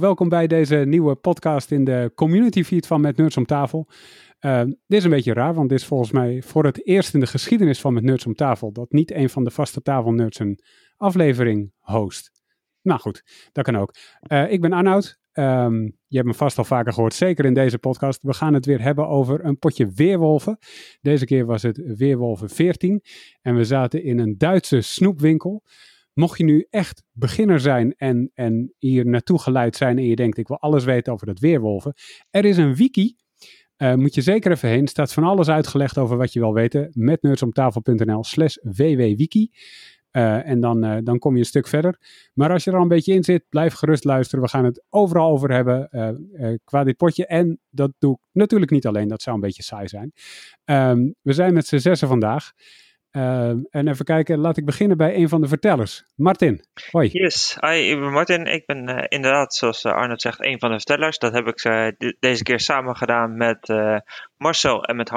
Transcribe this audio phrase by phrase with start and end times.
[0.00, 3.88] Welkom bij deze nieuwe podcast in de community feed van Met Nerds om tafel.
[4.40, 7.20] Uh, dit is een beetje raar, want dit is volgens mij voor het eerst in
[7.20, 10.58] de geschiedenis van Met Nerds om tafel dat niet een van de vaste tafelnerds een
[10.96, 12.30] aflevering host.
[12.82, 13.22] Nou goed,
[13.52, 13.94] dat kan ook.
[14.32, 15.18] Uh, ik ben Arnoud.
[15.32, 18.18] Um, je hebt me vast al vaker gehoord, zeker in deze podcast.
[18.22, 20.58] We gaan het weer hebben over een potje weerwolven.
[21.00, 23.02] Deze keer was het Weerwolven 14
[23.40, 25.62] en we zaten in een Duitse snoepwinkel.
[26.20, 30.38] Mocht je nu echt beginner zijn en, en hier naartoe geleid zijn en je denkt
[30.38, 31.94] ik wil alles weten over dat weerwolven.
[32.30, 33.16] Er is een wiki,
[33.78, 34.88] uh, moet je zeker even heen.
[34.88, 36.90] staat van alles uitgelegd over wat je wil weten.
[36.92, 39.50] Met nerdsomtafel.nl slash wwwiki.
[40.12, 41.98] Uh, en dan, uh, dan kom je een stuk verder.
[42.34, 44.44] Maar als je er al een beetje in zit, blijf gerust luisteren.
[44.44, 45.88] We gaan het overal over hebben
[46.64, 47.26] qua dit potje.
[47.26, 50.12] En dat doe ik natuurlijk niet alleen, dat zou een beetje saai zijn.
[50.64, 52.52] Um, we zijn met z'n zessen vandaag.
[53.12, 56.04] Uh, en even kijken, laat ik beginnen bij een van de vertellers.
[56.14, 57.08] Martin, hoi.
[57.12, 58.46] Yes, hi, ik ben Martin.
[58.46, 61.18] Ik ben uh, inderdaad, zoals uh, Arnold zegt, een van de vertellers.
[61.18, 63.72] Dat heb ik de deze keer samen gedaan met
[64.36, 65.08] Marcel en met.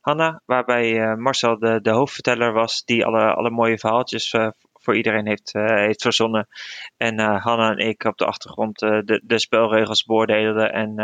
[0.00, 4.34] Hanna, waarbij Marcel de, de hoofdverteller was die alle, alle mooie verhaaltjes
[4.72, 6.48] voor iedereen heeft, heeft verzonnen.
[6.96, 10.94] En Hanna en ik op de achtergrond de, de spelregels beoordeelden en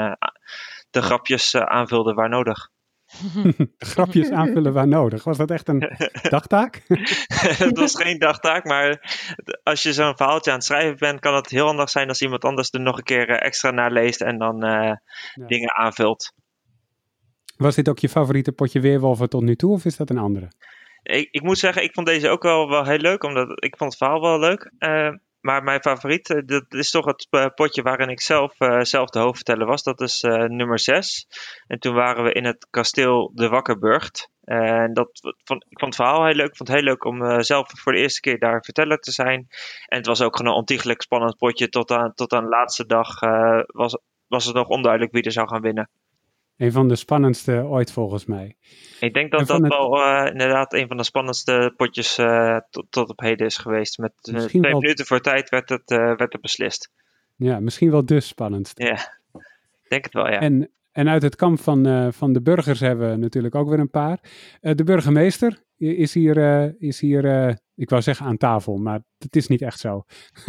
[0.90, 2.68] de grapjes aanvulden waar nodig.
[3.78, 5.24] grapjes aanvullen waar nodig.
[5.24, 5.90] Was dat echt een
[6.36, 6.82] dagtaak?
[7.64, 9.16] het was geen dagtaak, maar
[9.62, 12.44] als je zo'n verhaaltje aan het schrijven bent, kan het heel handig zijn als iemand
[12.44, 15.00] anders er nog een keer extra naar leest en dan uh, ja.
[15.46, 16.32] dingen aanvult.
[17.56, 20.48] Was dit ook je favoriete potje weerwolven tot nu toe, of is dat een andere?
[21.02, 23.90] Ik, ik moet zeggen, ik vond deze ook wel, wel heel leuk, omdat ik vond
[23.90, 24.72] het verhaal wel leuk.
[24.78, 25.12] Uh,
[25.48, 29.10] maar mijn favoriet, uh, dat is toch het uh, potje waarin ik zelf, uh, zelf
[29.10, 29.82] de hoofdverteller was.
[29.82, 31.26] Dat is nummer 6.
[31.66, 34.30] En toen waren we in het kasteel De Wakkerburgt.
[34.44, 35.08] En dat
[35.68, 36.48] ik vond het verhaal heel leuk.
[36.48, 39.46] Ik vond het heel leuk om zelf voor de eerste keer daar verteller te zijn.
[39.86, 41.68] En het was ook een ontiegelijk spannend potje.
[41.68, 43.20] Tot aan, tot aan de laatste dag
[43.66, 45.90] was, was het nog onduidelijk wie er zou gaan winnen.
[46.58, 48.56] Een van de spannendste ooit volgens mij.
[49.00, 49.68] Ik denk dat dat het...
[49.68, 53.98] wel uh, inderdaad een van de spannendste potjes uh, tot, tot op heden is geweest.
[53.98, 54.80] Met uh, twee wel...
[54.80, 56.90] minuten voor tijd werd het, werd het beslist.
[57.36, 58.84] Ja, misschien wel de spannendste.
[58.84, 59.20] Ja,
[59.88, 60.40] denk het wel, ja.
[60.40, 63.90] En, en uit het kamp van, van de burgers hebben we natuurlijk ook weer een
[63.90, 64.20] paar.
[64.60, 69.62] de burgemeester is hier, is hier ik wou zeggen aan tafel, maar het is niet
[69.62, 70.04] echt zo.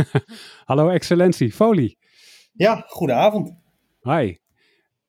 [0.65, 1.97] Hallo excellentie, Folie.
[2.51, 3.55] Ja, goedenavond.
[4.01, 4.35] Hi.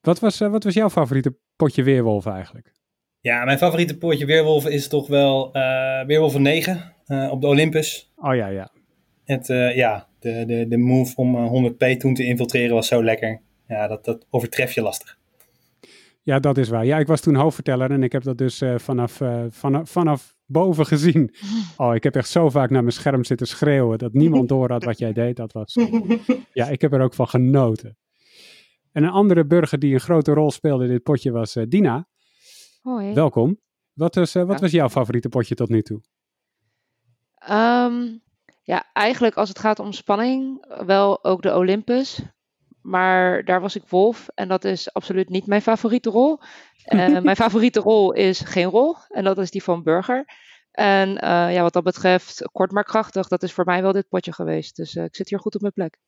[0.00, 2.72] Wat was, uh, wat was jouw favoriete potje Weerwolf eigenlijk?
[3.20, 8.12] Ja, mijn favoriete potje Weerwolf is toch wel uh, Weerwolf 9 uh, op de Olympus.
[8.16, 8.70] Oh ja, ja.
[9.24, 13.40] Het, ja, de, de, de move om 100p toen te infiltreren was zo lekker.
[13.68, 15.18] Ja, dat, dat overtref je lastig.
[16.22, 16.84] Ja, dat is waar.
[16.84, 21.30] Ja, ik was toen hoofdverteller en ik heb dat dus vanaf, vanaf, vanaf boven gezien.
[21.76, 24.84] Oh, ik heb echt zo vaak naar mijn scherm zitten schreeuwen dat niemand door had
[24.84, 25.36] wat jij deed.
[25.36, 25.76] Dat was,
[26.52, 27.96] ja, ik heb er ook van genoten.
[28.92, 32.06] En een andere burger die een grote rol speelde in dit potje was uh, Dina.
[32.82, 33.14] Hoi.
[33.14, 33.60] Welkom.
[33.92, 34.60] Wat, was, uh, wat ja.
[34.60, 36.00] was jouw favoriete potje tot nu toe?
[37.50, 38.22] Um,
[38.62, 42.22] ja, eigenlijk als het gaat om spanning, wel ook de Olympus.
[42.82, 46.38] Maar daar was ik wolf en dat is absoluut niet mijn favoriete rol.
[46.86, 50.24] Uh, mijn favoriete rol is geen rol en dat is die van burger.
[50.70, 51.10] En
[51.52, 54.76] ja, wat dat betreft, kort maar krachtig, dat is voor mij wel dit potje geweest.
[54.76, 55.98] Dus ik zit hier goed op mijn plek.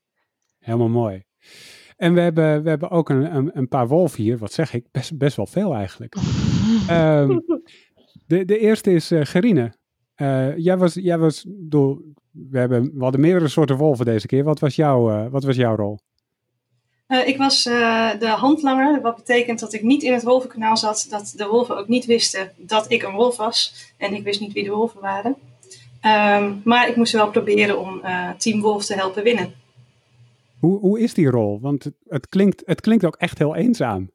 [0.59, 1.25] Helemaal mooi.
[2.02, 4.38] En we hebben, we hebben ook een, een, een paar wolven hier.
[4.38, 4.84] Wat zeg ik?
[4.90, 6.16] Best, best wel veel eigenlijk.
[6.90, 7.44] um,
[8.26, 9.72] de, de eerste is uh, Gerine.
[10.16, 14.44] Uh, jij was, jij was door, we, hebben, we hadden meerdere soorten wolven deze keer.
[14.44, 15.98] Wat was, jouw, uh, wat was jouw rol?
[17.08, 21.32] Uh, ik was de handlanger, wat betekent dat ik niet in het wolvenkanaal zat, dat
[21.36, 23.92] de wolven ook niet wisten dat ik een wolf was.
[23.96, 25.36] En ik wist niet wie de wolven waren.
[26.41, 28.00] Um, maar ik moest wel proberen om
[28.38, 29.60] Team Wolf te helpen winnen.
[30.62, 31.59] Hoe, hoe is die rol?
[31.60, 34.10] Want het, het, klinkt, het klinkt ook echt heel eenzaam.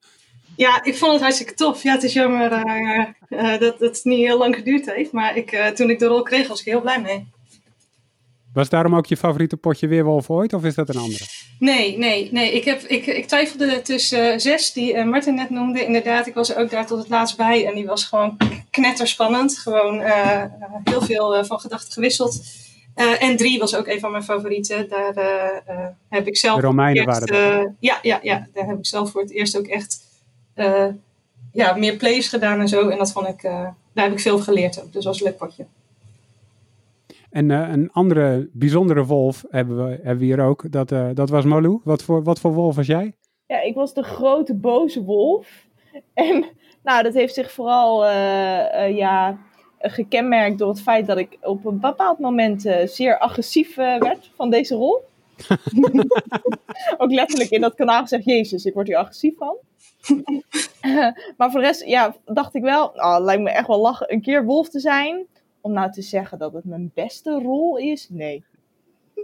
[0.55, 1.83] Ja, ik vond het hartstikke tof.
[1.83, 5.11] Ja, het is jammer uh, uh, dat, dat het niet heel lang geduurd heeft.
[5.11, 7.27] Maar ik, uh, toen ik de rol kreeg, was ik heel blij mee.
[8.53, 10.53] Was daarom ook je favoriete potje Weerwolf ooit?
[10.53, 11.25] Of is dat een andere?
[11.59, 12.51] Nee, nee, nee.
[12.51, 15.85] Ik, heb, ik, ik twijfelde tussen zes, die Martin net noemde.
[15.85, 17.65] Inderdaad, ik was er ook daar tot het laatst bij.
[17.65, 18.38] En die was gewoon
[18.69, 19.57] knetterspannend.
[19.57, 20.01] Gewoon
[20.83, 22.45] heel veel van gedachten gewisseld.
[22.97, 24.89] Uh, en drie was ook een van mijn favorieten.
[24.89, 26.59] Daar uh, uh, heb ik zelf.
[26.59, 27.73] De Romeinen eerst, waren dat.
[27.79, 30.05] ja, ja, ja, daar heb ik zelf voor het eerst ook echt
[31.51, 32.89] ja, meer plays gedaan en zo.
[32.89, 34.94] En dat vond ik, daar heb ik veel geleerd ook.
[34.94, 35.65] Dus dat was een leuk potje.
[37.29, 40.71] En een andere bijzondere wolf hebben we, hebben we hier ook.
[40.71, 41.81] Dat, dat was Malou.
[41.83, 43.15] Wat voor, wat voor wolf was jij?
[43.45, 45.65] Ja, ik was de grote boze wolf.
[46.13, 46.45] En
[46.83, 48.05] nou, dat heeft zich vooral
[48.88, 49.38] ja,
[49.79, 54.31] gekenmerkt door het feit dat ik op een bepaald moment uh, zeer agressief uh, werd
[54.35, 55.01] van deze rol.
[56.97, 59.56] ook letterlijk in dat kanaal gezegd, jezus, ik word hier agressief van.
[61.38, 64.13] maar voor de rest, ja, dacht ik wel, oh, het lijkt me echt wel lachen
[64.13, 65.25] een keer wolf te zijn.
[65.62, 68.44] Om nou te zeggen dat het mijn beste rol is, nee.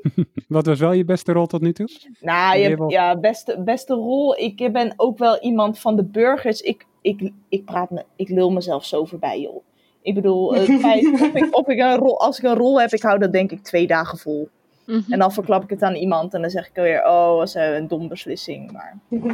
[0.48, 1.90] Wat was wel je beste rol tot nu toe?
[2.20, 4.38] Nou, je, ja, beste, beste rol.
[4.38, 6.62] Ik ben ook wel iemand van de burgers.
[6.62, 9.64] Ik, ik, ik praat me, ik lul mezelf zo voorbij, joh.
[10.04, 12.92] Ik bedoel, het feit, of, ik, of ik een rol, als ik een rol heb,
[12.92, 14.50] ik hou dat denk ik twee dagen vol.
[14.86, 15.12] Mhm.
[15.12, 17.88] En dan verklap ik het aan iemand en dan zeg ik weer, oh, was een
[17.88, 18.72] dom beslissing.
[18.72, 18.98] Maar...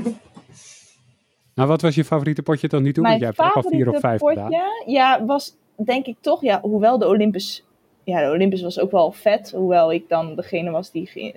[1.59, 3.03] Nou, wat was je favoriete potje tot nu toe?
[3.03, 4.61] Mijn Want jij hebt ook al vier of vijf potje, gedaan.
[4.85, 7.65] Ja, was denk ik toch, ja, hoewel de Olympus,
[8.03, 9.51] ja, de Olympus was ook wel vet.
[9.51, 11.33] Hoewel ik dan degene was die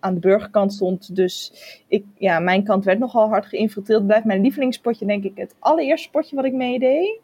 [0.00, 1.16] aan de burgerkant stond.
[1.16, 1.52] Dus
[1.88, 4.06] ik, ja, mijn kant werd nogal hard geïnfiltreerd.
[4.06, 7.20] Blijft mijn lievelingspotje denk ik het allereerste potje wat ik meedeed.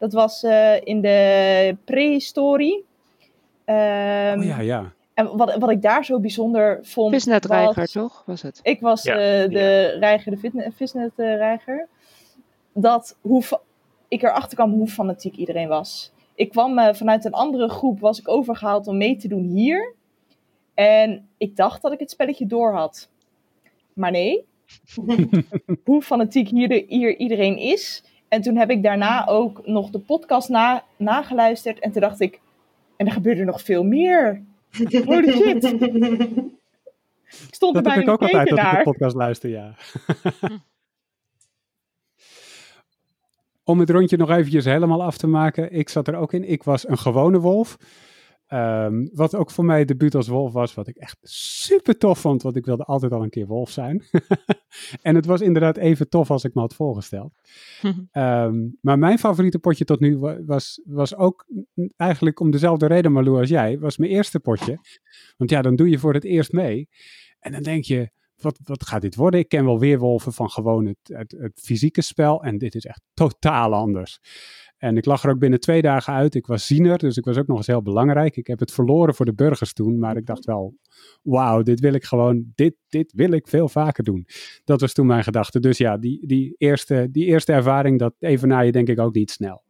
[0.00, 2.84] Dat was uh, in de prehistorie.
[3.66, 4.92] Um, oh ja, ja.
[5.14, 7.14] En wat, wat ik daar zo bijzonder vond.
[7.14, 8.22] Visnetreiger, toch?
[8.26, 8.60] Was het?
[8.62, 11.88] Ik was uh, de reiger, de visnetreiger.
[12.72, 13.42] dat hoe
[14.08, 16.12] ik erachter kwam hoe fanatiek iedereen was.
[16.34, 19.94] Ik kwam uh, vanuit een andere groep, was ik overgehaald om mee te doen hier.
[20.74, 23.08] En ik dacht dat ik het spelletje door had.
[23.92, 24.44] Maar nee.
[25.84, 28.04] hoe fanatiek hier, de, hier iedereen is.
[28.30, 31.78] En toen heb ik daarna ook nog de podcast na, nageluisterd.
[31.78, 32.40] En toen dacht ik,
[32.96, 34.42] en er gebeurde nog veel meer.
[35.04, 35.64] Holy shit.
[37.48, 39.74] Ik stond dat er heb ik ook altijd dat ik de podcast luister, ja.
[43.64, 45.72] Om het rondje nog eventjes helemaal af te maken.
[45.72, 46.48] Ik zat er ook in.
[46.48, 47.76] Ik was een gewone wolf.
[48.50, 52.42] Ehm, wat ook voor mij debuut als wolf was, wat ik echt super tof vond,
[52.42, 54.04] want ik wilde altijd al een keer wolf zijn.
[55.02, 57.32] en het was inderdaad even tof als ik me had voorgesteld.
[58.10, 61.46] Ehm, maar mijn favoriete potje tot nu was, was ook
[61.96, 64.78] eigenlijk om dezelfde reden, Marlou, als jij, was mijn eerste potje.
[65.36, 66.88] Want ja, dan doe je voor het eerst mee.
[67.38, 69.40] En dan denk je, wat, wat gaat dit worden?
[69.40, 73.02] Ik ken wel weerwolven van gewoon het, het, het fysieke spel en dit is echt
[73.14, 74.20] totaal anders.
[74.80, 76.34] En ik lag er ook binnen twee dagen uit.
[76.34, 78.36] Ik was ziener, dus ik was ook nog eens heel belangrijk.
[78.36, 80.74] Ik heb het verloren voor de burgers toen, maar ik dacht wel,
[81.22, 84.26] wauw, dit wil ik gewoon, dit, dit wil ik veel vaker doen.
[84.64, 85.60] Dat was toen mijn gedachte.
[85.60, 89.14] Dus ja, die, die, eerste, die eerste ervaring, dat even na je denk ik ook
[89.14, 89.62] niet snel.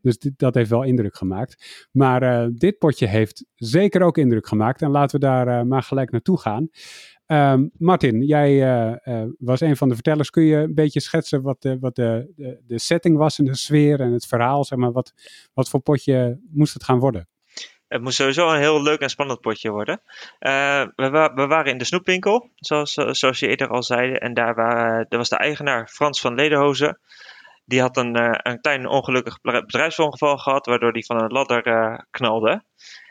[0.00, 1.88] Dus dit, dat heeft wel indruk gemaakt.
[1.92, 4.82] Maar uh, dit potje heeft zeker ook indruk gemaakt.
[4.82, 6.68] En laten we daar uh, maar gelijk naartoe gaan.
[7.26, 10.30] Um, Martin, jij uh, uh, was een van de vertellers.
[10.30, 13.56] Kun je een beetje schetsen wat, de, wat de, de, de, setting was en de
[13.56, 14.64] sfeer en het verhaal?
[14.64, 15.12] Zeg maar, wat,
[15.54, 17.28] wat voor potje moest het gaan worden?
[17.88, 20.00] Het moest sowieso een heel leuk en spannend potje worden.
[20.40, 24.12] Uh, we, we, waren in de snoepwinkel, zoals, zoals je eerder al zei.
[24.12, 24.54] En daar
[25.08, 26.98] was de eigenaar Frans van Lederhozen.
[27.64, 32.62] Die had een, een klein ongelukkig bedrijfsongeval gehad, waardoor hij van een ladder knalde.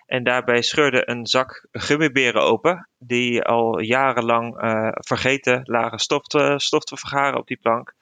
[0.05, 6.55] En daarbij scheurde een zak gummiberen open, die al jarenlang uh, vergeten lagen stof te,
[6.83, 7.93] te vergaren op die plank.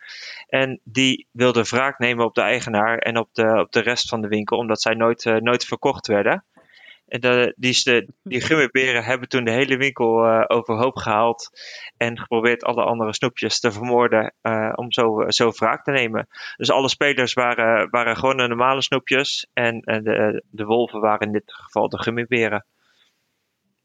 [0.47, 4.21] En die wilde wraak nemen op de eigenaar en op de, op de rest van
[4.21, 6.43] de winkel, omdat zij nooit, uh, nooit verkocht werden.
[7.13, 11.49] En de, die, die gummiberen hebben toen de hele winkel uh, overhoop gehaald.
[11.97, 14.33] En geprobeerd alle andere snoepjes te vermoorden.
[14.41, 16.27] Uh, om zo, zo wraak te nemen.
[16.57, 19.47] Dus alle spelers waren, waren gewoon de normale snoepjes.
[19.53, 22.65] En, en de, de wolven waren in dit geval de gummiberen.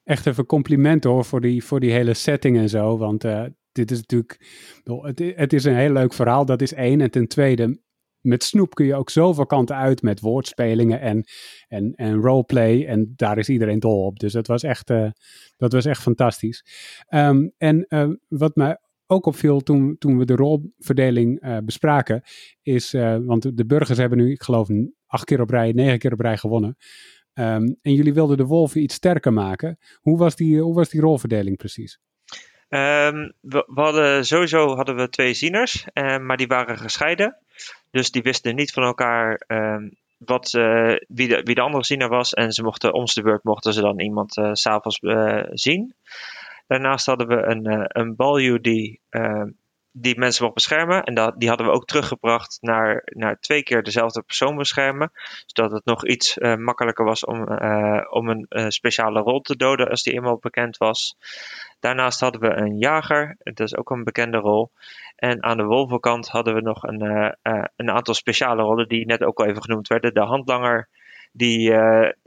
[0.04, 2.99] Echt even compliment hoor voor die, voor die hele setting en zo.
[2.99, 4.40] Want uh, dit is natuurlijk.
[4.85, 7.00] Het, het is een heel leuk verhaal, dat is één.
[7.00, 7.80] En ten tweede,
[8.28, 11.25] met Snoep kun je ook zoveel kanten uit met woordspelingen en,
[11.68, 12.85] en, en roleplay.
[12.85, 14.18] En daar is iedereen dol op.
[14.18, 15.11] Dus dat was echt, uh,
[15.56, 16.64] dat was echt fantastisch.
[17.14, 22.23] Um, en uh, wat mij ook opviel toen, toen we de rolverdeling uh, bespraken,
[22.62, 22.92] is,
[23.25, 24.68] want de burgers hebben nu, ik geloof,
[25.06, 26.76] acht keer op rij, negen keer op rij gewonnen.
[27.35, 29.78] Um, en jullie wilden de wolven iets sterker maken.
[30.00, 32.00] Hoe was die, hoe was die rolverdeling precies?
[32.70, 37.37] Um, we, hadden sowieso hadden we twee zieners, maar die waren gescheiden.
[37.90, 42.08] Dus die wisten niet van elkaar um, wat, uh, wie, de, wie de andere ziener
[42.08, 42.34] was.
[42.34, 45.94] En ze mochten om de beurt mochten ze dan iemand uh, s'avonds uh, zien.
[46.66, 49.48] Daarnaast hadden we een, een balju die, ehm,
[50.00, 51.05] die mensen mocht beschermen.
[51.05, 55.11] En dat, die hadden we ook teruggebracht naar, naar twee keer dezelfde persoon beschermen.
[55.47, 57.43] Zodat het nog iets makkelijker was om,
[58.11, 61.17] om een speciale rol te doden als die eenmaal bekend was.
[61.81, 64.71] Daarnaast hadden we een jager, dat is ook een bekende rol.
[65.17, 67.02] En aan de wolvenkant hadden we nog een,
[67.76, 70.14] een aantal speciale rollen die net ook al even genoemd werden.
[70.14, 70.88] De handlanger,
[71.33, 71.75] die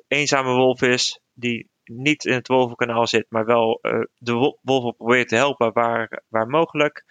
[0.08, 3.80] eenzame wolf is, die niet in het wolvenkanaal zit, maar wel
[4.18, 7.06] de wolven probeert te helpen waar, waar mogelijk.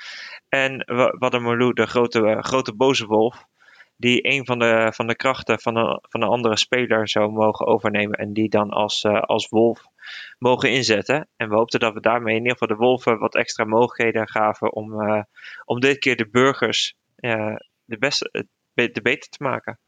[0.49, 0.85] En
[1.19, 3.45] Wadamolu, de grote, grote boze wolf,
[3.97, 7.67] die een van de, van de krachten van een, van een andere speler zou mogen
[7.67, 8.19] overnemen.
[8.19, 9.83] En die dan als, als wolf
[10.39, 11.29] mogen inzetten.
[11.37, 14.73] En we hoopten dat we daarmee in ieder geval de wolven wat extra mogelijkheden gaven
[14.73, 14.95] om,
[15.65, 16.95] om dit keer de burgers
[17.85, 19.79] de, beste, de beter te maken.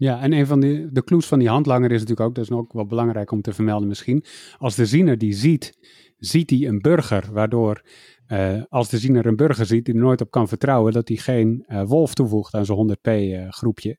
[0.00, 2.50] Ja, en een van de, de clues van die handlanger is natuurlijk ook, dat is
[2.50, 4.24] ook wel belangrijk om te vermelden misschien.
[4.58, 5.78] Als de ziener die ziet,
[6.18, 7.82] ziet hij een burger, waardoor
[8.28, 11.16] uh, als de ziener een burger ziet die er nooit op kan vertrouwen, dat hij
[11.16, 13.96] geen uh, wolf toevoegt aan zijn 100p uh, groepje.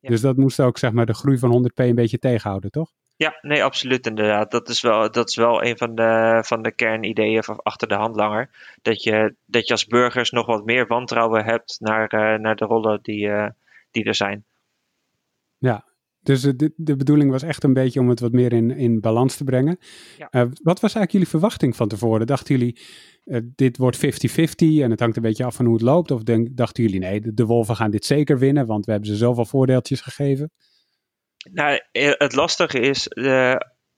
[0.00, 0.08] Ja.
[0.08, 2.90] Dus dat moest ook zeg maar de groei van 100p een beetje tegenhouden, toch?
[3.16, 4.50] Ja, nee, absoluut inderdaad.
[4.50, 7.94] Dat is wel, dat is wel een van de, van de kernideeën van achter de
[7.94, 8.50] handlanger.
[8.82, 12.98] Dat je, dat je als burgers nog wat meer wantrouwen hebt naar, naar de rollen
[13.02, 13.30] die,
[13.90, 14.44] die er zijn.
[15.58, 15.94] Ja,
[16.24, 19.36] dus de, de bedoeling was echt een beetje om het wat meer in, in balans
[19.36, 19.78] te brengen.
[20.18, 20.28] Ja.
[20.30, 22.26] Uh, wat was eigenlijk jullie verwachting van tevoren?
[22.26, 22.80] Dachten jullie,
[23.24, 24.00] uh, dit wordt 50-50
[24.56, 26.10] en het hangt een beetje af van hoe het loopt?
[26.10, 29.10] Of denk, dachten jullie, nee, de, de, Wolven gaan dit zeker winnen, want we hebben
[29.10, 30.50] ze zoveel voordeeltjes gegeven?
[31.52, 33.56] Nou, eh, het lastige is, uh,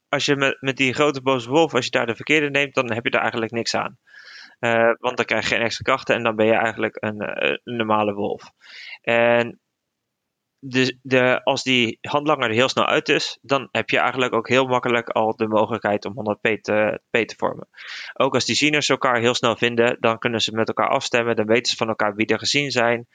[0.09, 2.93] als je met, met die grote boze wolf, als je daar de verkeerde neemt, dan
[2.93, 3.99] heb je er eigenlijk niks aan.
[4.99, 8.15] want dan krijg je geen extra krachten en dan ben je eigenlijk een, een normale
[8.15, 8.43] wolf.
[9.01, 9.61] En
[10.59, 14.49] de, de, als die handlanger er heel snel uit is, dan heb je eigenlijk ook
[14.49, 17.69] heel makkelijk al de mogelijkheid om 100p te, te vormen.
[18.15, 21.47] Ook als die zieners elkaar heel snel vinden, dan kunnen ze met elkaar afstemmen, dan
[21.47, 23.07] weten ze van elkaar wie er gezien zijn.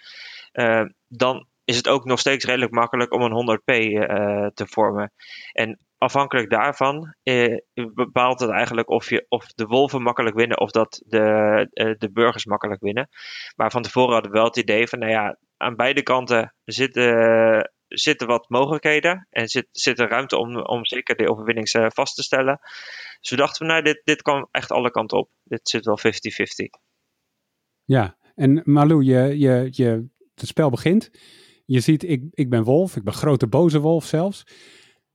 [0.53, 4.67] Uh, dan is het ook nog steeds redelijk makkelijk om een 100p uh, eh, te
[4.67, 5.11] vormen.
[5.51, 7.57] En afhankelijk daarvan uh,
[7.93, 12.45] bepaalt het eigenlijk of, je, of de wolven makkelijk winnen of dat de, de burgers
[12.45, 13.09] makkelijk winnen.
[13.55, 17.71] Maar van tevoren hadden we wel het idee van, nou ja, aan beide kanten zitten,
[17.87, 22.15] zitten wat mogelijkheden en zit, zit er ruimte om, om zeker de overwinning eh, vast
[22.15, 22.59] te stellen.
[23.19, 25.29] Dus we dachten, nou, dit, dit kan echt alle kanten op.
[25.43, 26.01] Dit zit wel 50-50.
[27.83, 31.11] Ja, en Malou, je, je, je, het spel begint.
[31.65, 34.43] Je ziet, ik, ik ben wolf, ik ben grote boze wolf zelfs.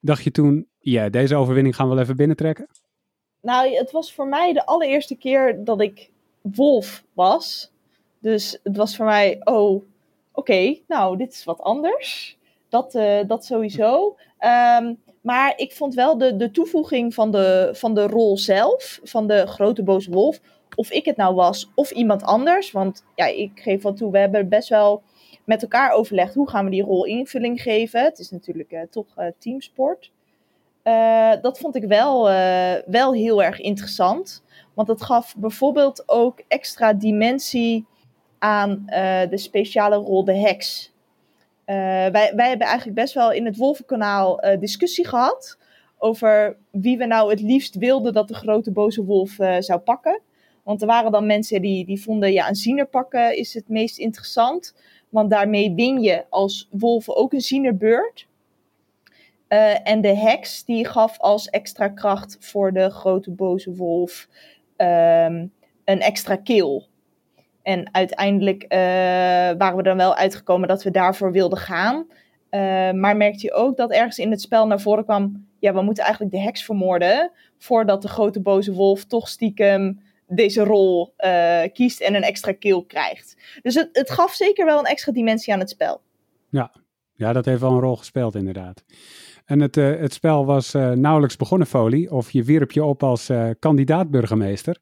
[0.01, 2.69] Dacht je toen, ja, deze overwinning gaan we wel even binnentrekken?
[3.43, 6.11] Nou, het was voor mij de allereerste keer dat ik
[6.41, 7.73] wolf was.
[8.19, 9.85] Dus het was voor mij, oh,
[10.37, 12.39] oké, nou, dit is wat anders.
[12.69, 14.17] Dat, uh, dat sowieso.
[14.79, 19.27] Um, maar ik vond wel de, de toevoeging van de, van de rol zelf, van
[19.27, 20.41] de grote boze wolf,
[20.75, 22.71] of ik het nou was of iemand anders.
[22.71, 25.03] Want ja, ik geef wel toe, we hebben best wel
[25.45, 28.03] met elkaar overlegd hoe gaan we die rol invulling geven.
[28.03, 30.11] Het is natuurlijk uh, toch uh, teamsport.
[31.41, 32.25] Dat vond ik wel,
[32.87, 34.43] wel heel erg interessant.
[34.75, 37.87] Want het gaf bijvoorbeeld ook extra dimensie
[38.47, 40.93] aan uh, de speciale rol de heks.
[41.67, 41.77] Uh,
[42.07, 45.59] wij, wij hebben eigenlijk best wel in het Wolvenkanaal uh, discussie gehad
[45.99, 50.21] over wie we nou het liefst wilden dat de grote boze wolf zou pakken.
[50.63, 53.99] Want er waren dan mensen die, die vonden, ja, een ziener pakken is het meest
[53.99, 54.75] interessant.
[55.09, 58.27] Want daarmee win je als wolven ook een zienerbeurt.
[59.83, 64.29] En de heks die gaf als extra kracht voor de grote boze wolf
[64.77, 65.53] um,
[65.85, 66.87] een extra kill.
[67.67, 68.79] En uiteindelijk uh,
[69.59, 72.07] waren we dan wel uitgekomen dat we daarvoor wilden gaan.
[72.51, 72.61] Uh,
[72.93, 76.05] maar merkte je ook dat ergens in het spel naar voren kwam: ja, we moeten
[76.05, 77.31] eigenlijk de heks vermoorden.
[77.59, 82.85] Voordat de grote boze wolf toch stiekem deze rol uh, kiest en een extra kill
[82.87, 83.37] krijgt.
[83.63, 86.01] Dus het, gaf zeker wel een extra dimensie aan het spel.
[86.49, 86.73] Ja,
[87.15, 88.85] ja dat heeft wel een rol gespeeld, inderdaad.
[89.45, 94.11] En het, het spel was nauwelijks begonnen, Folie, of je wierp je op als kandidaat
[94.11, 94.79] burgemeester.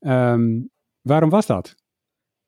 [0.00, 0.70] Um,
[1.02, 1.79] waarom was dat?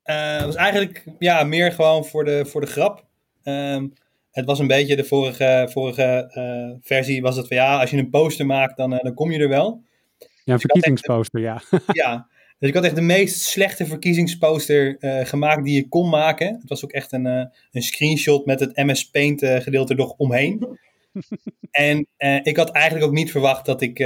[0.03, 3.05] Het was eigenlijk ja, meer gewoon voor de, voor de grap.
[3.43, 3.93] Um,
[4.31, 7.97] het was een beetje de vorige, vorige uh, versie was het van ja, als je
[7.97, 9.83] een poster maakt, dan, uh, dan kom je er wel.
[10.19, 11.61] Ja, een dus verkiezingsposter, ja.
[12.03, 12.27] ja,
[12.59, 16.47] dus ik had echt de meest slechte verkiezingsposter gemaakt die je kon maken.
[16.47, 17.25] Het was ook echt een,
[17.71, 20.79] een screenshot met het MS Paint gedeelte nog omheen.
[21.71, 22.07] en
[22.43, 23.99] ik had eigenlijk ook niet verwacht dat ik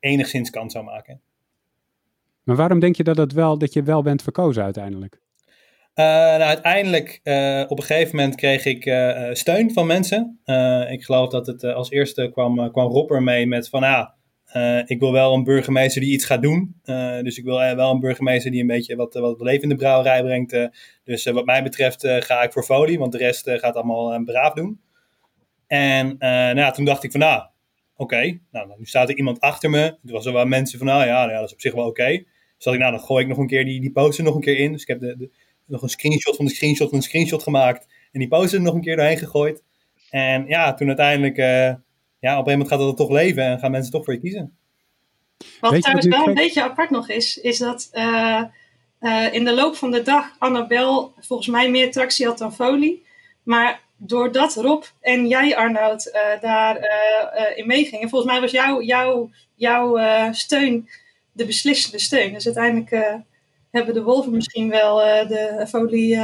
[0.00, 1.20] enigszins kans zou maken.
[2.48, 5.20] Maar waarom denk je dat, wel, dat je wel bent verkozen uiteindelijk?
[5.94, 10.40] Uh, nou, uiteindelijk, uh, op een gegeven moment kreeg ik uh, steun van mensen.
[10.90, 14.08] ik geloof dat het als eerste kwam, kwam Rob ermee met van, ah,
[14.86, 16.80] ik wil wel een burgemeester die iets gaat doen.
[17.22, 20.22] dus ik wil wel een burgemeester die een beetje wat, wat leven in de brouwerij
[20.22, 20.70] brengt.
[21.04, 24.80] dus wat mij betreft ga ik voor folie, want de rest gaat allemaal braaf doen.
[25.66, 27.42] En nou, toen dacht ik van, nou,
[27.96, 29.80] oké, nou, nu staat er iemand achter me.
[29.80, 32.24] Er was er wel mensen van, nou ja, ja, dat is op zich wel oké.
[32.58, 34.40] Dus dacht ik, nou, dan gooi ik nog een keer die, die poster nog een
[34.40, 34.72] keer in.
[34.72, 35.30] Dus ik heb de, de,
[35.64, 37.86] nog een screenshot van de screenshot van de screenshot gemaakt.
[38.12, 39.62] En die poster nog een keer doorheen gegooid.
[40.10, 41.78] En ja, toen uiteindelijk, uh, ja, op
[42.20, 44.56] een gegeven moment gaat het toch leven en gaan mensen toch voor je kiezen.
[45.60, 48.42] Wat trouwens wel een beetje apart nog is, is dat uh,
[49.00, 53.06] uh, in de loop van de dag Annabel volgens mij meer tractie had dan Folie.
[53.42, 58.08] Maar doordat Rob en jij, Arnoud, uh, daar uh, in meegingen.
[58.08, 60.00] Volgens mij was jouw jou, jou,
[60.34, 60.88] steun
[61.38, 62.32] de beslissende steun.
[62.32, 63.20] Dus uiteindelijk
[63.70, 64.96] hebben de Wolven misschien wel
[65.28, 66.18] de folie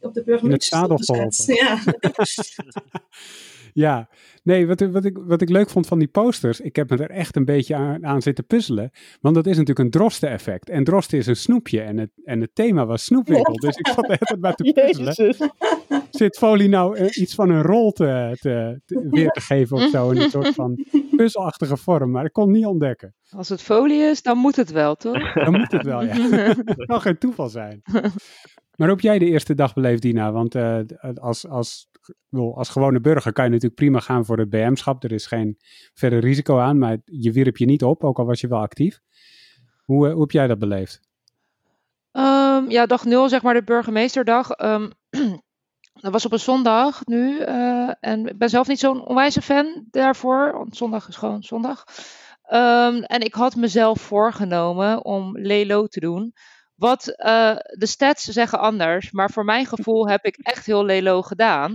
[0.00, 1.56] op de burgemeester gezet.
[1.56, 1.78] Ja.
[3.84, 4.08] ja,
[4.48, 7.10] nee, wat, wat, ik, wat ik leuk vond van die posters, ik heb me er
[7.10, 8.90] echt een beetje aan, aan zitten puzzelen.
[9.20, 10.68] Want dat is natuurlijk een drosten-effect.
[10.68, 11.80] En drosten is een snoepje.
[11.80, 13.54] En het, en het thema was snoepwinkel.
[13.54, 15.34] Dus ik zat er echt maar te puzzelen.
[16.10, 20.10] Zit Folie nou eh, iets van een rol te, te, weer te geven of zo?
[20.10, 20.84] In een soort van
[21.16, 22.10] puzzelachtige vorm.
[22.10, 23.14] Maar ik kon het niet ontdekken.
[23.30, 25.32] Als het folie is, dan moet het wel, toch?
[25.44, 26.14] Dan moet het wel, ja.
[26.64, 27.80] Het kan geen toeval zijn.
[28.78, 30.32] Maar hoe heb jij de eerste dag beleefd, Dina?
[30.32, 30.78] Want uh,
[31.14, 31.88] als, als,
[32.30, 35.04] als gewone burger kan je natuurlijk prima gaan voor het BM-schap.
[35.04, 35.58] Er is geen
[35.94, 39.00] verder risico aan, maar je wierp je niet op, ook al was je wel actief.
[39.84, 41.00] Hoe, uh, hoe heb jij dat beleefd?
[42.12, 44.62] Um, ja, dag nul, zeg maar de burgemeesterdag.
[44.62, 44.90] Um,
[46.02, 47.38] dat was op een zondag nu.
[47.38, 51.84] Uh, en ik ben zelf niet zo'n onwijze fan daarvoor, want zondag is gewoon zondag.
[52.52, 56.32] Um, en ik had mezelf voorgenomen om Lelo te doen.
[56.78, 61.22] Wat uh, de stats zeggen anders, maar voor mijn gevoel heb ik echt heel lelo
[61.22, 61.72] gedaan.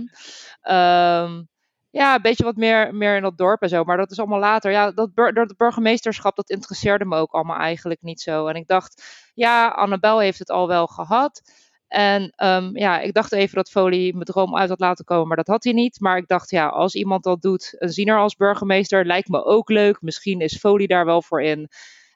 [0.62, 1.48] Um,
[1.90, 4.38] ja, een beetje wat meer, meer in dat dorp en zo, maar dat is allemaal
[4.38, 4.70] later.
[4.70, 8.46] Ja, dat, dat burgemeesterschap, dat interesseerde me ook allemaal eigenlijk niet zo.
[8.46, 11.42] En ik dacht, ja, Annabel heeft het al wel gehad.
[11.88, 15.36] En um, ja, ik dacht even dat Folie mijn droom uit had laten komen, maar
[15.36, 16.00] dat had hij niet.
[16.00, 19.68] Maar ik dacht, ja, als iemand dat doet, een ziener als burgemeester, lijkt me ook
[19.68, 20.02] leuk.
[20.02, 21.68] Misschien is Folie daar wel voor in.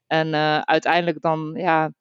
[0.07, 1.92] En uh, uiteindelijk dan, ja,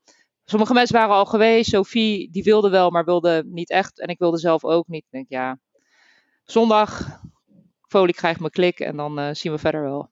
[0.49, 1.69] Sommige mensen waren al geweest.
[1.69, 3.99] Sophie, die wilde wel, maar wilde niet echt.
[3.99, 5.03] En ik wilde zelf ook niet.
[5.03, 5.59] Ik denk, ja,
[6.43, 7.19] zondag,
[7.87, 10.09] folie krijgt mijn klik en dan uh, zien we verder wel.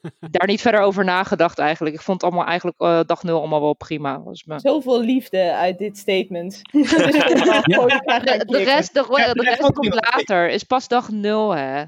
[0.30, 1.94] Daar niet verder over nagedacht eigenlijk.
[1.94, 4.22] Ik vond het allemaal eigenlijk uh, dag nul allemaal wel prima.
[4.22, 4.60] Was me...
[4.60, 6.60] Zoveel liefde uit dit statement.
[6.72, 7.00] dus ja.
[7.00, 10.48] de, de, rest, de, de rest komt later.
[10.48, 11.84] Is pas dag nul, hè.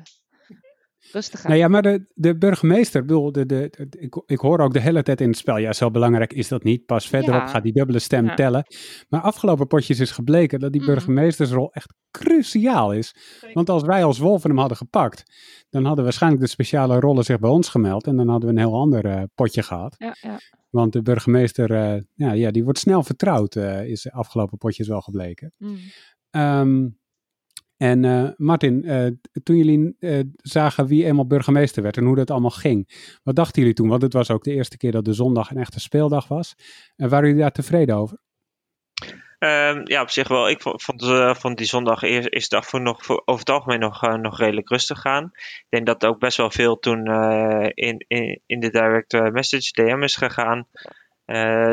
[1.13, 1.51] Rustig aan.
[1.51, 5.03] Nou ja, maar de, de burgemeester, bedoel, de, de, ik, ik hoor ook de hele
[5.03, 6.87] tijd in het spel, ja, zo belangrijk is dat niet.
[6.87, 8.65] Pas verderop gaat die dubbele stem tellen.
[9.09, 10.91] Maar afgelopen potjes is gebleken dat die mhm.
[10.91, 13.15] burgemeestersrol echt cruciaal is.
[13.53, 15.23] Want als wij als wolven hem hadden gepakt,
[15.71, 18.07] dan hadden waarschijnlijk de speciale rollen zich bij ons gemeld.
[18.07, 19.95] En dan hadden we een heel ander uh, potje gehad.
[19.99, 20.39] Ja, ja.
[20.71, 24.89] Want de burgemeester, uh, ja, ja, die wordt snel vertrouwd, uh, is de afgelopen potjes
[24.89, 25.53] wel gebleken.
[25.57, 25.77] Mm.
[26.31, 26.99] Um,
[27.79, 29.07] en uh, Martin, uh,
[29.43, 33.61] toen jullie uh, zagen wie eenmaal burgemeester werd en hoe dat allemaal ging, wat dachten
[33.61, 33.89] jullie toen?
[33.89, 36.55] Want het was ook de eerste keer dat de zondag een echte speeldag was.
[36.97, 38.19] En waren jullie daar tevreden over?
[39.39, 40.49] Um, ja, op zich wel.
[40.49, 40.83] Ik vond,
[41.39, 44.69] vond die zondag eerste, eerste dag voor nog, voor, over het algemeen nog, nog redelijk
[44.69, 45.31] rustig gaan.
[45.35, 47.07] Ik denk dat ook best wel veel toen
[47.75, 50.67] in, in, in de direct message DM is gegaan.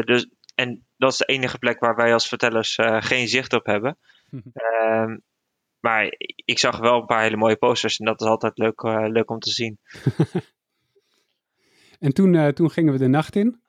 [0.05, 3.97] dus, en dat is de enige plek waar wij als vertellers geen zicht op hebben.
[4.31, 5.21] um,
[5.85, 9.05] Maar ik zag wel een paar hele mooie posters en dat is altijd leuk, uh,
[9.07, 9.79] leuk om te zien.
[12.05, 13.61] en toen, uh, toen gingen we de nacht in.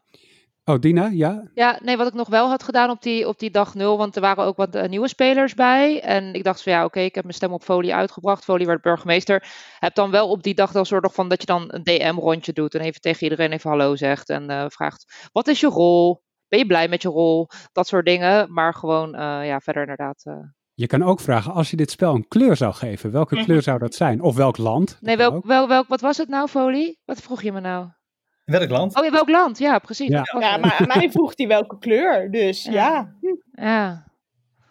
[0.64, 1.50] Oh, Dina, ja?
[1.54, 4.14] Ja, nee, wat ik nog wel had gedaan op die, op die dag nul, want
[4.14, 6.00] er waren ook wat uh, nieuwe spelers bij.
[6.00, 8.44] En ik dacht van ja, oké, okay, ik heb mijn stem op folie uitgebracht.
[8.44, 9.44] Folie werd burgemeester.
[9.78, 12.74] Heb dan wel op die dag dan soort van dat je dan een DM-rondje doet
[12.74, 16.22] en even tegen iedereen even hallo zegt en uh, vraagt, wat is je rol?
[16.48, 17.48] Ben je blij met je rol?
[17.72, 18.52] Dat soort dingen.
[18.52, 20.24] Maar gewoon, uh, ja, verder inderdaad
[20.76, 23.44] je kan ook vragen, als je dit spel een kleur zou geven, welke mhm.
[23.44, 24.20] kleur zou dat zijn?
[24.20, 24.98] Of welk land?
[25.00, 27.00] Nee, welk, wel, welk, wat was het nou, Folie?
[27.04, 27.88] Wat vroeg je me nou?
[28.44, 28.98] Welk land?
[28.98, 29.58] Oh ja, welk land?
[29.58, 30.08] Ja, precies.
[30.08, 33.16] Ja, ja maar aan mij vroeg hij welke kleur, dus ja.
[33.52, 34.04] Ja,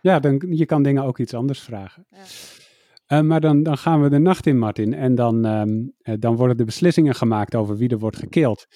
[0.01, 0.19] ja.
[0.19, 2.05] dan, je kan dingen ook iets anders vragen.
[2.09, 3.17] Ja.
[3.17, 4.93] Uh, maar dan, dan gaan we de nacht in, Martin.
[4.93, 8.67] En dan, um, dan worden de beslissingen gemaakt over wie er wordt gekild.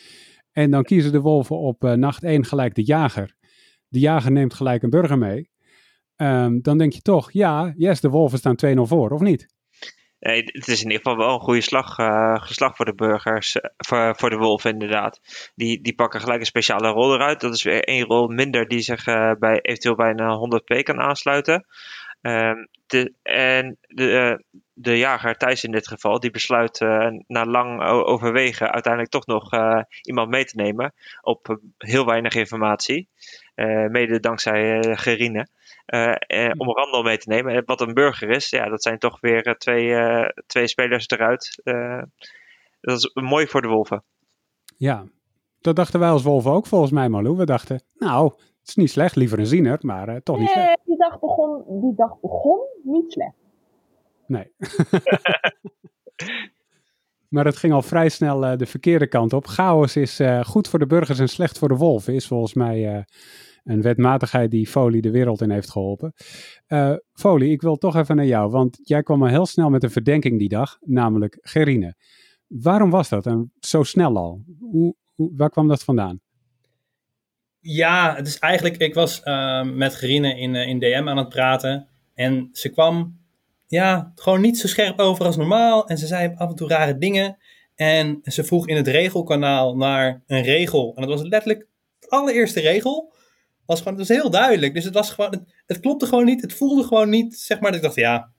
[0.52, 3.36] En dan kiezen de wolven op uh, nacht 1 gelijk de jager.
[3.88, 5.50] De jager neemt gelijk een burger mee.
[6.22, 9.48] Um, dan denk je toch, ja, yes, de Wolven staan 2-0 voor, of niet?
[10.20, 13.62] Het is in ieder geval wel een goede slag, uh, geslag voor de burgers, uh,
[13.78, 15.20] voor, voor de wolven inderdaad.
[15.56, 17.42] Die, die pakken gelijk een speciale rol eruit.
[17.42, 21.00] Dat is weer één rol minder die zich uh, bij, eventueel bij een 100p kan
[21.00, 21.66] aansluiten.
[22.22, 26.80] Um, de, en de, de jager Thijs in dit geval, die besluit
[27.28, 29.52] na lang overwegen uiteindelijk toch nog
[30.02, 33.08] iemand mee te nemen op heel weinig informatie.
[33.90, 35.48] mede dankzij Gerine.
[35.92, 37.66] Uh, om een randel mee te nemen.
[37.66, 39.96] Wat een burger is, ja, dat zijn toch weer twee,
[40.46, 41.62] twee spelers eruit.
[42.82, 44.04] dat is mooi voor de Wolven.
[44.78, 45.06] Ja,
[45.62, 47.38] dat dachten wij als Wolven ook volgens mij, Malou.
[47.38, 50.68] We dachten, nou, het is niet slecht, liever een ziener, maar uh, toch niet slecht.
[50.68, 53.36] Nee, die dag begon, die dag begon niet slecht.
[54.28, 54.48] Nee.
[57.34, 59.48] maar het ging al vrij snel uh, de verkeerde kant op.
[59.48, 63.06] Chaos is uh, goed voor de burgers en slecht voor de wolven, is volgens mij
[63.64, 66.14] een wetmatigheid die Folie de wereld in heeft geholpen.
[66.68, 69.84] Uh, Folie, ik wil toch even naar jou, want jij kwam al heel snel met
[69.84, 71.96] een verdenking die dag, namelijk Gerine.
[72.48, 74.44] Waarom was dat en zo snel al?
[74.60, 76.20] Hoe, hoe, waar kwam dat vandaan?
[77.60, 81.30] Ja, het is eigenlijk, ik was uh, met Gerine in, uh, in DM aan het
[81.30, 83.18] praten en ze kwam
[83.68, 86.98] ja, gewoon niet zo scherp over als normaal en ze zei af en toe rare
[86.98, 87.38] dingen.
[87.76, 90.92] En ze vroeg in het regelkanaal naar een regel.
[90.96, 91.68] En dat was letterlijk
[92.00, 93.14] de allereerste regel.
[93.70, 94.74] Was gewoon, het was heel duidelijk.
[94.74, 96.42] Dus het was gewoon, het, klopte gewoon niet.
[96.42, 98.32] Het voelde gewoon niet, zeg maar, dat ik dacht, ja,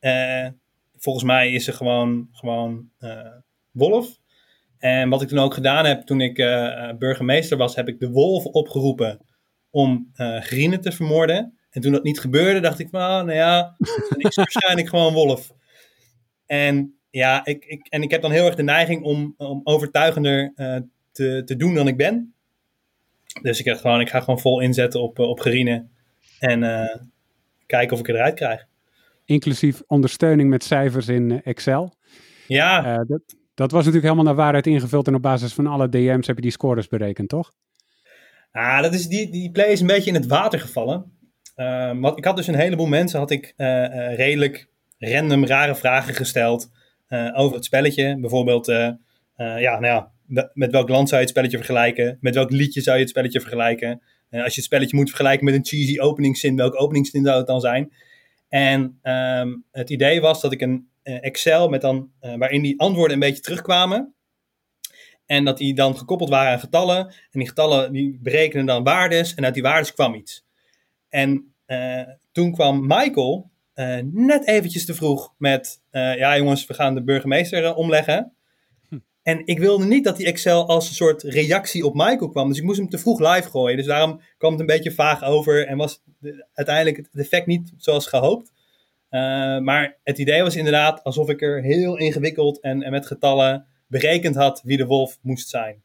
[0.00, 0.48] uh,
[0.96, 3.36] volgens mij is ze gewoon, gewoon uh,
[3.70, 4.18] wolf.
[4.78, 8.10] En wat ik toen ook gedaan heb, toen ik uh, burgemeester was, heb ik de
[8.10, 9.20] wolf opgeroepen
[9.70, 11.58] om Grienen te vermoorden.
[11.70, 15.52] En toen dat niet gebeurde, dacht ik ah, nou ja, dan is waarschijnlijk gewoon wolf.
[16.46, 20.52] En ja, ik, ik, en ik heb dan heel erg de neiging om, om overtuigender
[21.12, 22.34] te, te doen dan ik ben.
[23.40, 25.86] Dus ik, heb gewoon, ik ga gewoon vol inzetten op, op Gerine.
[26.38, 26.96] En uh,
[27.66, 28.66] kijken of ik het eruit krijg.
[29.24, 31.94] Inclusief ondersteuning met cijfers in Excel.
[32.46, 32.86] Ja.
[32.86, 33.22] Uh, dat,
[33.54, 35.06] dat was natuurlijk helemaal naar waarheid ingevuld.
[35.06, 37.52] En op basis van alle DM's heb je die scores berekend, toch?
[38.52, 41.12] Ah, dat is, die, die play is een beetje in het water gevallen.
[41.56, 43.54] Uh, want ik had dus een heleboel mensen, had ik
[44.16, 44.68] redelijk
[44.98, 46.70] random rare vragen gesteld.
[47.34, 48.20] Over het spelletje.
[48.20, 48.98] Bijvoorbeeld, ja,
[49.36, 50.12] nou ja,
[50.52, 52.18] met welk land zou je het spelletje vergelijken?
[52.20, 54.02] Met welk liedje zou je het spelletje vergelijken?
[54.30, 57.60] als je het spelletje moet vergelijken met een cheesy openingszin, welke openingszin zou het dan
[57.60, 57.92] zijn?
[58.48, 63.22] En um, het idee was dat ik een Excel met dan, waarin die antwoorden een
[63.28, 64.14] beetje terugkwamen.
[65.26, 67.06] En dat die dan gekoppeld waren aan getallen.
[67.06, 69.34] En die getallen die berekenen dan waardes.
[69.34, 70.44] En uit die waardes kwam iets.
[71.08, 71.54] En
[72.32, 73.50] toen kwam Michael,
[74.12, 78.32] net eventjes te vroeg met, ja jongens, we gaan de burgemeester omleggen.
[79.22, 82.48] En ik wilde niet dat die Excel als een soort reactie op Michael kwam.
[82.48, 83.76] Dus ik moest hem te vroeg live gooien.
[83.76, 87.72] Dus daarom kwam het een beetje vaag over en was de, uiteindelijk het effect niet
[87.76, 88.52] zoals gehoopt.
[89.62, 94.34] maar het idee was inderdaad alsof ik er heel ingewikkeld en, en met getallen berekend
[94.34, 95.82] had wie de wolf moest zijn.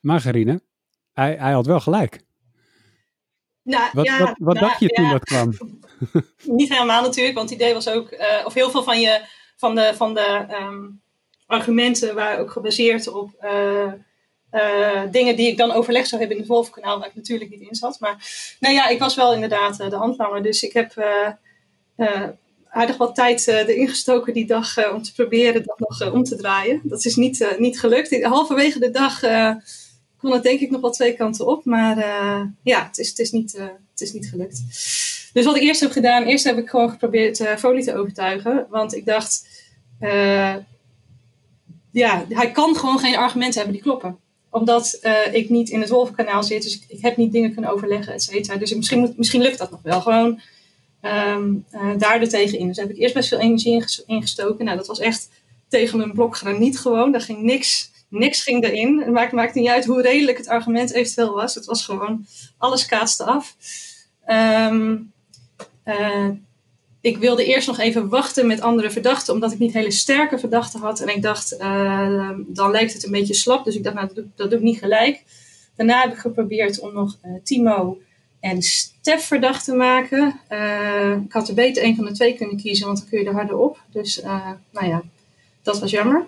[0.00, 0.60] Margarine,
[1.12, 2.22] hij, hij had wel gelijk.
[3.62, 5.10] Nou, wat ja, wat, wat nou, dacht je toen ja.
[5.10, 5.54] dat kwam?
[6.60, 9.24] Niet helemaal natuurlijk, want het idee was ook, uh, of heel veel van, je,
[9.56, 11.02] van de, van de um,
[11.50, 13.92] argumenten waren ook gebaseerd op uh,
[14.52, 17.68] uh, dingen die ik dan overlegd zou hebben in het Wolfkanaal, waar ik natuurlijk niet
[17.68, 18.00] in zat.
[18.00, 18.16] Maar
[18.60, 21.04] nou ja, ik was wel inderdaad de handlanger, dus ik heb
[22.70, 26.80] aardig wat tijd erin gestoken die dag om te proberen dat nog om te draaien.
[26.84, 28.22] Dat is niet, niet gelukt.
[28.22, 29.20] Halverwege de dag
[30.18, 31.64] kon het denk ik nog wel twee kanten op.
[31.64, 31.96] Maar
[32.62, 33.52] ja, het is, het, is niet,
[33.90, 34.62] het is niet gelukt.
[35.32, 38.66] Dus wat ik eerst heb gedaan, eerst heb ik gewoon geprobeerd Folie te overtuigen.
[38.70, 39.46] Want ik dacht,
[41.92, 44.18] ja, hij kan gewoon geen argumenten hebben die kloppen.
[44.50, 45.00] Omdat
[45.32, 48.56] ik niet in het Wolvenkanaal zit, dus ik, heb niet dingen kunnen overleggen, et cetera.
[48.56, 50.00] Dus misschien, misschien lukt dat nog wel.
[50.00, 50.40] Gewoon
[51.02, 51.64] um,
[51.98, 52.66] daar er tegenin.
[52.66, 54.64] Dus daar heb ik eerst best veel energie ingestoken.
[54.64, 55.28] Nou, dat was echt
[55.68, 57.12] tegen een blok graniet gewoon.
[57.12, 59.00] Daar ging niks niks ging erin.
[59.00, 61.54] Het maakt, niet uit hoe redelijk het argument eventueel was.
[61.54, 62.26] Het was gewoon,
[62.58, 63.56] alles kaatste af.
[64.26, 65.12] Um,
[67.00, 70.80] ik wilde eerst nog even wachten met andere verdachten, omdat ik niet hele sterke verdachten
[70.80, 71.00] had.
[71.00, 73.64] En ik dacht, uh, dan lijkt het een beetje slap.
[73.64, 75.22] Dus ik dacht, nou, dat doe, ik niet gelijk.
[75.76, 77.98] Daarna heb ik geprobeerd om nog uh, Timo
[78.40, 80.40] en Stef verdacht te maken.
[81.24, 83.34] ik had er beter een van de twee kunnen kiezen, want dan kun je er
[83.34, 83.82] harder op.
[83.92, 84.22] Dus,
[84.70, 85.02] nou ja,
[85.62, 86.26] dat was jammer.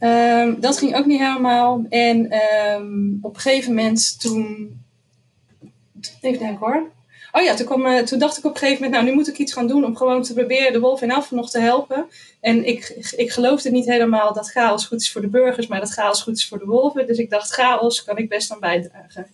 [0.00, 1.84] Um, dat ging ook niet helemaal.
[1.88, 2.34] En
[2.78, 4.74] um, op een gegeven moment toen.
[6.20, 6.90] Even denken hoor.
[7.32, 9.28] Oh ja, toen, kwam, uh, toen dacht ik op een gegeven moment, nou nu moet
[9.28, 12.06] ik iets gaan doen om gewoon te proberen de wolf in Alphen nog te helpen.
[12.40, 15.90] En ik, ik geloofde niet helemaal dat chaos goed is voor de burgers, maar dat
[15.90, 17.06] chaos goed is voor de wolven.
[17.06, 19.26] Dus ik dacht, chaos kan ik best aan bijdragen.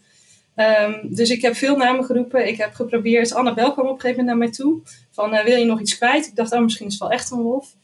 [0.57, 2.49] Um, dus ik heb veel namen geroepen.
[2.49, 4.81] Ik heb geprobeerd, Annabel kwam op een gegeven moment naar mij toe.
[5.11, 6.27] Van, uh, wil je nog iets kwijt?
[6.27, 7.75] Ik dacht, oh misschien is het wel echt een wolf.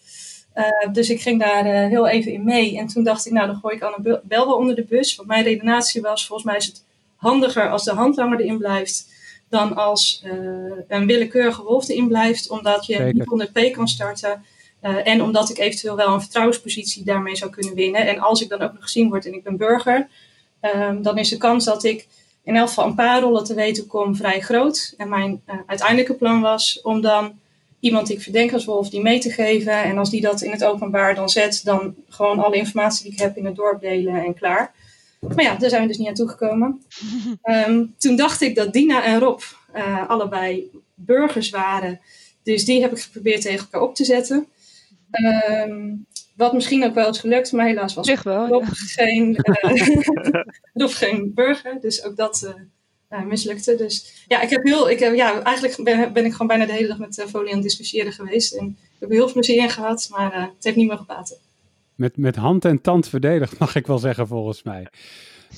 [0.55, 2.79] Uh, dus ik ging daar uh, heel even in mee.
[2.79, 5.16] En toen dacht ik, nou dan gooi ik Annabel wel onder de bus.
[5.16, 6.85] Want mijn redenatie was, volgens mij is het
[7.16, 9.12] handiger als de handlanger erin blijft.
[9.52, 10.32] Dan als uh,
[10.88, 12.50] een willekeurige wolf erin blijft.
[12.50, 13.14] Omdat je Zeker.
[13.14, 14.44] niet onder P kan starten.
[14.80, 18.06] en omdat ik eventueel wel een vertrouwenspositie daarmee zou kunnen winnen.
[18.06, 20.08] En als ik dan ook nog gezien word en ik ben burger.
[20.60, 22.06] Um, dan is de kans dat ik
[22.44, 24.94] in elk geval een paar rollen te weten kom vrij groot.
[24.96, 27.32] En mijn uiteindelijke plan was om dan
[27.80, 29.82] iemand die ik verdenk als wolf die mee te geven.
[29.82, 33.18] En als die dat in het openbaar dan zet, dan gewoon alle informatie die ik
[33.18, 34.72] heb in het dorp delen en klaar.
[35.28, 36.82] Maar ja, daar zijn we dus niet aan toegekomen.
[37.44, 39.40] um, toen dacht ik dat Dina en Rob
[39.76, 42.00] uh, allebei burgers waren.
[42.42, 44.46] Dus die heb ik geprobeerd tegen elkaar op te zetten.
[45.66, 46.06] Um,
[46.37, 48.48] Wat misschien ook wel is gelukt, maar helaas was wel.
[48.48, 48.70] Rob ja.
[48.72, 50.42] geen, eh,
[50.82, 51.80] Rob geen burger.
[51.80, 52.54] Dus ook dat
[53.08, 53.74] eh, mislukte.
[53.74, 56.72] Dus ja, ik heb heel, ik heb, ja, eigenlijk ben, ben ik gewoon bijna de
[56.72, 58.52] hele dag met Folie aan het discussiëren geweest.
[58.52, 60.96] En ik heb er heel veel plezier in gehad, maar eh, het heeft niet meer
[60.96, 61.37] gebaten.
[61.94, 64.87] Met, met hand en tand verdedigd, mag ik wel zeggen, volgens mij.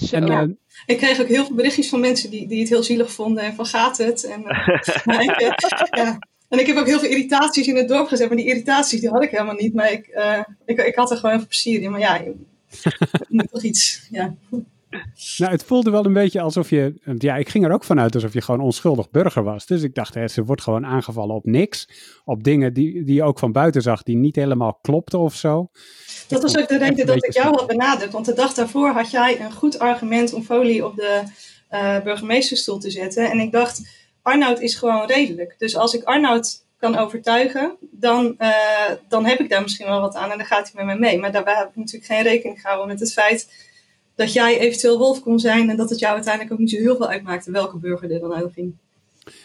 [0.02, 0.16] Zo.
[0.16, 0.42] En, eh,
[0.86, 3.54] Ik kreeg ook heel veel berichtjes van mensen die, die het heel zielig vonden en
[3.54, 4.24] van gaat het?
[4.24, 4.68] En, eh,
[5.24, 6.18] ik, eh, ja.
[6.48, 9.08] en ik heb ook heel veel irritaties in het dorp gezet, maar die irritaties die
[9.08, 9.74] had ik helemaal niet.
[9.74, 11.90] Maar ik, eh, ik, ik had er gewoon even plezier in.
[11.90, 12.34] Maar ja, je
[13.28, 14.06] moet toch iets.
[14.10, 14.34] Ja.
[15.36, 16.94] Nou, het voelde wel een beetje alsof je.
[17.18, 19.66] Ja, ik ging er ook vanuit alsof je gewoon onschuldig burger was.
[19.66, 21.88] Dus ik dacht, hè, ze wordt gewoon aangevallen op niks.
[22.24, 25.70] Op dingen die, die je ook van buiten zag, die niet helemaal klopten of zo.
[26.28, 28.12] Dat was ook de reden dat ik jou had benaderd.
[28.12, 31.22] Want de dag daarvoor had jij een goed argument om folie op de
[31.68, 33.30] eh, burgemeesterstoel te zetten.
[33.30, 33.82] En ik dacht,
[34.22, 35.54] Arnoud is gewoon redelijk.
[35.58, 40.14] Dus als ik Arnoud kan overtuigen, dan, eh, dan heb ik daar misschien wel wat
[40.14, 41.18] aan en dan gaat hij met mij mee.
[41.18, 43.48] Maar daarbij heb ik natuurlijk geen rekening gehouden met het feit
[44.14, 46.96] dat jij eventueel wolf kon zijn en dat het jou uiteindelijk ook niet zo heel
[46.96, 48.76] veel uitmaakte welke burger er dan uitging.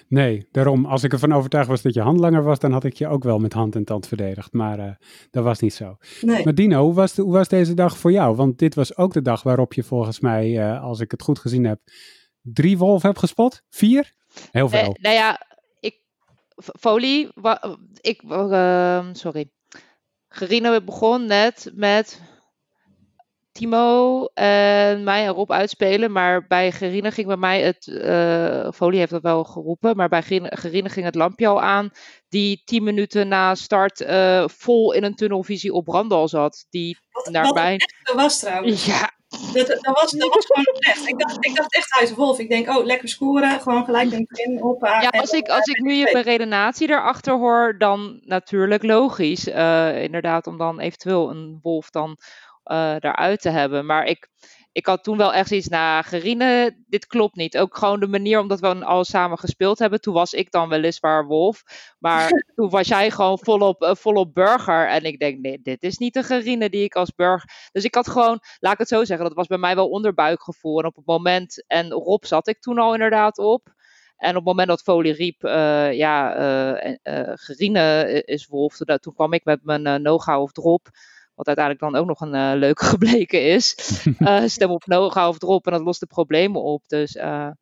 [0.10, 3.08] Nee, daarom, als ik ervan overtuigd was dat je handlanger was, dan had ik je
[3.08, 4.54] ook wel met hand en tand verdedigd.
[4.54, 4.92] Maar eh,
[5.32, 5.98] dat was niet zo.
[6.22, 6.44] Nee.
[6.44, 8.36] Maar Dino, hoe was, de- hoe was deze dag voor jou?
[8.36, 11.40] Want dit was ook de dag waarop je volgens mij, eh, als ik het goed
[11.40, 11.80] gezien heb,
[12.42, 13.62] drie wolven hebt gespot?
[13.70, 14.14] Vier?
[14.52, 14.82] Heel veel.
[14.82, 15.42] Nee, nou ja,
[15.80, 15.96] ik,
[16.80, 19.52] Folie, wa- ik, eh, sorry.
[20.28, 22.22] Gerine begon net met
[23.52, 29.00] Timo en mij en Rob uitspelen, maar bij Gerine ging bij mij het, eh Folie
[29.00, 31.90] heeft dat wel geroepen, maar bij Gerine, ging het lampje al aan,
[32.30, 37.30] die tien minuten na start eh, vol in een tunnelvisie op Randal zat, die Wat,
[37.32, 38.86] wat echt zo was trouwens.
[38.86, 39.12] Ja,
[39.54, 41.08] Dat, dat, was, dat was gewoon oprecht.
[41.08, 42.40] Ik dacht, ik dacht echt, hij is wolf.
[42.40, 43.62] Ik denk, oh, lekker scoren.
[43.62, 44.86] Gewoon gelijk in het begin op.
[44.86, 49.48] Ja, als ik, als ik nu je redenatie erachter hoor, dan natuurlijk logisch.
[49.48, 52.18] eh, inderdaad, om dan eventueel een wolf dan
[52.70, 53.86] eh daaruit te hebben.
[53.86, 54.30] Maar ik,
[54.72, 57.58] ik had toen wel echt zoiets, nou, Gerine, dit klopt niet.
[57.58, 60.02] Ook gewoon de manier omdat we al samen gespeeld hebben.
[60.02, 61.64] Toen was ik dan weliswaar wolf.
[62.00, 64.88] Maar toen was jij gewoon volop, eh, volop burger.
[64.88, 67.70] En ik denk, nee, dit is niet de Gerine die ik als burger...
[67.72, 70.80] Dus ik had gewoon, laat ik het zo zeggen, dat was bij mij wel onderbuikgevoel.
[70.80, 73.78] En op het moment, en Rob zat ik toen al inderdaad op.
[74.20, 79.14] En op het moment dat Folie riep, eh, ja, eh eh, Gerine is wolf, toen,
[79.14, 80.88] kwam ik met mijn eh, no-ga of drop.
[81.40, 83.76] Wat uiteindelijk dan ook nog een eh, leuke gebleken is.
[84.20, 86.84] Eh, stem op no-ga of drop en dat lost de problemen op.
[86.88, 87.56] Dus eh, Dat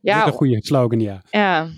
[0.00, 1.22] ja, is een goede slogan, ja.
[1.30, 1.68] ja.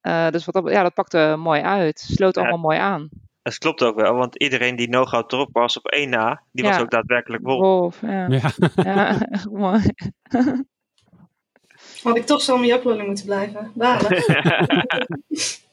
[0.00, 1.98] Eh, dus wat dat, ja, dat pakte mooi uit.
[1.98, 2.40] Sloot Ja.
[2.40, 3.08] allemaal mooi aan.
[3.42, 6.78] Dat klopt ook wel, want iedereen die no-go erop was op één na, die was
[6.78, 7.60] ook daadwerkelijk wolf.
[7.60, 8.26] Wolf, ja.
[8.28, 9.20] Ja, ja.
[9.20, 9.82] echt mooi.
[12.02, 13.72] Had ik toch zo mijn jaklulling moeten blijven.
[13.74, 14.24] Balen.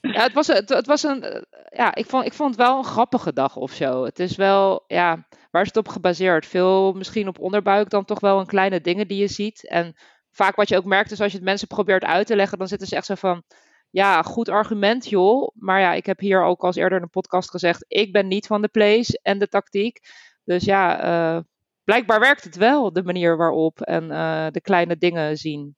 [0.00, 1.46] Ja, het was, het, was een.
[1.68, 4.04] Ja, ik vond, ik vond het wel een grappige dag of zo.
[4.04, 4.84] Het is wel.
[4.86, 6.46] Ja, waar is het op gebaseerd?
[6.46, 9.68] Veel misschien op onderbuik, dan toch wel een kleine dingen die je ziet.
[9.68, 9.94] En
[10.30, 12.68] vaak wat je ook merkt is als je het mensen probeert uit te leggen, dan
[12.68, 13.42] zitten ze echt zo van.
[13.90, 15.48] Ja, goed argument, joh.
[15.54, 18.46] Maar ja, ik heb hier ook als eerder in een podcast gezegd: ik ben niet
[18.46, 20.00] van de plays en de tactiek.
[20.44, 21.42] Dus ja, eh,
[21.84, 23.80] blijkbaar werkt het wel, de manier waarop.
[23.80, 25.76] En eh, de kleine dingen zien.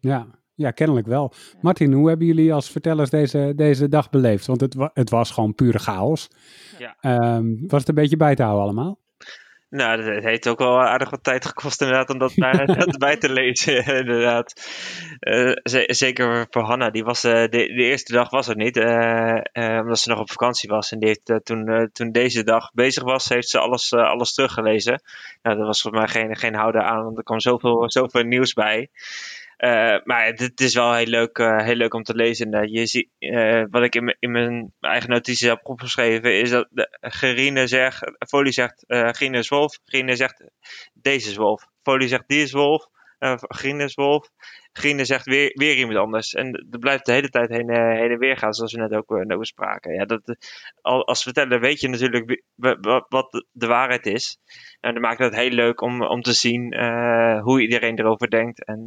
[0.00, 1.32] ja, ja, kennelijk wel.
[1.60, 4.46] Martin, hoe hebben jullie als vertellers deze, deze dag beleefd?
[4.46, 6.28] Want het, wa- het was gewoon pure chaos.
[6.78, 6.96] Ja.
[7.00, 8.98] Ehm, was het een beetje bij te houden allemaal?
[9.70, 13.16] Nou, het heeft ook wel aardig wat tijd gekost inderdaad om dat bij, dat bij
[13.16, 14.52] te lezen, inderdaad.
[15.18, 18.76] Eh, ze- zeker voor Hanna, die was, eh, de, de eerste dag was er niet,
[18.76, 20.92] eh, omdat ze nog op vakantie was.
[20.92, 25.02] En die heeft, toen, toen deze dag bezig was, heeft ze alles, alles teruggelezen.
[25.42, 28.52] Nou, dat was voor mij geen, geen houden aan, want er kwam zoveel, zoveel nieuws
[28.52, 28.88] bij.
[29.60, 32.52] Eh, maar het, is wel heel leuk, eh, heel leuk om te lezen.
[32.52, 33.08] En, eh, je ziet,
[33.70, 36.68] wat ik in, mijn- eigen notities heb opgeschreven, is dat
[37.00, 39.78] Gerine zegt, Folie zegt, Gerine is wolf.
[39.84, 40.44] Gerine zegt,
[40.92, 41.66] deze is wolf.
[41.82, 42.86] Folie zegt, die is wolf.
[43.38, 44.28] Gerine is wolf.
[44.72, 46.34] Gerine zegt weer, weer iemand anders.
[46.34, 49.24] En dat blijft de hele tijd heen, heen en weer gaan, zoals we net ook
[49.24, 49.94] net bespraken.
[49.94, 50.36] Ja, dat,
[50.80, 52.42] al, als verteller weet je natuurlijk
[53.08, 54.38] wat de- waarheid is.
[54.80, 56.74] En dat maakt het heel leuk om, om te zien
[57.40, 58.64] hoe iedereen erover denkt.
[58.64, 58.86] En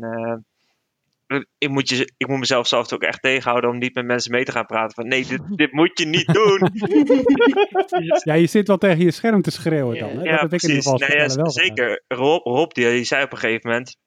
[1.57, 4.43] ik moet, je, ik moet mezelf zelf ook echt tegenhouden om niet met mensen mee
[4.43, 4.95] te gaan praten.
[4.95, 6.59] Van nee, dit, dit moet je niet doen.
[8.23, 10.09] Ja, je zit wel tegen je scherm te schreeuwen dan.
[10.09, 10.15] Hè?
[10.15, 11.03] dat ja, heb ik in ieder precies.
[11.03, 12.03] geval Nee, ja, wel zeker.
[12.07, 13.97] Rob, Rob die, die zei op een gegeven moment.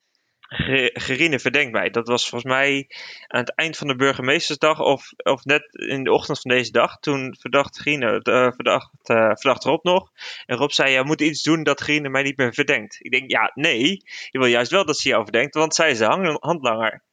[0.41, 1.91] "Ge- Gerine verdenkt mij.
[1.91, 2.87] Dat was volgens mij
[3.27, 6.97] aan het eind van de burgemeestersdag of, of net in de ochtend van deze dag.
[6.99, 10.11] Toen verdacht Gerine, eh, verdacht, eh, verdacht Rob nog.
[10.47, 12.97] En Rob zei, ja, moet iets doen dat Gerine mij niet meer verdenkt.
[13.01, 13.89] Ik denk, ja, nee.
[14.31, 17.05] Je wil juist wel dat ze jou verdenkt, want zij is de handlanger.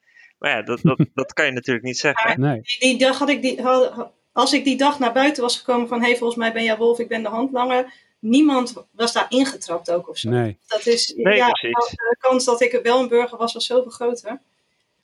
[0.44, 2.32] Maar ja, dat, dat, dat kan je natuurlijk niet zeggen.
[2.32, 2.38] hè?
[2.38, 2.62] Nee.
[2.62, 5.88] Die, die dag had ik die, had, als ik die dag naar buiten was gekomen
[5.88, 6.00] van...
[6.00, 7.94] hé, hey, volgens mij ben jij wolf, ik ben de handlanger...
[8.20, 10.30] niemand was daar ingetrapt ook of zo.
[10.30, 10.58] Nee.
[10.68, 11.90] Dat is, Nee, ja, precies.
[11.90, 14.42] de kans dat ik wel een burger was, was zoveel groter.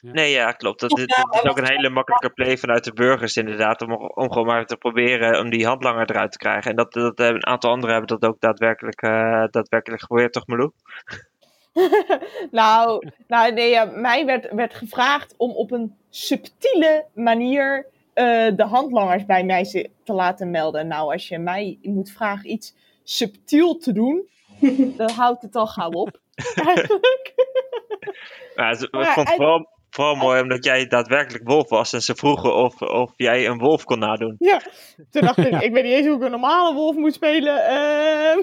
[0.02, 0.80] Nee, ja, klopt.
[0.80, 3.82] Dat, is ook een hele makkelijke play vanuit de burgers inderdaad.
[3.82, 6.71] Om, om gewoon maar te proberen om die handlanger eruit te krijgen.
[6.71, 10.71] En dat, dat, een aantal anderen hebben dat ook daadwerkelijk, eh, daadwerkelijk geprobeerd, toch Malou?
[12.51, 18.63] nou, nou nee, ja, mij werd, werd gevraagd om op een subtiele manier eh, de
[18.63, 19.63] handlangers bij mij
[20.03, 20.88] te laten melden.
[20.88, 24.29] Nou, als je mij moet vragen iets subtiel te doen,
[24.97, 26.19] dan houdt het al gauw op.
[26.65, 27.34] Eigenlijk.
[28.55, 31.93] Ze- Maar vond vooral, vooral mooi omdat jij daadwerkelijk wolf was.
[31.93, 34.36] En ze vroegen of, of jij een wolf kon nadoen.
[34.39, 34.62] Ja,
[35.10, 37.65] toen dacht ik, ik weet niet eens hoe ik een normale wolf moet spelen.
[37.65, 38.39] ehm.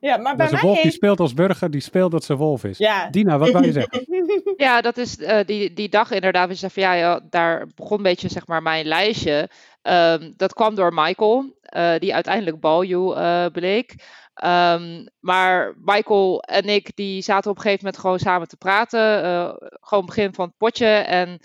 [0.00, 2.24] Ja, maar bij Dat is een mij wolf die speelt als burger, die speelt dat
[2.24, 2.78] ze wolf is.
[2.78, 4.04] Ja, Dina, wat wou je zeggen?
[4.56, 6.48] Ja, dat is eh, die, die dag inderdaad.
[6.48, 9.48] We zeiden van ja, ja, daar begon een beetje zeg maar mijn lijstje.
[9.82, 13.94] Ehm, dat kwam door Michael, eh, die uiteindelijk Balju eh bleek.
[14.34, 19.22] Ehm, maar Michael en ik die zaten op een gegeven moment gewoon samen te praten.
[19.22, 20.86] eh, gewoon begin van het potje.
[20.86, 21.38] En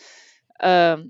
[0.53, 1.03] ehm,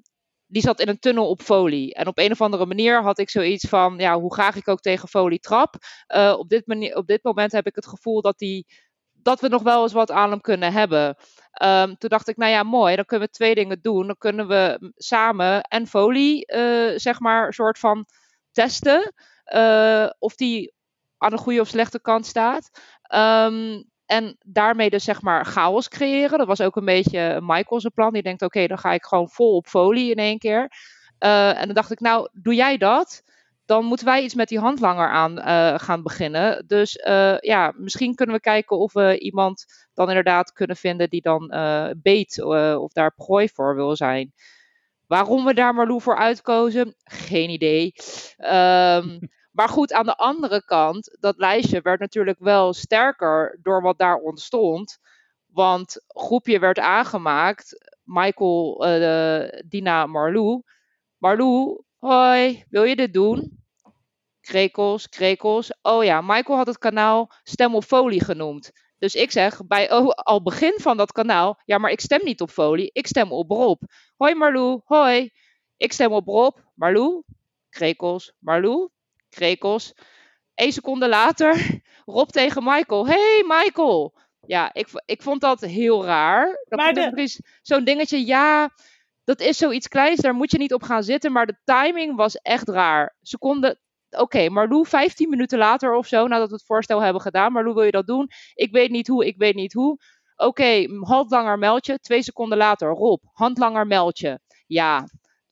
[0.50, 1.94] die zat in een tunnel op folie.
[1.94, 4.80] En op een of andere manier had ik zoiets van, ja, hoe graag ik ook
[4.80, 5.76] tegen folie trap.
[6.08, 8.66] eh, op, dit manier, op dit moment heb ik het gevoel dat, die,
[9.14, 11.16] dat we nog wel eens wat aan hem kunnen hebben.
[11.52, 14.08] Ehm, toen dacht ik, nou ja, mooi, dan kunnen we twee dingen doen.
[14.08, 18.06] Dan kunnen we samen en folie, eh, zeg maar, een soort van
[18.52, 19.14] testen.
[19.44, 20.74] eh, of die
[21.18, 22.70] aan de goede of slechte kant staat.
[23.02, 26.38] Ehm, en daarmee dus zeg maar chaos creëren.
[26.38, 28.14] Dat was ook een beetje Michael's plan.
[28.14, 30.72] Die denkt, oké, dan ga ik gewoon vol op folie in één keer.
[31.18, 33.24] Eh, en dan dacht ik, nou, doe jij dat?
[33.66, 36.68] Dan moeten wij iets met die handlanger aan eh, gaan beginnen.
[36.68, 41.22] Dus eh, ja, misschien kunnen we kijken of we iemand dan inderdaad kunnen vinden die
[41.22, 44.34] dan eh beet eh, of daar prooi voor wil zijn.
[45.08, 47.94] Waarom we daar Marlou voor uitkozen, geen idee.
[48.38, 49.20] Ehm,
[49.60, 54.16] maar goed, aan de andere kant, dat lijstje werd natuurlijk wel sterker door wat daar
[54.16, 55.00] ontstond.
[55.46, 57.92] Want groepje werd aangemaakt.
[58.04, 60.62] Michael, eh, Dina, Marlou.
[61.18, 63.64] Marlou, hoi, wil je dit doen?
[64.42, 65.74] Krekels, krekels.
[65.82, 68.72] Oh ja, Michael had het kanaal Stem op Folie genoemd.
[68.98, 72.42] Dus ik zeg bij oh, al begin van dat kanaal, ja, maar ik stem niet
[72.42, 73.82] op Folie, ik stem op Rob.
[74.18, 75.32] Hoi Marlou, hoi.
[75.78, 77.24] Ik stem op Rob, Marlou,
[77.70, 78.90] krekels, Marlou,
[79.30, 79.94] krekels.
[80.56, 83.08] Eén seconde later, Rob tegen Michael.
[83.08, 84.18] Hey Michael.
[84.46, 86.46] Ja, ik, ik vond dat heel raar.
[86.68, 88.70] Dat Maar de- Zo'n dingetje, ja,
[89.24, 91.32] dat is zoiets kleins, daar moet je niet op gaan zitten.
[91.32, 93.16] Maar de timing was echt raar.
[93.22, 97.52] Seconde, oké, Marlou 15 minuten later of zo, nadat we het voorstel hebben gedaan.
[97.52, 98.30] Marlou, wil je dat doen?
[98.54, 99.98] Ik weet niet hoe, ik weet niet hoe.
[100.36, 102.00] Oké, handlanger meld je.
[102.00, 104.40] Twee seconden later, Rob, handlanger meld je.
[104.68, 105.08] Ja,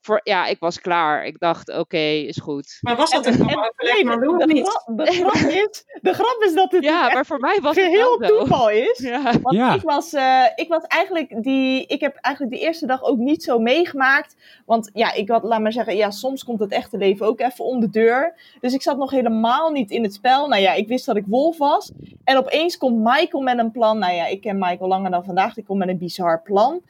[0.08, 1.26] voor, ja, ik was klaar.
[1.26, 2.78] Ik dacht, oké, is goed.
[2.82, 4.68] Maar was dat een En- overleg, nee, maar de, het niet.
[4.70, 7.86] grap, de, grap is, de grap is dat het Ja, maar voor mij was het
[7.86, 8.38] geheel zo.
[8.38, 8.98] toeval is.
[9.00, 9.24] Ja.
[9.42, 9.74] Want Ja.
[9.74, 11.86] ik, was, eh, ik was eigenlijk die.
[11.86, 14.36] Ik heb eigenlijk de eerste dag ook niet zo meegemaakt.
[14.66, 17.66] Want ja, ik had, laat maar zeggen, ja, soms komt het echte leven ook even
[17.66, 18.36] om de deur.
[18.60, 20.48] Dus ik zat nog helemaal niet in het spel.
[20.48, 21.92] Nou ja, ik wist dat ik wolf was.
[22.24, 24.00] En opeens komt Michael met een plan.
[24.00, 25.58] Nou ja, ik ken Michael langer dan vandaag.
[25.58, 26.82] Ik kom met een bizar plan.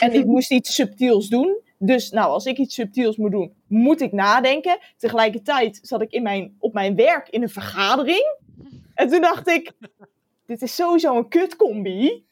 [0.00, 1.56] En ik moest iets subtiels doen.
[1.82, 4.78] Dus nou, als ik iets subtiels moet doen, moet ik nadenken.
[4.96, 8.36] Tegelijkertijd zat ik in mijn, op mijn werk in een vergadering.
[8.94, 9.72] En toen dacht ik,
[10.46, 12.24] dit is sowieso een kutcombi.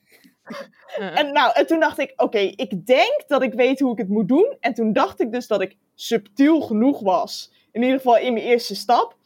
[1.14, 4.08] En nou, en toen dacht ik, oké, ik denk dat ik weet hoe ik het
[4.08, 4.56] moet doen.
[4.60, 7.52] En toen dacht ik dus dat ik subtiel genoeg was.
[7.72, 9.16] In ieder geval in mijn eerste stap.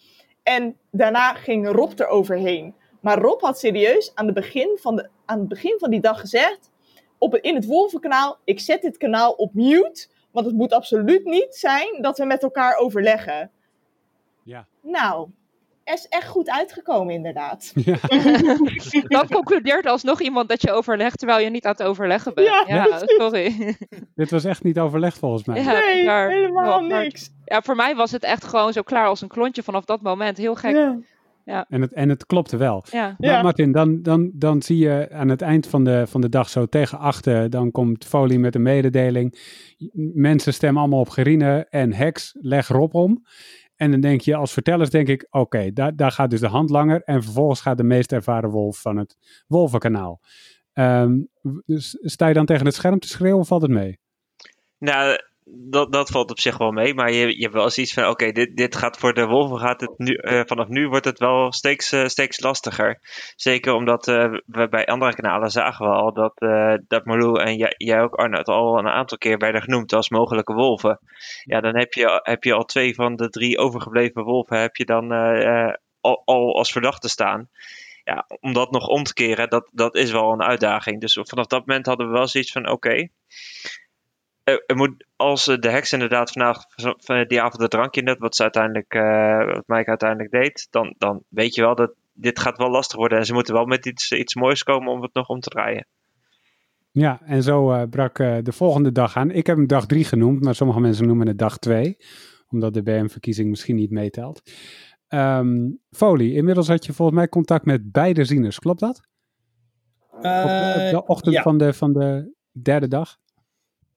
[0.42, 2.74] En daarna ging Rob er overheen.
[3.00, 6.20] Maar Rob had serieus aan, de begin van de, aan het begin van die dag
[6.20, 6.70] gezegd...
[7.18, 10.06] Op, in het Wolvenkanaal, ik zet dit kanaal op mute...
[10.32, 13.50] want het moet absoluut niet zijn dat we met elkaar overleggen.
[14.42, 14.66] Ja.
[14.82, 15.28] Nou,
[15.84, 17.72] is echt goed uitgekomen inderdaad.
[19.08, 22.46] Dan concludeert alsnog iemand dat je overlegt terwijl je niet aan het overleggen bent.
[22.48, 23.76] Ja, Ja, sorry.
[24.14, 25.62] Dit was echt niet overlegd volgens mij.
[25.62, 27.30] Ja, nee, helemaal Ja, maar- niks.
[27.44, 30.36] Ja, voor mij was het echt gewoon zo klaar als een klontje vanaf dat moment.
[30.36, 30.74] Heel gek.
[31.44, 31.66] Ja.
[31.68, 32.84] En, het, en het klopte wel.
[32.90, 33.14] Ja.
[33.18, 33.42] Maar Ja.
[33.42, 36.66] Martin, dan, dan, dan zie je aan het eind van de, van de dag zo
[36.66, 39.38] tegen achter, dan komt Folie met een mededeling.
[40.14, 43.24] Mensen stemmen allemaal op Gerine en Hex, leg Rob om.
[43.76, 47.02] En dan denk je als vertellers, denk ik, oké, daar, daar gaat dus de handlanger.
[47.02, 49.16] En vervolgens gaat de meest ervaren wolf van het
[49.46, 50.20] Wolvenkanaal.
[50.72, 51.20] Ehm,
[51.66, 53.98] dus sta je dan tegen het scherm te schreeuwen of valt het mee?
[54.78, 55.18] Nou,
[55.54, 56.94] dat, dat valt op zich wel mee.
[56.94, 59.80] Maar je, je hebt wel zoiets van: oké, dit, dit gaat voor de Wolven gaat
[59.80, 62.98] het nu, eh, vanaf nu wordt het wel steeds, eh, steeds lastiger.
[63.36, 66.34] Zeker omdat eh, we bij andere kanalen zagen we al dat,
[66.88, 70.52] dat Marlou en jij, jij ook, Arnoud, al een aantal keer werden genoemd als mogelijke
[70.52, 70.98] wolven.
[71.44, 74.84] Ja, dan heb je, heb je al twee van de drie overgebleven wolven heb je
[74.84, 75.12] dan
[76.00, 77.48] al, al als verdachte staan.
[78.04, 81.00] Ja, om dat nog om te keren, dat, dat is wel een uitdaging.
[81.00, 83.08] Dus vanaf dat moment hadden we wel zoiets van: oké.
[84.44, 86.64] Er moet, als eh, de heks inderdaad vandaag
[86.98, 90.94] van die avond het drankje net, wat ze uiteindelijk, eh, wat Mike uiteindelijk deed, dan,
[90.98, 93.18] dan weet je wel dat dit gaat wel lastig worden.
[93.18, 95.86] En ze moeten wel met iets, iets moois komen om het nog om te draaien.
[96.92, 99.30] Ja, en zo eh, brak eh, de volgende dag aan.
[99.30, 101.96] Ik heb hem dag 3 genoemd, maar sommige mensen noemen het dag 2.
[102.48, 104.42] Omdat de BM-verkiezing misschien niet meetelt.
[105.08, 109.00] Ehm Folie, inmiddels had je volgens mij contact met beide zieners, klopt dat?
[110.10, 111.42] Op, Eh, op de ochtend ja.
[111.42, 113.18] van, de, van de derde dag?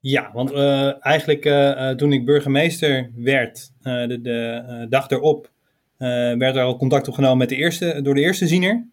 [0.07, 5.51] Ja, want eh, eigenlijk eh, eh, toen ik burgemeester werd, eh, de, de dag erop,
[5.97, 8.87] eh, werd er al contact opgenomen met de eerste, door de eerste ziener.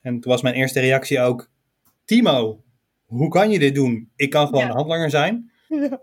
[0.00, 1.50] En toen was mijn eerste reactie ook,
[2.04, 2.62] Timo,
[3.06, 4.10] hoe kan je dit doen?
[4.16, 4.68] Ik kan gewoon Ja.
[4.68, 5.50] een handlanger zijn.
[5.68, 6.00] Ja.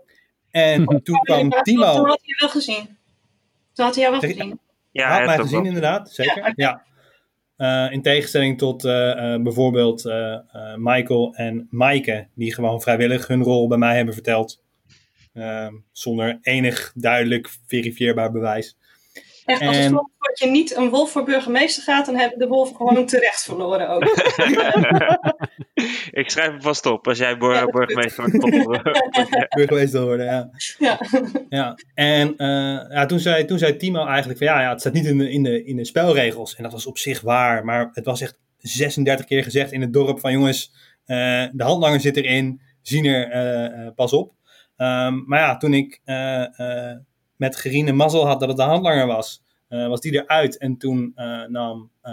[0.50, 2.96] En toen kwam Toen Timo, had hij je wel gezien.
[3.72, 4.58] Toen had hij jou wel gezien.
[4.90, 6.52] Ja, had hij mij heeft ook gezien inderdaad, zeker.
[6.56, 6.82] Ja.
[7.60, 10.40] Eh, in tegenstelling tot eh, eh, bijvoorbeeld eh, eh,
[10.76, 14.62] Michael en Maaike, die gewoon vrijwillig hun rol bij mij hebben verteld.
[15.34, 18.76] Ehm, zonder enig duidelijk verifieerbaar bewijs.
[19.44, 22.76] Echt, als En- volgende keer niet een wolf voor burgemeester gaat, dan hebben de wolven
[22.76, 24.04] gewoon terecht verloren ook.
[26.20, 28.82] ik schrijf hem vast op als jij bur- Ja, burgemeester wordt.
[29.56, 30.50] Burgemeester worden, ja.
[30.78, 31.00] Ja.
[31.48, 31.74] ja.
[31.94, 32.46] En eh,
[32.90, 35.30] ja, toen, zei, toen zei Timo eigenlijk van ja, ja, het staat niet in de,
[35.30, 36.56] in, de, in de spelregels.
[36.56, 39.92] En dat was op zich waar, maar het was echt 36 keer gezegd in het
[39.92, 40.72] dorp van jongens,
[41.04, 41.16] eh,
[41.52, 44.34] de handlanger zit erin, zien er, eh, eh, pas op.
[44.76, 46.60] Ehm, maar ja, toen ik eh,
[46.90, 46.96] eh,
[47.36, 50.58] met Gerine mazzel had dat het de handlanger was, eh, was die eruit.
[50.58, 52.12] En toen eh, nam eh,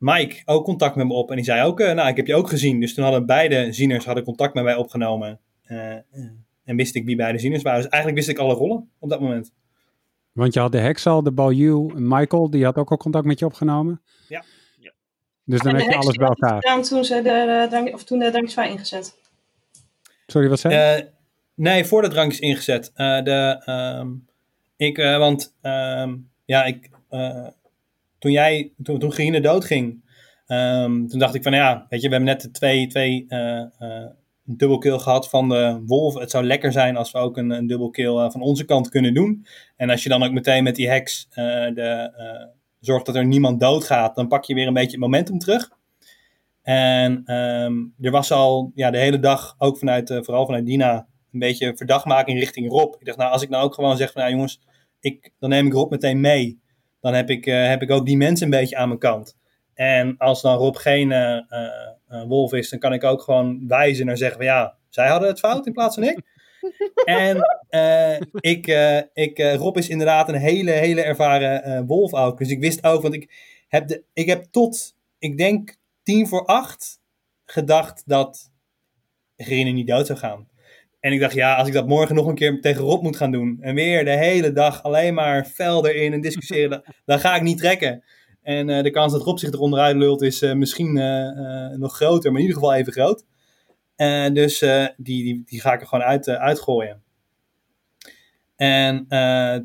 [0.00, 1.30] Mike ook contact met me op.
[1.30, 2.80] En die zei ook, eh, nou, ik heb je ook gezien.
[2.80, 5.40] Dus toen hadden beide zieners hadden contact met mij opgenomen.
[5.62, 6.02] Eh, eh,
[6.64, 7.80] en wist ik wie beide zieners waren.
[7.80, 9.52] Dus eigenlijk wist ik alle rollen op dat moment.
[10.32, 13.38] Want je had de heks al, de Balju, Michael, die had ook al contact met
[13.38, 14.02] je opgenomen.
[14.28, 14.44] Ja.
[14.78, 14.92] Ja.
[15.44, 16.60] Dus dan heb je alles bij elkaar.
[16.60, 19.14] gedaan toen, ze de, drank, of toen de drankjes waren ingezet.
[20.26, 20.80] Sorry, wat zei je?
[20.80, 21.06] Eh,
[21.54, 22.90] nee, voor de drank is ingezet.
[22.94, 24.08] Eh, de, ehm,
[24.76, 27.46] ik, eh, want ehm, ja, ik, eh,
[28.20, 30.04] toen jij, toen, toen Gerine doodging,
[30.46, 33.60] ehm, toen dacht ik van ja, weet je, we hebben net de twee, twee eh,
[33.60, 34.06] eh,
[34.44, 36.14] dubbelkill gehad van de wolf.
[36.14, 39.14] Het zou lekker zijn als we ook een, een dubbelkill eh, van onze kant kunnen
[39.14, 39.46] doen.
[39.76, 42.12] En als je dan ook meteen met die heks de,
[42.80, 45.70] zorgt dat er niemand doodgaat, dan pak je weer een beetje het momentum terug.
[46.62, 51.38] En ehm, er was al ja, de hele dag, ook vanuit, vooral vanuit Dina, een
[51.38, 52.94] beetje verdachtmaking richting Rob.
[52.98, 54.60] Ik dacht, nou, als ik nou ook gewoon zeg van, nou jongens,
[55.00, 56.60] ik, dan neem ik Rob meteen mee.
[57.00, 59.36] Dan heb ik, eh, heb ik ook die mensen een beetje aan mijn kant.
[59.74, 61.36] En als dan Rob geen eh,
[62.08, 65.28] eh, wolf is, dan kan ik ook gewoon wijzen naar zeggen van, ja, zij hadden
[65.28, 66.20] het fout in plaats van ik.
[67.04, 67.42] en
[68.40, 68.66] ik,
[69.12, 72.38] ik, Rob is inderdaad een hele, hele ervaren wolf ook.
[72.38, 73.30] Dus ik wist ook, want ik
[73.68, 77.00] heb, de, ik heb tot, ik denk, tien voor acht
[77.44, 78.50] gedacht dat
[79.36, 80.48] Gerine niet dood zou gaan.
[81.00, 83.30] En ik dacht, ja, als ik dat morgen nog een keer tegen Rob moet gaan
[83.30, 83.58] doen.
[83.60, 86.82] En weer de hele dag alleen maar fel erin en discussiëren.
[87.04, 88.04] dan- ga ik niet trekken.
[88.42, 91.96] En eh, de kans dat Rob zich eronder uit lult is eh, misschien eh, nog
[91.96, 93.24] groter, maar in ieder geval even groot.
[94.32, 97.02] Dus die, die, die ga ik er gewoon uit, uitgooien.
[98.56, 99.06] En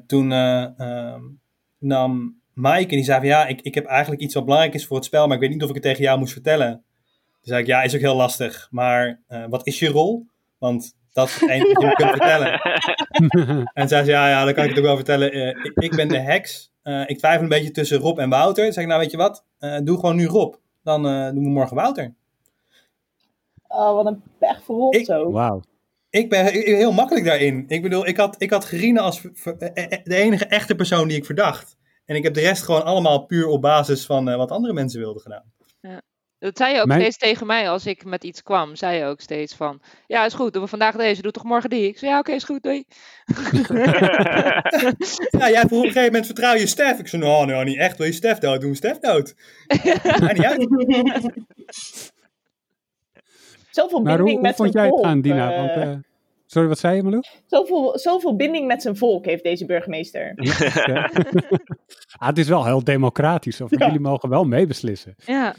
[0.08, 1.22] toen eh, ehm,
[1.80, 4.86] nam Mike en die zei van ja, ik, ik heb eigenlijk iets wat belangrijk is
[4.86, 6.72] voor het spel, maar ik weet niet of ik het tegen jou moest vertellen.
[6.72, 6.84] Toen
[7.42, 10.26] zei ik ja, is ook heel lastig, maar wat is je rol?
[10.58, 12.60] Want dat is het enige wat je me kunt vertellen.
[13.74, 15.32] En zei ze, ja, ja, dan kan ik het ook wel vertellen.
[15.32, 16.72] Eh, ik, ik ben de heks.
[16.84, 18.64] Eh, ik twijfel een beetje tussen Rob en Wouter.
[18.64, 20.54] Toen zei ik, nou weet je wat, Eh, doe gewoon nu Rob.
[20.84, 22.14] Dan eh, doen we morgen Wouter.
[23.68, 25.32] Oh, wat een pech voor ons Ik- zo.
[25.32, 25.62] Wauw.
[26.10, 27.66] Ik ben he- heel makkelijk daarin.
[27.68, 29.22] Ik bedoel, ik had, ik had Gerine als
[30.04, 31.78] de enige echte persoon die ik verdacht.
[32.06, 35.00] En ik heb de rest gewoon allemaal puur op basis van eh, wat andere mensen
[35.00, 35.44] wilden gedaan.
[36.46, 38.76] Dat zei je ook Mijn- steeds tegen mij als ik met iets kwam.
[38.76, 41.70] Zei je ook steeds van, ja is goed, doen we vandaag deze, doe toch morgen
[41.70, 41.88] die.
[41.88, 42.84] Ik zei, ja oké, is goed, doei.
[45.40, 47.00] Ja, jij vroeg op een gegeven moment, vertrouw je Stef?
[47.00, 47.98] Ik zei, nou, nou, niet echt.
[47.98, 48.62] Wil je Stef dood?
[48.62, 49.34] Doen we Stef dood.
[53.70, 55.52] Zoveel Maar hoe, binding hoe met vond zijn jij het gaan, Dina?
[55.52, 55.96] eh, Want, eh,
[56.46, 57.24] sorry, wat zei je, Malou?
[57.46, 60.34] zoveel, zoveel binding met zijn volk heeft deze burgemeester.
[60.36, 61.10] Ja.
[62.20, 63.62] ah, het is wel heel democratisch.
[63.62, 63.86] Of Ja.
[63.86, 65.16] Jullie mogen wel meebeslissen.
[65.26, 65.56] Ja,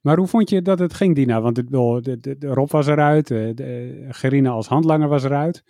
[0.00, 1.40] Maar hoe vond je dat het ging, Dina?
[1.40, 5.62] Want het, de, de, de Rob was eruit, de, Gerine als handlanger was eruit.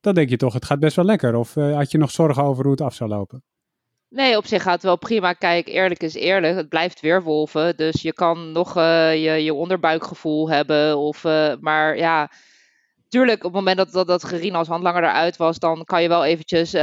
[0.00, 1.34] Dan denk je toch, het gaat best wel lekker.
[1.34, 3.42] Of uh, had je nog zorgen over hoe het af zou lopen?
[4.08, 5.32] Nee, op zich gaat het wel prima.
[5.32, 6.56] Kijk, eerlijk is eerlijk.
[6.56, 7.76] Het blijft weerwolven.
[7.76, 10.98] Dus je kan nog uh, je, je onderbuikgevoel hebben.
[10.98, 12.30] Of, uh, maar ja,
[13.08, 16.74] tuurlijk, op het moment dat, dat, als handlanger eruit was, dan kan je wel eventjes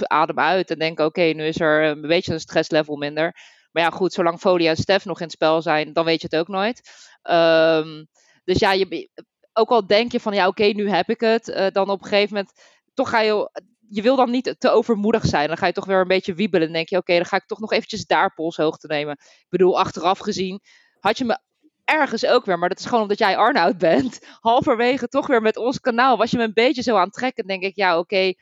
[0.00, 3.34] adem uit en denken: oké, nu is er een beetje een stresslevel minder.
[3.70, 6.28] Maar ja, goed, zolang Folie en Stef nog in het spel zijn, dan weet je
[6.30, 6.90] het ook nooit.
[7.22, 8.06] Um,
[8.44, 9.10] dus ja, je,
[9.52, 12.08] ook al denk je van ja, oké, nu heb ik het, uh, dan op een
[12.08, 12.52] gegeven moment
[12.94, 13.50] toch ga je
[13.88, 15.48] je wil dan niet te overmoedig zijn.
[15.48, 16.72] Dan ga je toch weer een beetje wiebelen.
[16.72, 19.12] Denk je, oké, dan ga ik toch nog eventjes daar polshoogte nemen.
[19.20, 20.60] Ik bedoel, achteraf gezien
[21.00, 21.38] had je me
[21.84, 24.20] ergens ook weer, maar dat is gewoon omdat jij Arnoud bent.
[24.40, 27.46] Halverwege toch weer met ons kanaal was je me een beetje zo aan het trekken.
[27.46, 28.32] Dan denk ik, ja, oké,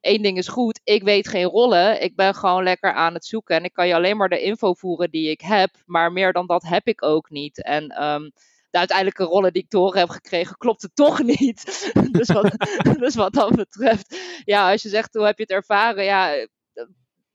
[0.00, 0.80] één ding is goed.
[0.84, 2.02] Ik weet geen rollen.
[2.02, 3.56] Ik ben gewoon lekker aan het zoeken.
[3.56, 5.70] En ik kan je alleen maar de info voeren die ik heb.
[5.86, 7.62] Maar meer dan dat heb ik ook niet.
[7.62, 8.32] En um,
[8.70, 11.90] de uiteindelijke rollen die ik horen heb gekregen, klopte toch niet.
[12.10, 12.50] dus, wat,
[12.98, 16.46] dus wat dat betreft, ja, als je zegt hoe heb je het ervaren, ja,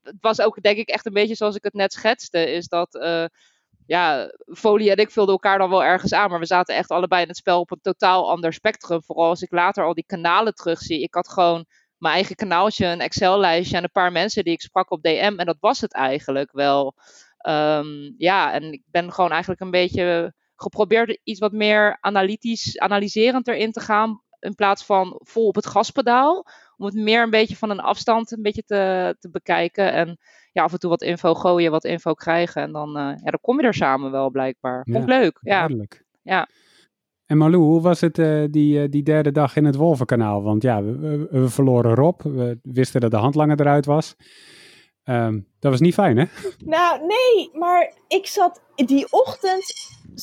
[0.02, 2.94] het was ook denk ik echt een beetje zoals ik het net schetste, is dat,
[2.94, 3.24] uh,
[3.86, 7.22] ja, Folie en ik vulden elkaar dan wel ergens aan, maar we zaten echt allebei
[7.22, 9.02] in het spel op een totaal ander spectrum.
[9.02, 11.02] Vooral als ik later al die kanalen terugzie.
[11.02, 11.66] Ik had gewoon
[12.04, 15.46] mijn eigen kanaaltje, een Excel-lijstje en een paar mensen die ik sprak op DM en
[15.46, 16.94] dat was het eigenlijk wel.
[17.48, 23.48] Um, ja, en ik ben gewoon eigenlijk een beetje geprobeerd iets wat meer analytisch, analyserend
[23.48, 24.22] erin te gaan.
[24.40, 26.46] In plaats van vol op het gaspedaal.
[26.76, 29.92] Om het meer een beetje van een afstand een beetje te, te bekijken.
[29.92, 30.18] En
[30.52, 32.62] ja, af en toe wat info gooien, wat info krijgen.
[32.62, 34.86] En dan, uh, ja, dan kom je er samen wel blijkbaar.
[34.90, 35.38] Vond ja, leuk.
[35.40, 35.58] Ja.
[35.58, 36.04] Duidelijk.
[36.22, 36.48] ja.
[37.26, 40.42] En Malou, hoe was het uh, die, uh, die derde dag in het Wolvenkanaal?
[40.42, 42.20] Want ja, we, we, verloren Rob.
[42.22, 44.16] We wisten dat de handlanger eruit was.
[45.04, 46.24] Um, dat was niet fijn, hè?
[46.64, 49.64] Nou, nee, maar ik zat die ochtend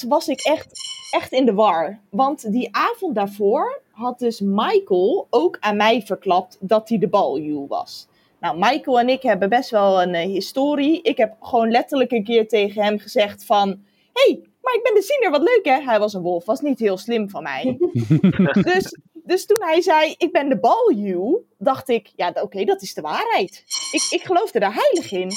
[0.07, 0.71] was ik echt,
[1.11, 1.99] echt in de war.
[2.09, 7.67] Want die avond daarvoor had dus Michael ook aan mij verklapt dat hij de baljuw
[7.67, 8.07] was.
[8.39, 11.01] Nou, Michael en ik hebben best wel een uh, historie.
[11.01, 13.79] Ik heb gewoon letterlijk een keer tegen hem gezegd van...
[14.13, 15.81] hey, maar ik ben de ziener, wat leuk hè?
[15.81, 17.77] Hij was een wolf, was niet heel slim van mij.
[18.73, 22.11] dus, dus toen hij zei, ik ben de baljuw, dacht ik...
[22.15, 23.63] Ja, oké, okay, dat is de waarheid.
[23.91, 25.29] Ik, ik geloofde daar heilig in.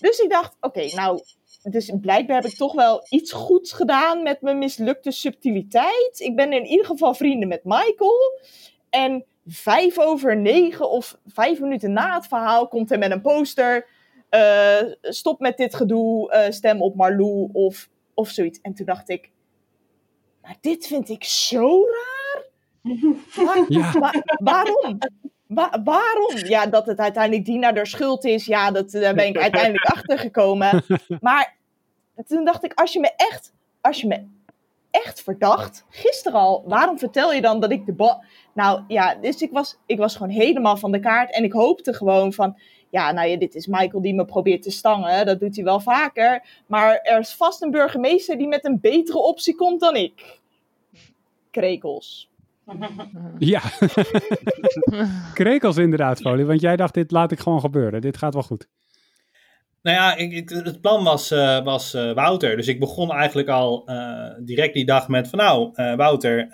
[0.00, 1.20] Dus ik dacht, oké, okay, nou,
[1.62, 6.20] dus blijkbaar heb ik toch wel iets goeds gedaan met mijn mislukte subtiliteit.
[6.20, 8.40] Ik ben in ieder geval vrienden met Michael.
[8.90, 13.86] En vijf over negen of vijf minuten na het verhaal komt hij met een poster.
[14.30, 18.60] Uh, stop met dit gedoe, uh, stem op Marlou of, of zoiets.
[18.60, 19.30] En toen dacht ik,
[20.42, 22.44] maar dit vind ik zo raar.
[23.44, 23.92] Waar, ja.
[23.92, 24.98] wa waarom?
[25.46, 26.36] Wa waarom?
[26.36, 30.18] Ja, dat het uiteindelijk Dina de schuld is, ja, dat, daar ben ik uiteindelijk achter
[30.18, 30.84] gekomen.
[31.20, 31.56] Maar
[32.26, 34.26] toen dacht ik, als je me echt, als je me
[34.90, 38.24] echt verdacht, gisteren al, waarom vertel je dan dat ik de bal.
[38.52, 41.92] Nou ja, dus ik was, ik was gewoon helemaal van de kaart en ik hoopte
[41.92, 42.58] gewoon van.
[42.90, 45.26] Ja, nou ja, dit is Michael die me probeert te stangen.
[45.26, 46.46] Dat doet hij wel vaker.
[46.66, 50.40] Maar er is vast een burgemeester die met een betere optie komt dan ik.
[51.50, 52.30] Krekels.
[53.38, 53.60] Ja,
[55.34, 56.44] krekels inderdaad, Folie.
[56.44, 58.00] Want jij dacht, dit laat ik gewoon gebeuren.
[58.00, 58.68] Dit gaat wel goed.
[59.82, 62.56] Nou ja, ik, het plan was, uh, was uh, Wouter.
[62.56, 66.48] Dus ik begon eigenlijk al uh, direct die dag met van nou, Wouter,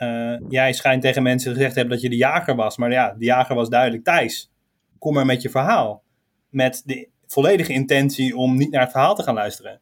[0.48, 2.76] jij schijnt tegen mensen gezegd te hebben dat je de jager was.
[2.76, 4.50] Maar ja, de jager was duidelijk Thijs.
[4.98, 6.02] Kom maar met je verhaal.
[6.50, 9.80] Met de volledige intentie om niet naar het verhaal te gaan luisteren.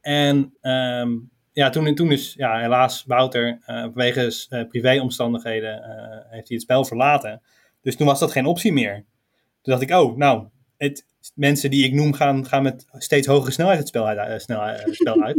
[0.00, 5.72] En um, ja, toen, toen is ja, helaas Wouter vanwege privéomstandigheden
[6.30, 7.42] heeft hij het spel verlaten.
[7.82, 8.94] Dus toen was dat geen optie meer.
[9.62, 10.46] Toen dacht ik, oh, nou,
[10.78, 11.04] het,
[11.34, 14.30] mensen die ik noem gaan, gaan met steeds hogere snelheid het spel uit.
[14.30, 15.38] Uh, snel, uh, spel uit.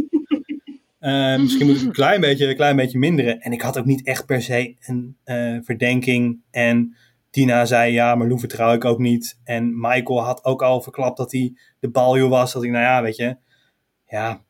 [1.00, 3.40] uh, misschien moet ik een klein beetje, een klein beetje minderen.
[3.40, 5.16] En ik had ook niet echt per se een
[5.64, 6.40] verdenking.
[6.50, 6.96] En
[7.30, 9.38] Tina zei, ja, maar Lou vertrouw ik ook niet.
[9.44, 12.52] En Michael had ook al verklapt dat hij de baljo was.
[12.52, 13.36] Dat ik, nou ja, weet je,
[14.06, 14.42] ja,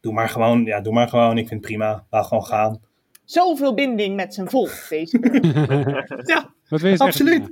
[0.00, 0.64] doe maar gewoon.
[0.64, 1.38] Ja, doe maar gewoon.
[1.38, 2.06] Ik vind het prima.
[2.10, 2.80] Laat gewoon gaan.
[3.24, 5.18] Zoveel binding met zijn volk, deze
[6.32, 6.54] Ja,
[6.96, 7.50] absoluut.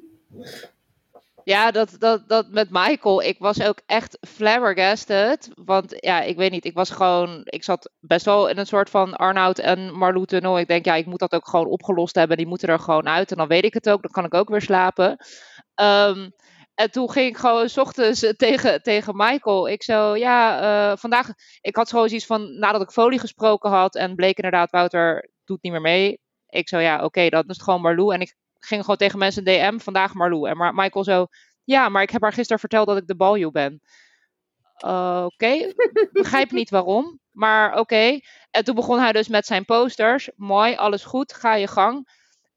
[1.51, 5.51] Ja, dat, dat, dat met Michael, ik was ook echt flabbergasted.
[5.55, 8.91] Want ja, ik weet niet, ik was gewoon, ik zat best wel in een soort
[8.91, 10.59] van Arnoud en Marlou tunnel.
[10.59, 12.37] Ik denk, ja, ik moet dat ook gewoon opgelost hebben.
[12.37, 13.31] Die moeten er gewoon uit.
[13.31, 15.17] En dan weet ik het ook, dan kan ik ook weer slapen.
[15.75, 16.33] Um,
[16.75, 19.69] en toen ging ik gewoon s ochtends tegen, tegen Michael.
[19.69, 21.29] Ik zo, ja, uh, vandaag.
[21.61, 22.59] Ik had gewoon zoiets van.
[22.59, 23.95] Nadat ik folie gesproken had.
[23.95, 26.21] En bleek inderdaad, Wouter doet niet meer mee.
[26.47, 28.15] Ik zo, ja, oké, dat is gewoon Marlou.
[28.15, 30.49] En ik ging gewoon tegen mensen DM, vandaag Marlou.
[30.49, 31.27] En maar Michael zo,
[31.65, 33.81] ja, maar ik heb haar gisteren verteld dat ik de baljoe ben.
[34.85, 35.75] Uh, Oké, okay.
[36.13, 37.21] begrijp niet waarom.
[37.31, 38.21] Maar oké.
[38.51, 40.31] En toen begon hij dus met zijn posters.
[40.37, 42.09] Mooi, alles goed, ga je gang.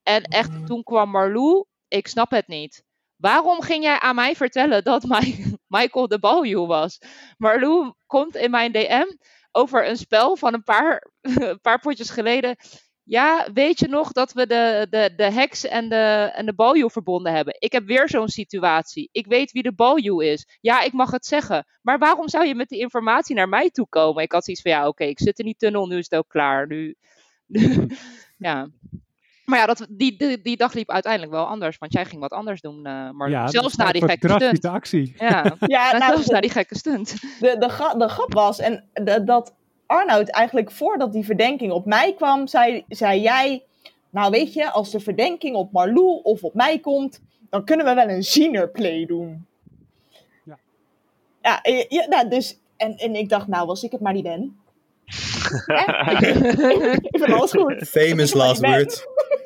[0.03, 1.65] En echt, toen kwam Marlou.
[1.87, 2.83] Ik snap het niet.
[3.15, 5.03] Waarom ging jij aan mij vertellen dat
[5.67, 6.99] Michael de Baljuw was?
[7.37, 9.05] Marlou komt in mijn DM
[9.51, 12.55] over een spel van een paar, een paar potjes geleden.
[13.05, 16.89] Ja, weet je nog dat we de, de, de heks en de, en de baljoe
[16.89, 17.55] verbonden hebben?
[17.59, 19.09] Ik heb weer zo'n situatie.
[19.11, 20.57] Ik weet wie de baljoe is.
[20.61, 21.65] Ja, ik mag het zeggen.
[21.81, 24.23] Maar waarom zou je met die informatie naar mij toe komen?
[24.23, 26.29] Ik had zoiets van, ja, oké, ik zit in die tunnel, nu is het ook
[26.29, 26.67] klaar.
[26.67, 26.95] Nu,
[28.37, 28.69] ja.
[29.45, 32.31] Maar ja, dat, die, die, die, dag liep uiteindelijk wel anders, want jij ging wat
[32.31, 34.65] anders doen, uh, maar ja, zelfs na die gekke stunt.
[34.65, 35.13] actie.
[35.17, 37.21] Ja, ja nou, zelfs na die gekke stunt.
[37.39, 39.55] De, de, grap, de grap was, en de, dat
[39.85, 43.63] Arnoud eigenlijk voordat die verdenking op mij kwam, zei, zei jij,
[44.09, 47.93] nou weet je, als de verdenking op Marlou of op mij komt, dan kunnen we
[47.93, 49.45] wel een zienerplay doen.
[50.45, 50.59] Ja.
[51.41, 51.59] Ja,
[51.89, 54.57] ja nou, dus, en, en ik dacht, nou, als ik het maar niet ben.
[57.09, 57.87] ik vind alles goed.
[57.87, 59.05] Famous last words.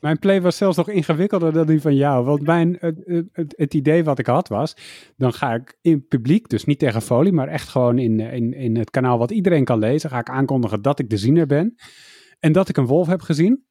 [0.00, 2.24] Mijn play was zelfs nog ingewikkelder dan die van jou.
[2.24, 4.76] Want mijn, het, het, het, idee wat ik had was,
[5.16, 8.76] dan ga ik in publiek, dus niet tegen folie, maar echt gewoon in, in, in
[8.76, 11.74] het kanaal wat iedereen kan lezen, ga ik aankondigen dat ik de ziener ben.
[12.38, 13.64] En dat ik een wolf heb gezien.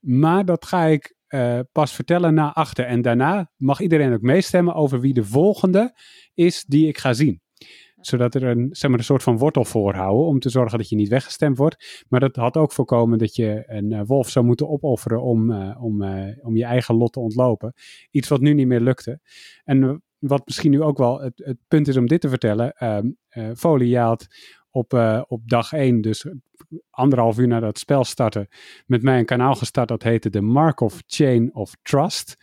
[0.00, 2.84] Maar dat ga ik uh, pas vertellen na achter.
[2.84, 5.98] En daarna mag iedereen ook meestemmen over wie de volgende
[6.34, 7.41] is die ik ga zien
[8.06, 10.96] zodat er een, zeg maar, een soort van wortel voorhouden om te zorgen dat je
[10.96, 12.04] niet weggestemd wordt.
[12.08, 15.84] Maar dat had ook voorkomen dat je een uh, wolf zou moeten opofferen om, uh,
[15.84, 17.74] om, uh, om je eigen lot te ontlopen.
[18.10, 19.20] Iets wat nu niet meer lukte.
[19.64, 22.74] En wat misschien nu ook wel het, het punt is om dit te vertellen.
[22.78, 24.26] Uh, Folie, had
[24.70, 24.92] op,
[25.28, 26.26] op dag 1, dus
[26.90, 28.48] anderhalf uur nadat het spel startte,
[28.86, 32.36] met mij een kanaal gestart dat heette de Markov Chain of Trust.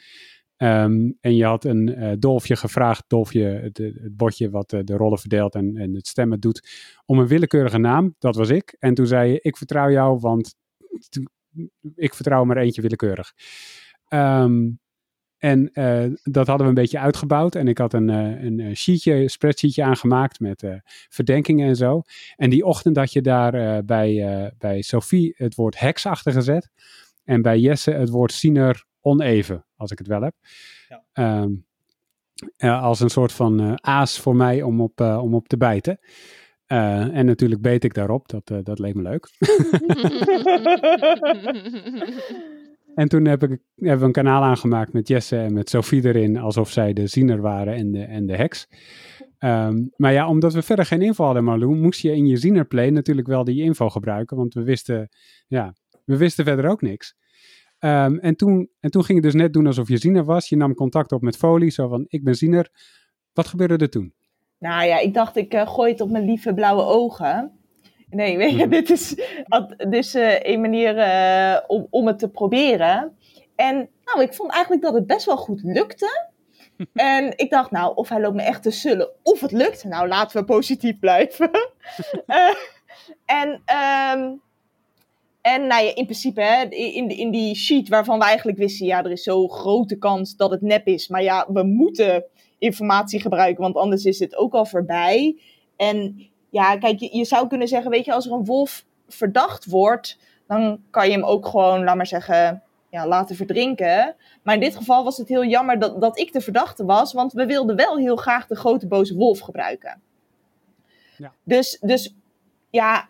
[0.61, 4.95] Um, en je had een uh, Dolfje gevraagd, Dolfje, het, het botje wat uh, de
[4.95, 6.69] rollen verdeelt en, en het stemmen doet,
[7.05, 8.15] om een willekeurige naam.
[8.17, 8.75] Dat was ik.
[8.79, 10.55] En toen zei je, ik vertrouw jou, want
[11.95, 13.33] ik vertrouw maar eentje willekeurig.
[14.09, 14.79] Um,
[15.37, 17.55] en uh, dat hadden we een beetje uitgebouwd.
[17.55, 20.63] En ik had een, een sheetje, spreadsheetje aangemaakt met
[21.09, 22.01] verdenkingen en zo.
[22.35, 26.69] En die ochtend had je daar bij, bij Sophie het woord heks achter gezet.
[27.23, 30.35] En bij Jesse het woord ziener oneven, als ik het wel heb.
[30.87, 31.41] Ja.
[31.41, 31.67] Um,
[32.59, 35.99] als een soort van uh, aas voor mij om op, uh, om op te bijten.
[36.67, 39.29] Uh, en natuurlijk beet ik daarop, dat, dat leek me leuk.
[43.01, 46.37] en toen heb ik, hebben we een kanaal aangemaakt met Jesse en met Sophie erin,
[46.37, 48.67] alsof zij de ziener waren en de, en de heks.
[49.39, 52.89] Um, maar ja, omdat we verder geen info hadden, Marlou, moest je in je zienerplay
[52.89, 54.37] natuurlijk wel die info gebruiken.
[54.37, 55.09] Want we wisten,
[55.47, 55.73] ja,
[56.05, 57.15] we wisten verder ook niks.
[57.79, 60.49] Um, en, toen, en toen ging je dus net doen alsof je ziener was.
[60.49, 62.69] Je nam contact op met Folie, zo van ik ben ziener.
[63.33, 64.13] Wat gebeurde er toen?
[64.59, 67.51] Nou ja, ik dacht ik uh, gooi het op mijn lieve blauwe ogen.
[68.09, 68.69] Nee, weet je, mhm.
[68.69, 69.15] dit is,
[69.89, 73.17] dus, uh, een manier uh, om, om het te proberen.
[73.55, 76.27] En nou, ik vond eigenlijk dat het best wel goed lukte.
[76.93, 79.83] en ik dacht, nou, of hij loopt me echt te zullen, of het lukt.
[79.83, 81.49] Nou, laten we positief blijven.
[83.25, 83.61] en
[84.17, 84.41] um,
[85.41, 89.03] en nou ja, in principe, hè, in, in die sheet waarvan we eigenlijk wisten, ja,
[89.03, 91.07] er is zo'n grote kans dat het nep is.
[91.07, 92.23] Maar ja, we moeten
[92.57, 95.41] informatie gebruiken, want anders is het ook al voorbij.
[95.75, 99.65] En ja, kijk, je, je zou kunnen zeggen, weet je, als er een wolf verdacht
[99.65, 100.17] wordt,
[100.47, 104.15] dan kan je hem ook gewoon, laat maar zeggen, ja, laten verdrinken.
[104.43, 107.33] Maar in dit geval was het heel jammer dat, dat ik de verdachte was, want
[107.33, 110.01] we wilden wel heel graag de grote boze wolf gebruiken.
[111.17, 111.33] Ja.
[111.43, 112.15] Dus, dus
[112.69, 113.09] ja,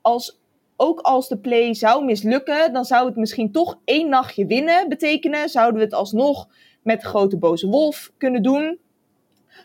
[0.00, 0.39] als,
[0.80, 5.48] ook als de play zou mislukken, dan zou het misschien toch één nachtje winnen betekenen.
[5.48, 6.48] Zouden we het alsnog
[6.82, 8.78] met de grote boze wolf kunnen doen.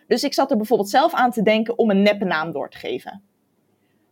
[0.07, 2.77] Dus ik zat er bijvoorbeeld zelf aan te denken om een neppe naam door te
[2.77, 3.23] geven.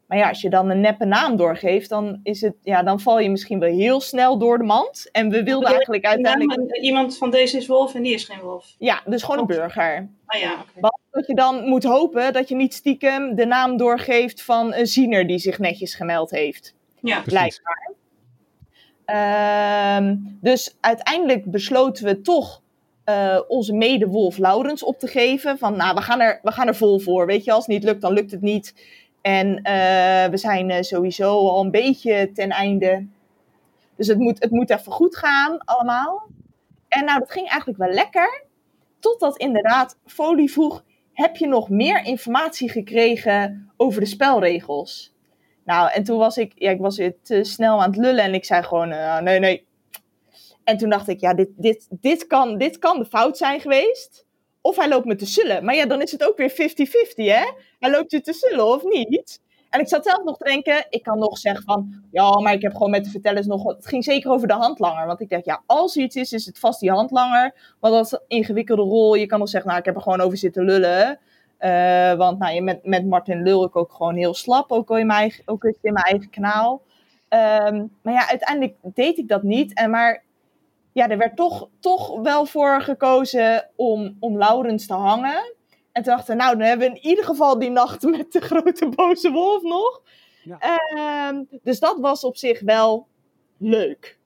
[0.07, 3.19] Maar ja, als je dan een neppe naam doorgeeft, dan, is het, ja, dan val
[3.19, 5.09] je misschien wel heel snel door de mand.
[5.11, 6.77] En we wilden eigenlijk uiteindelijk...
[6.77, 8.75] Iemand van deze is wolf en die is geen wolf.
[8.77, 10.09] Ja, dus gewoon een burger.
[10.25, 10.91] Ah ja, okay.
[11.11, 15.27] Dat je dan moet hopen dat je niet stiekem de naam doorgeeft van een ziener
[15.27, 16.75] die zich netjes gemeld heeft.
[17.03, 17.91] Ja, blijkbaar.
[19.97, 22.61] Um, dus uiteindelijk besloten we toch
[23.05, 25.57] uh, onze medewolf Laurens op te geven.
[25.57, 27.25] Van nou, we gaan, er, we gaan er vol voor.
[27.25, 28.73] Weet je, als het niet lukt, dan lukt het niet.
[29.21, 33.07] En uh, we zijn uh, sowieso al een beetje ten einde.
[33.95, 36.27] Dus het moet, het moet even goed gaan, allemaal.
[36.87, 38.43] En nou, dat ging eigenlijk wel lekker.
[38.99, 40.83] Totdat inderdaad Folie vroeg:
[41.13, 45.12] heb je nog meer informatie gekregen over de spelregels?
[45.65, 48.45] Nou, en toen was ik, ja, ik was te snel aan het lullen en ik
[48.45, 49.65] zei gewoon, uh, nee, nee.
[50.63, 54.25] En toen dacht ik, ja, dit, dit, dit, kan, dit kan de fout zijn geweest.
[54.61, 55.65] Of hij loopt me te zullen.
[55.65, 56.55] Maar ja, dan is het ook weer 50-50,
[57.15, 57.51] hè?
[57.79, 59.41] Hij loopt je te zullen of niet?
[59.73, 62.61] En ik zat zelf nog te denken, ik kan nog zeggen van, ja, maar ik
[62.61, 63.63] heb gewoon met de vertellers nog.
[63.63, 65.07] Het ging zeker over de handlanger.
[65.07, 67.75] Want ik dacht, ja, als iets is, is het vast die handlanger.
[67.79, 69.15] Want dat is een ingewikkelde rol.
[69.15, 71.19] Je kan nog zeggen, nou, ik heb er gewoon over zitten lullen.
[71.63, 75.19] Uh, want nou, met, met Martin lul ik ook gewoon heel slap, ook in mijn
[75.19, 76.81] eigen, ook in mijn eigen kanaal.
[77.29, 79.73] Um, maar ja, uiteindelijk deed ik dat niet.
[79.73, 80.23] En maar
[80.91, 85.55] ja, er werd toch, toch wel voor gekozen om, om Laurens te hangen.
[85.91, 88.89] En toen dachten nou, dan hebben we in ieder geval die nacht met de grote
[88.89, 90.01] boze wolf nog.
[90.43, 90.79] Ja.
[90.95, 93.07] Uh, dus dat was op zich wel
[93.57, 94.17] leuk.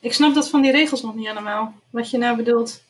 [0.00, 2.82] Ik snap dat van die regels nog niet helemaal, wat je nou bedoelt.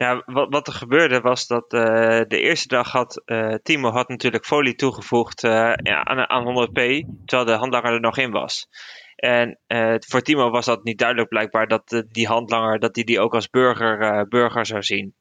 [0.00, 4.08] Ja, wat, wat er gebeurde was dat uh, de eerste dag had uh, Timo had
[4.08, 6.80] natuurlijk folie toegevoegd uh, ja, aan, aan 100p,
[7.24, 8.68] terwijl de handlanger er nog in was.
[9.16, 9.58] En
[10.06, 13.50] voor Timo was dat niet duidelijk blijkbaar dat die handlanger dat die, die ook als
[13.50, 15.14] burger, burger zou zien.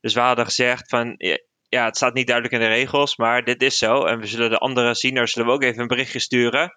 [0.00, 1.16] Dus we hadden gezegd van
[1.68, 4.04] ja, het staat niet duidelijk in de regels, maar dit is zo.
[4.04, 6.76] En we zullen de andere zieners zullen we ook even een berichtje sturen.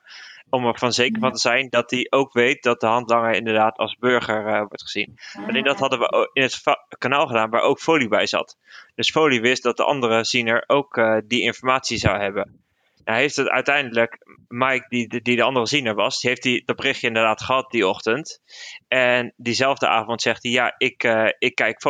[0.49, 3.77] Om er van zeker van te zijn dat hij ook weet dat de handlanger inderdaad
[3.77, 5.17] als burger uh, wordt gezien.
[5.47, 6.61] Alleen dat hadden we in het
[6.97, 8.57] kanaal gedaan waar ook Folie bij zat.
[8.95, 12.66] Dus Folie wist dat de andere ziener ook uh, die informatie zou hebben.
[13.07, 16.75] Nou heeft het uiteindelijk, Mike, die, die de andere ziener was, die heeft die, dat
[16.75, 18.41] berichtje inderdaad gehad die ochtend.
[18.87, 21.81] En diezelfde avond zegt hij, ja, ik, uh, ik kijk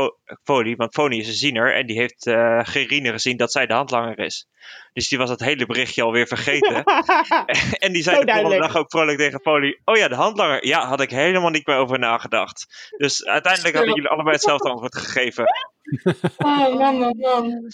[0.44, 1.76] Folie, want Folie is een ziener.
[1.76, 4.48] En die heeft uh, Gerine gezien dat zij de handlanger is.
[4.94, 6.84] Dus die was het hele berichtje alweer vergeten.
[7.86, 10.66] en die zei de volgende dag ook vrolijk tegen Folie, oh ja, de handlanger.
[10.66, 12.92] Ja, had ik helemaal niet meer over nagedacht.
[12.98, 15.46] Dus uiteindelijk hadden jullie allebei hetzelfde antwoord gegeven.
[16.38, 17.72] Oh, man, man, man.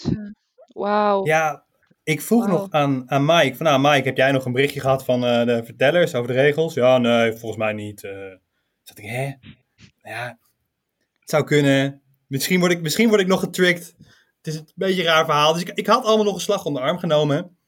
[0.66, 1.26] Wauw.
[1.26, 1.64] Ja,
[2.04, 5.04] ik vroeg nog aan, aan Mike, van nou Mike, heb jij nog een berichtje gehad
[5.04, 6.74] van uh, de vertellers over de regels?
[6.74, 8.02] Ja, nee, volgens mij niet.
[8.02, 8.34] Uh,
[8.82, 9.32] zat ik, hè?
[10.02, 10.38] Ja,
[11.20, 12.02] het zou kunnen.
[12.26, 13.94] Misschien word ik, misschien word ik nog getricked.
[14.36, 15.52] Het is een beetje een raar verhaal.
[15.52, 17.58] Dus ik, ik had allemaal nog een slag om de arm genomen.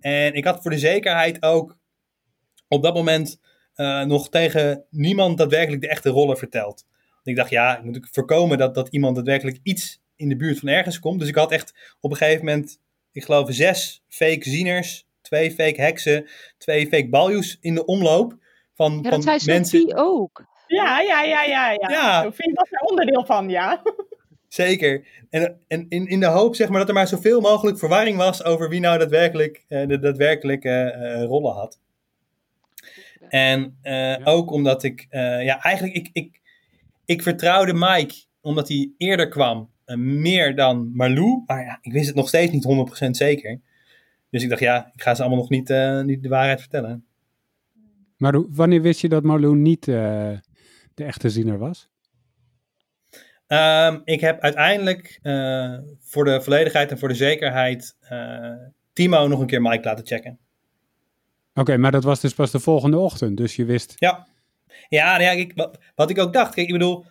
[0.00, 1.76] En ik had voor de zekerheid ook
[2.68, 3.40] op dat moment
[3.76, 6.86] uh, nog tegen niemand daadwerkelijk de echte rollen verteld.
[7.22, 10.68] Ik dacht, ja, ik moet voorkomen dat, dat iemand daadwerkelijk iets in de buurt van
[10.68, 11.18] ergens komt.
[11.18, 12.80] Dus ik had echt op een gegeven moment
[13.16, 18.36] ik geloof, zes fake zieners, twee fake heksen, twee fake baljoes in de omloop.
[18.74, 19.80] Van, ja, dat zei mensen...
[19.80, 20.44] Sophie ook.
[20.66, 21.70] Ja, ja, ja, ja.
[21.70, 21.88] ja.
[21.88, 22.22] ja.
[22.22, 23.82] Sophie was er onderdeel van, ja.
[24.48, 25.06] Zeker.
[25.30, 28.44] En, en in, in de hoop zeg maar, dat er maar zoveel mogelijk verwarring was
[28.44, 31.80] over wie nou daadwerkelijk uh, de daadwerkelijke uh, rollen had.
[33.28, 34.20] En uh, ja.
[34.24, 36.40] ook omdat ik, ja, eigenlijk, ik, ik,
[37.04, 41.42] ik vertrouwde Mike omdat hij eerder kwam meer dan Marlou.
[41.46, 43.60] Maar ja, ik wist het nog steeds niet 100% zeker.
[44.30, 47.04] Dus ik dacht, ja, ik ga ze allemaal nog niet, uh, niet de waarheid vertellen.
[48.16, 49.96] Maar wanneer wist je dat Marlou niet uh,
[50.94, 51.88] de echte ziener was?
[53.48, 55.18] Um, ik heb uiteindelijk
[56.00, 57.96] voor de volledigheid en voor de zekerheid
[58.92, 60.38] Timo nog een keer Mike laten checken.
[61.50, 63.94] Oké, okay, maar dat was dus pas de volgende ochtend, dus je wist...
[63.96, 64.26] Ja,
[64.88, 67.04] ja, nou ja ik, wat, wat, ik ook dacht, kijk, ik bedoel,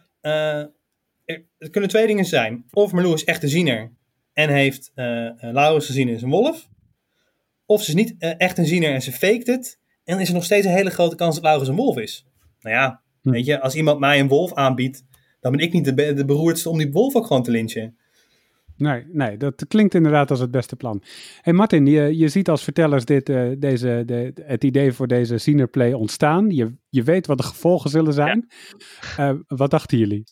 [1.57, 2.65] er kunnen twee dingen zijn.
[2.71, 3.91] Of Marlou is echt een ziener
[4.33, 6.69] en heeft uh, Laurens gezien is een wolf.
[7.65, 9.79] Of ze is niet uh, echt een ziener en ze faked het.
[10.03, 12.25] En is er nog steeds een hele grote kans dat Laurens een wolf is.
[12.59, 13.29] Nou ja, hm.
[13.29, 15.03] weet je, als iemand mij een wolf aanbiedt,
[15.39, 17.97] dan ben ik niet de, de beroerdste om die wolf ook gewoon te lynchen.
[18.77, 21.03] Nee, nee, dat klinkt inderdaad als het beste plan.
[21.41, 25.37] Hey Martin, je, je ziet als vertellers dit, uh, deze, de, het idee voor deze
[25.37, 26.49] Zienerplay ontstaan.
[26.49, 28.47] Je, je weet wat de gevolgen zullen zijn.
[29.17, 29.31] Ja.
[29.31, 30.23] Uh, wat dachten jullie?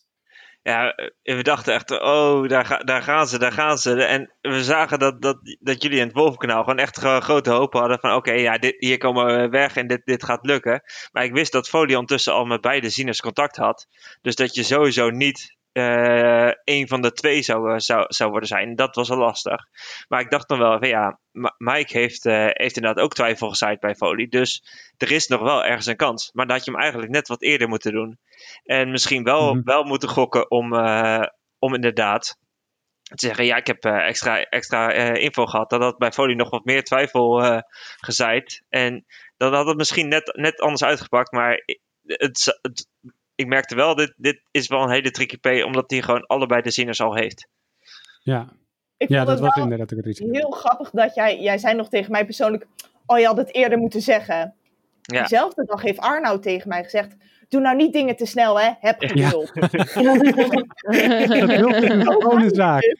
[0.64, 4.04] Ja, we dachten echt, oh, daar, daar gaan ze, daar gaan ze.
[4.04, 8.00] En we zagen dat, dat, dat jullie in het Wolvenkanaal gewoon echt grote hoop hadden
[8.00, 10.82] van, oké, ja, dit, hier komen we weg en dit, dit gaat lukken.
[11.12, 13.88] Maar ik wist dat Folie ondertussen al met beide zieners contact had.
[14.22, 18.76] Dus dat je sowieso niet uh, een van de twee zou, zou, zou worden zijn.
[18.76, 19.68] Dat was wel lastig.
[20.08, 21.20] Maar ik dacht dan wel, van, ja,
[21.58, 24.28] Mike heeft, uh, heeft inderdaad ook twijfel gezaaid bij Folie.
[24.28, 24.64] Dus
[24.98, 26.30] er is nog wel ergens een kans.
[26.34, 28.20] Maar dat had je hem eigenlijk net wat eerder moeten doen.
[28.64, 29.64] En misschien wel, mm -hmm.
[29.64, 31.24] wel moeten gokken om, uh,
[31.60, 32.38] om inderdaad
[33.04, 35.70] te zeggen, ja, ik heb uh, extra, extra uh, info gehad.
[35.70, 37.60] Dat had bij Folie nog wat meer twijfel uh,
[37.98, 38.64] gezaaid.
[38.70, 39.06] En
[39.38, 41.32] dan had het misschien net, net anders uitgepakt.
[41.32, 41.64] Maar
[42.06, 42.88] het, het,
[43.44, 46.62] ik merkte wel, dit, dit is wel een hele tricky P, omdat hij gewoon allebei
[46.62, 47.48] de zinners al heeft.
[48.24, 48.54] Ja,
[48.98, 50.20] ik ja dat was inderdaad ook iets.
[50.20, 52.68] Heel grappig dat jij, jij zei nog tegen mij persoonlijk,
[53.06, 54.56] oh je had het eerder moeten zeggen.
[55.02, 55.20] Ja.
[55.20, 57.16] Diezelfde dag heeft Arnoud tegen mij gezegd,
[57.50, 58.72] doe nou niet dingen te snel, hè.
[58.80, 59.52] Heb geduld.
[59.54, 59.62] Ja.
[59.68, 60.32] dat is
[61.90, 62.96] een gewone zaak.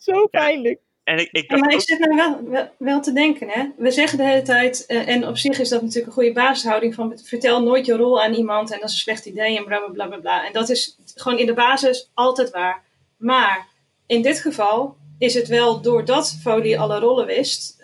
[0.00, 0.80] Zo pijnlijk.
[1.04, 3.68] En ik, ik ja, maar ik zit nou wel, wel, wel, te denken, hè.
[3.76, 6.94] We zeggen de hele tijd, uh, en op zich is dat natuurlijk een goede basishouding
[6.94, 9.78] van vertel nooit je rol aan iemand en dat is een slecht idee en bla
[9.78, 10.18] bla bla bla.
[10.18, 10.46] bla.
[10.46, 12.82] En dat is gewoon in de basis altijd waar.
[13.16, 13.66] Maar
[14.06, 17.76] in dit geval is het wel doordat Folie alle rollen wist,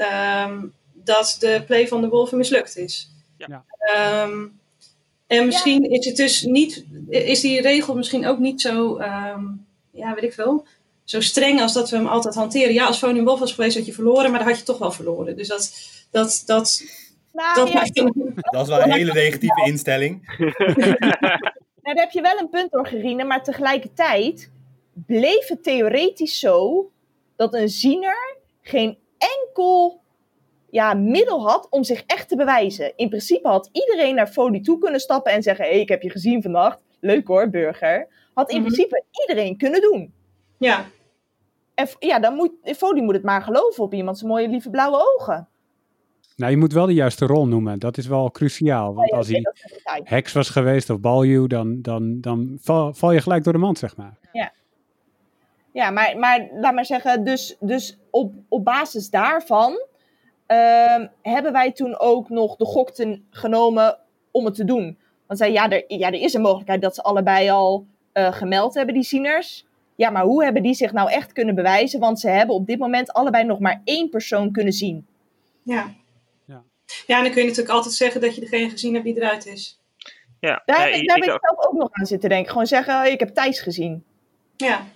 [0.47, 3.11] um, dat de play van de wolven mislukt is.
[3.37, 3.65] Ja.
[3.79, 4.47] Ehm,
[5.27, 9.45] en misschien is het dus niet, is die regel misschien ook niet zo, ehm,
[9.91, 10.67] ja, weet ik veel,
[11.09, 12.73] zo streng als dat we hem altijd hanteren.
[12.73, 14.93] Ja, als Fonie Wolf was geweest, had je verloren, maar dan had je toch wel
[14.93, 15.37] verloren.
[15.37, 15.73] Dus dat,
[16.11, 16.83] dat, dat,
[17.33, 18.05] Nou, dat ja,
[18.51, 20.23] Dat is wel een hele negatieve instelling.
[21.83, 24.51] Nou, daar heb je wel een punt door, Gerine, maar tegelijkertijd
[25.07, 26.91] bleef het theoretisch zo
[27.37, 30.01] dat een ziener geen enkel
[30.71, 32.93] ja, middel had om zich echt te bewijzen.
[32.97, 36.03] In principe had iedereen naar Folie toe kunnen stappen en zeggen: Hé, hey, ik heb
[36.03, 36.79] je gezien vannacht.
[37.01, 38.09] Leuk hoor, burger.
[38.35, 38.67] Had in Mhm.
[38.67, 40.13] principe iedereen kunnen doen.
[40.59, 40.87] ja,
[41.79, 45.15] En ja, dan moet Folie moet het maar geloven op iemand zijn mooie, lieve blauwe
[45.15, 45.49] ogen.
[46.37, 47.79] Nou, je moet wel de juiste rol noemen.
[47.79, 48.95] Dat is wel cruciaal.
[48.95, 49.43] Want Ja, als hij
[50.05, 53.79] heks was geweest of balju, dan, dan, dan val, val je gelijk door de mand,
[53.79, 54.19] zeg maar.
[55.73, 59.87] Ja, maar, maar laat maar zeggen, dus, dus op, op basis daarvan
[60.47, 63.99] ehm, hebben wij toen ook nog de gok ten- genomen
[64.31, 64.99] om het te doen.
[65.27, 68.75] Want zei, ja er, ja, er is een mogelijkheid dat ze allebei al eh, gemeld
[68.75, 69.67] hebben, die zieners.
[69.99, 72.01] Ja, maar hoe hebben die zich nou echt kunnen bewijzen?
[72.01, 75.07] Want ze hebben op dit moment allebei nog maar één persoon kunnen zien.
[75.63, 75.95] ja.
[76.45, 76.63] Ja.
[77.07, 79.47] Ja, en dan kun je natuurlijk altijd zeggen dat je degene gezien hebt die eruit
[79.47, 79.81] is.
[80.41, 82.51] Ja, Daar, heb ik- daar ik ben ik zelf ook nog aan zitten denken.
[82.51, 84.05] Gewoon zeggen, ik heb Thijs gezien.
[84.57, 84.87] Ja,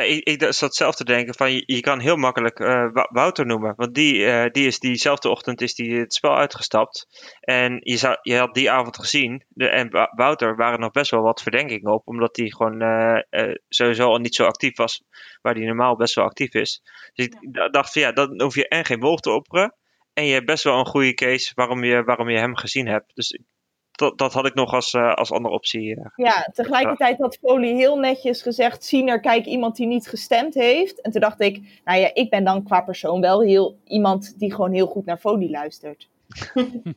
[0.00, 2.66] ik- Eh, ik, ik zat zelf te denken van je, je kan heel makkelijk eh,
[2.92, 3.74] Wou- Wouter noemen.
[3.76, 7.06] Want die, eh, die is diezelfde ochtend is die het spel uitgestapt.
[7.40, 9.44] En je, zou, je had die avond gezien.
[9.48, 12.06] De, en Wou- Wouter waren nog best wel wat verdenkingen op.
[12.08, 12.80] Omdat hij gewoon
[13.68, 15.02] sowieso al niet zo actief was.
[15.42, 16.82] Waar hij normaal best wel actief is.
[17.14, 17.36] Dus ik
[17.72, 19.74] dacht van ja, dan hoef je en geen wolf te opperen.
[20.14, 23.14] En je hebt best wel een goede case waarom je, waarom je hem gezien hebt.
[23.14, 23.38] Dus
[24.02, 25.96] dat, dat had ik nog als, eh, als andere optie.
[25.96, 26.04] eh.
[26.16, 31.00] Ja, tegelijkertijd had Folie heel netjes gezegd: Siener, kijk, iemand die niet gestemd heeft.
[31.00, 34.54] En toen dacht ik: Nou ja, ik ben dan qua persoon wel heel iemand die
[34.54, 36.08] gewoon heel goed naar Folie luistert.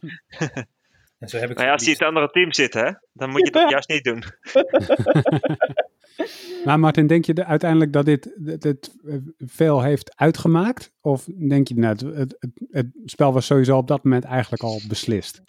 [1.20, 3.30] En zo heb ik Nou ja, als hij in het andere team zit, hè, dan
[3.30, 4.24] moet je dat juist niet doen.
[6.66, 10.92] Maar Martin, denk je de- uiteindelijk dat dit, dit, dit, eh, veel heeft uitgemaakt?
[11.02, 14.64] Of denk je, nou, het, het, het, het spel was sowieso op dat moment eigenlijk
[14.64, 15.42] al beslist?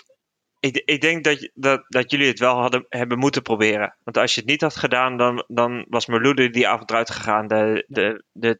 [0.66, 3.96] Ik, ik denk dat, dat, dat jullie het wel hadden, hebben moeten proberen.
[4.04, 7.46] Want als je het niet had gedaan, dan, dan was Merlude die avond eruit gegaan.
[7.46, 8.58] De, de, de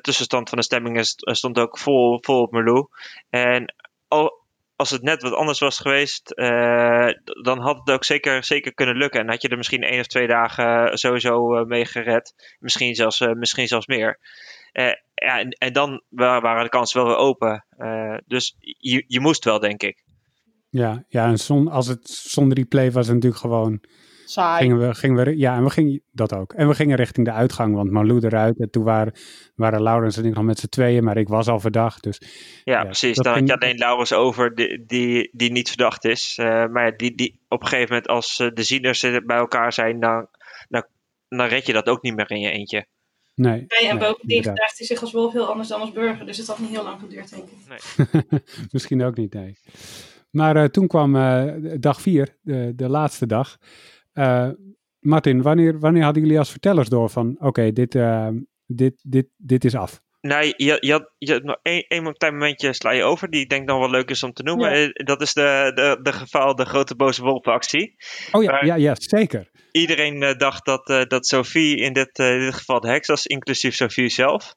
[0.00, 2.88] tussenstand van de stemmingen st- stond ook vol, vol op Merlou.
[3.30, 3.74] En
[4.08, 4.40] al,
[4.76, 7.08] als het net wat anders was geweest, eh,
[7.42, 9.20] dan had het ook zeker, zeker kunnen lukken.
[9.20, 12.56] En had je er misschien één of twee dagen sowieso eh, mee gered.
[12.58, 14.18] Misschien zelfs, eh, misschien zelfs meer.
[14.72, 17.66] Eh, ja, en, en dan wa- waren de kansen wel weer open.
[17.76, 20.02] Eh, dus je, je moest wel, denk ik.
[20.72, 23.80] Ja, ja en zon, als het zonder die play was het natuurlijk gewoon...
[24.24, 24.62] Saai.
[24.62, 26.52] Gingen we, gingen we, ja, en we gingen dat ook.
[26.52, 28.58] En we gingen richting de uitgang, want Malou eruit.
[28.58, 29.12] En toen waren,
[29.54, 32.02] waren Laurens en ik nog met z'n tweeën, maar ik was al verdacht.
[32.02, 32.20] Dus
[32.64, 33.16] Ja, Ja, precies.
[33.16, 36.34] Dan had je alleen Laurens over die, die, die niet verdacht is.
[36.38, 39.36] Eh, maar ja, die, die, op een gegeven moment als eh, de zieners er bij
[39.36, 40.28] elkaar zijn, dan,
[40.68, 40.86] dan,
[41.28, 42.86] dan red je dat ook niet meer in je eentje.
[43.34, 43.52] nee.
[43.52, 46.26] Nee, en nee, bovendien gedraagt hij zich als wolf heel anders dan als burger.
[46.26, 47.58] Dus het had niet heel lang geduurd, denk ik.
[48.72, 49.56] Misschien ook niet, nee.
[50.32, 53.58] Maar eh, toen kwam eh, dag vier, de, de laatste dag.
[54.12, 54.48] Eh,
[54.98, 57.36] Martin, wanneer, wanneer hadden jullie als vertellers door van...
[57.38, 57.98] Oké, dit,
[58.66, 60.02] dit, dit, dit is af?
[60.22, 63.66] Nee, je, je, had, je één, één klein momentje sla je over, die ik denk
[63.66, 64.70] nog wel leuk is om te noemen.
[64.78, 64.86] Ja.
[64.86, 67.96] Eh, Dat is de, de, de geval, de grote boze wolfactie.
[68.32, 69.50] Oh ja, Maar- ja, ja zeker.
[69.72, 73.08] Iedereen eh, dacht dat, eh, dat Sophie in dit, eh, in dit geval de heks
[73.08, 74.54] was, inclusief Sophie zelf.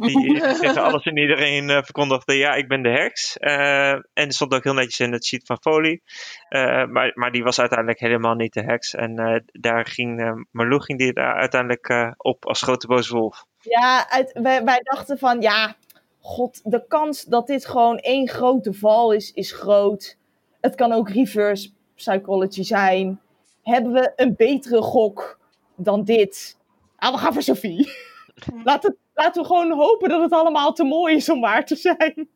[0.00, 3.36] Die tegen alles en iedereen eh, verkondigde, ja, ik ben de heks.
[3.36, 6.00] Eh, en er stond ook heel netjes in het sheet van Foley.
[6.48, 8.94] Eh, maar, maar die was uiteindelijk helemaal niet de heks.
[8.94, 13.12] En eh, daar ging eh Marlou ging die daar uiteindelijk eh, op als grote boze
[13.14, 13.44] wolf.
[13.68, 15.76] Ja, uit, wij, wij dachten van ja,
[16.20, 20.16] god, de kans dat dit gewoon één grote val is, is groot.
[20.60, 23.20] Het kan ook reverse psychology zijn.
[23.62, 25.38] Hebben we een betere gok
[25.76, 26.56] dan dit?
[26.98, 27.90] Nou, we gaan voor Sophie.
[28.64, 31.76] Laten, we- laten we gewoon hopen dat het allemaal te mooi is om waar te
[31.76, 32.28] zijn.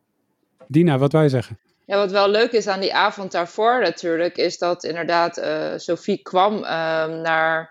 [0.67, 1.59] Dina, wat wij zeggen?
[1.87, 6.23] Ja, wat wel leuk is aan die avond daarvoor natuurlijk, is dat inderdaad eh, Sophie
[6.23, 7.70] kwam ehm, naar.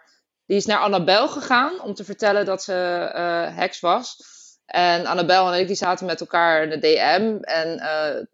[0.49, 2.73] Die is naar Annabel gegaan om te vertellen dat ze
[3.13, 4.15] eh, heks was.
[4.65, 7.37] En Annabel en ik die zaten met elkaar in de DM.
[7.41, 8.25] En eh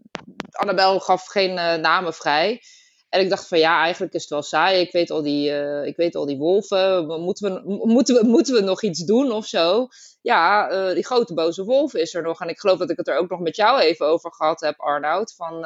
[0.52, 2.62] Annabel gaf geen eh, namen vrij.
[3.10, 4.80] En ik dacht van ja, eigenlijk is het wel saai.
[4.80, 5.52] Ik weet al die,
[5.86, 7.06] ik weet al die wolven.
[7.22, 9.88] Moeten we, moeten, we, moeten we nog iets doen of zo?
[10.22, 12.42] Ja, die grote boze wolf is er nog.
[12.42, 14.80] En ik geloof dat ik het er ook nog met jou even over gehad heb,
[14.80, 15.34] Arnoud.
[15.36, 15.66] Van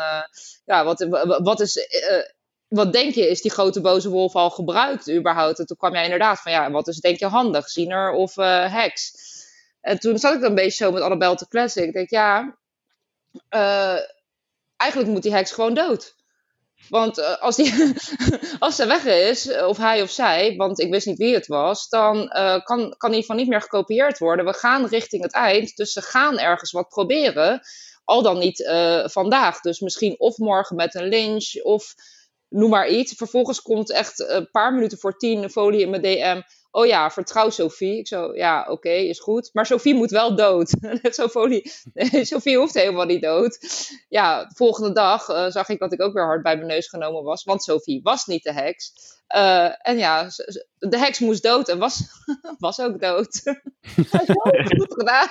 [0.65, 1.87] ja, wat, wa- wat is.
[2.69, 5.59] Wat denk je, is die grote boze wolf al gebruikt überhaupt?
[5.59, 8.73] En toen kwam jij inderdaad van, ja, wat is denk je handig, ziener of eh,
[8.73, 9.13] heks?
[9.81, 11.83] En toen zat ik dan een beetje zo met Annabel te kletsen.
[11.83, 12.57] Ik denk, ja,
[13.49, 13.97] eh,
[14.75, 16.15] eigenlijk moet die heks gewoon dood.
[16.89, 17.93] Want eh, als, die,
[18.59, 21.89] als ze weg is, of hij of zij, want ik wist niet wie het was,
[21.89, 24.45] dan uh, kan, kan die van niet meer gekopieerd worden.
[24.45, 27.61] We gaan richting het eind, dus ze gaan ergens wat proberen.
[28.03, 29.59] Al dan niet uh, vandaag.
[29.59, 31.93] Dus misschien of morgen met een lynch, of
[32.49, 33.13] noem maar iets.
[33.13, 36.41] Vervolgens komt echt een paar minuten voor tien een folie in mijn DM.
[36.71, 37.97] Oh ja, vertrouw Sophie.
[37.97, 39.49] Ik zo, ja, oké, okay, is goed.
[39.53, 40.69] Maar Sophie moet wel dood.
[42.31, 43.59] Sophie, hoeft helemaal niet dood.
[44.09, 46.87] Ja, de volgende dag uh, zag ik dat ik ook weer hard bij mijn neus
[46.87, 47.43] genomen was.
[47.43, 48.91] Want Sophie was niet de heks.
[49.35, 50.29] Uh, en ja,
[50.77, 52.01] de heks moest dood en was,
[52.57, 53.41] was ook dood.
[54.77, 55.29] goed gedaan.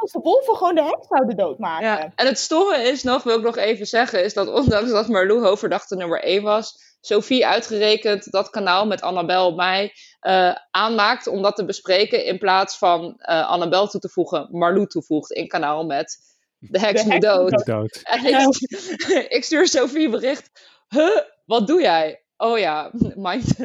[0.00, 1.86] Als de wolven gewoon de heks zouden doodmaken.
[1.86, 5.08] Ja, en het stomme is nog, wil ik nog even zeggen, is dat ondanks dat
[5.08, 9.92] Marlou hoofdverdachte nummer 1 was, Sophie uitgerekend dat kanaal met Annabel mij
[10.22, 12.24] uh, aanmaakt om dat te bespreken.
[12.24, 16.18] In plaats van uh, Annabel toe te voegen, Marlou toevoegt in kanaal met
[16.58, 17.66] de heks moet dood.
[17.66, 18.00] dood.
[18.04, 18.56] En ik,
[19.36, 20.50] ik stuur Sophie bericht.
[20.88, 22.22] Huh, wat doe jij?
[22.36, 23.58] Oh ja, Mind,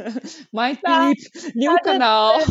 [0.51, 1.13] mind Ja,
[1.53, 2.41] nieuw kanaal.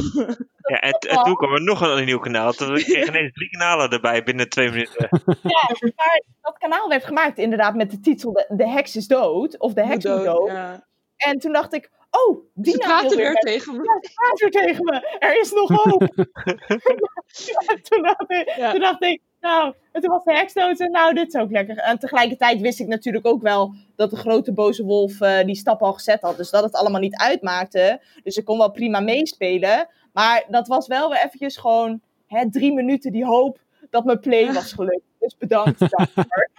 [0.66, 2.52] Ja, en, en toen kwam er nog een nieuw kanaal.
[2.52, 5.08] Toen kreeg ineens drie kanalen erbij binnen twee minuten.
[5.42, 9.58] Ja, maar dat kanaal werd gemaakt inderdaad met de titel De, de heks is dood.
[9.58, 10.50] Of De heks moet dood.
[10.50, 10.84] Ja.
[11.16, 13.82] En toen dacht ik, oh, Ze Dina wil praten weer tegen me.
[13.82, 15.16] Ja, ze praat weer tegen me.
[15.18, 16.12] Er is nog hoop.
[16.14, 18.70] Ja, toen, dacht ik, Ja.
[18.70, 21.50] toen dacht ik, nou, en toen was de heks dood en nou, dit is ook
[21.50, 21.76] lekker.
[21.76, 25.82] En tegelijkertijd wist ik natuurlijk ook wel dat de grote boze wolf eh, die stap
[25.82, 26.36] al gezet had.
[26.36, 28.00] Dus dat het allemaal niet uitmaakte.
[28.22, 29.88] Dus ik kon wel prima meespelen.
[30.14, 33.58] Maar dat was wel weer eventjes gewoon hè, drie minuten die hoop
[33.90, 35.02] dat mijn play was gelukt.
[35.18, 36.50] Dus bedankt daarvoor.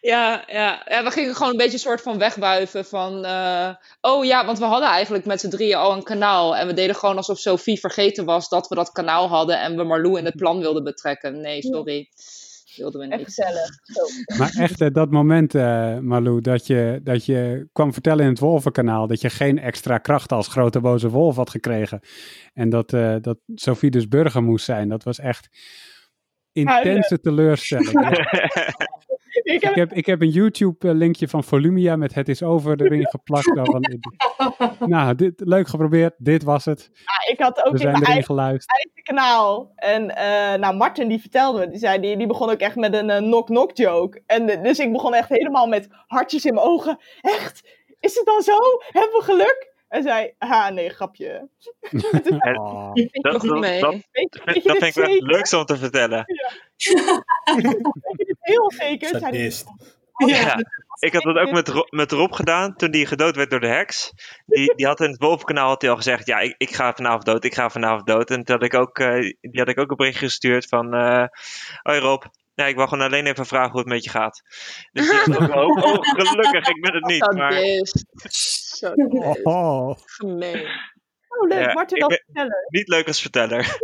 [0.00, 3.24] ja, ja, ja, we gingen gewoon een beetje een soort van wegwuiven van...
[3.24, 6.56] eh, oh ja, want we hadden eigenlijk met z'n drieën al een kanaal.
[6.56, 9.60] En we deden gewoon alsof Sophie vergeten was dat we dat kanaal hadden...
[9.60, 11.40] en we Marlou in het plan wilden betrekken.
[11.40, 12.08] Nee, sorry.
[12.78, 13.26] Wilden we En niet.
[13.26, 13.68] gezellig.
[13.82, 14.36] Zo.
[14.38, 18.38] Maar echt eh, dat moment, eh Malou, dat je, dat je kwam vertellen in het
[18.38, 22.00] Wolvenkanaal dat je geen extra kracht als grote boze wolf had gekregen.
[22.54, 24.88] En dat, eh, dat Sophie dus burger moest zijn.
[24.88, 25.48] Dat was echt
[26.52, 27.92] intense teleurstelling.
[29.42, 33.06] Ik heb ik, heb, ik heb een YouTube-linkje van Volumia met Het is over erin
[33.16, 33.52] geplakt.
[33.54, 34.08] Van,
[34.88, 36.90] nou, dit, leuk geprobeerd, dit was het.
[37.30, 38.72] ik had ook We in zijn mijn erin eigen, geluisterd.
[38.72, 39.72] eigen kanaal.
[39.76, 42.94] En eh, nou, Martin die vertelde me, die, zei, die, die begon ook echt met
[42.94, 44.22] een eh, knock-knock joke.
[44.26, 46.98] En eh, dus ik begon echt helemaal met hartjes in mijn ogen.
[47.20, 47.68] Echt?
[48.00, 48.56] Is het dan zo?
[48.92, 49.76] Hebben we geluk?
[49.88, 51.48] En zei, ah nee, grapje.
[51.80, 52.92] Oh.
[52.92, 53.94] Dat, nog dat, dat,
[54.62, 56.24] dat vind ik wel het leukste om te vertellen.
[58.48, 59.08] Heel zeker?
[59.20, 59.66] Sadist.
[60.26, 60.56] Ja.
[61.00, 63.66] Ik had dat ook met, Ro- met Rob gedaan toen die gedood werd door de
[63.68, 64.12] heks.
[64.46, 67.24] Die, die had in het bovenkanaal had hij al gezegd: Ja, ik, ik ga vanavond
[67.24, 68.30] dood, ik ga vanavond dood.
[68.30, 71.24] En toen had ik ook, eh, die had ik ook een berichtje gestuurd van: eh
[71.82, 72.22] Hoi Rob,
[72.54, 74.42] ja, ik wil gewoon alleen even vragen hoe het met je gaat.
[74.92, 77.32] Dus die had ook oh, oh, gelukkig, ik ben het niet.
[77.32, 77.52] Maar.
[79.42, 79.96] Oh.
[80.04, 80.66] Gemeen.
[81.28, 82.56] oh leuk, Ja, Martin ben- vertellen.
[82.68, 83.60] niet leuk als verteller.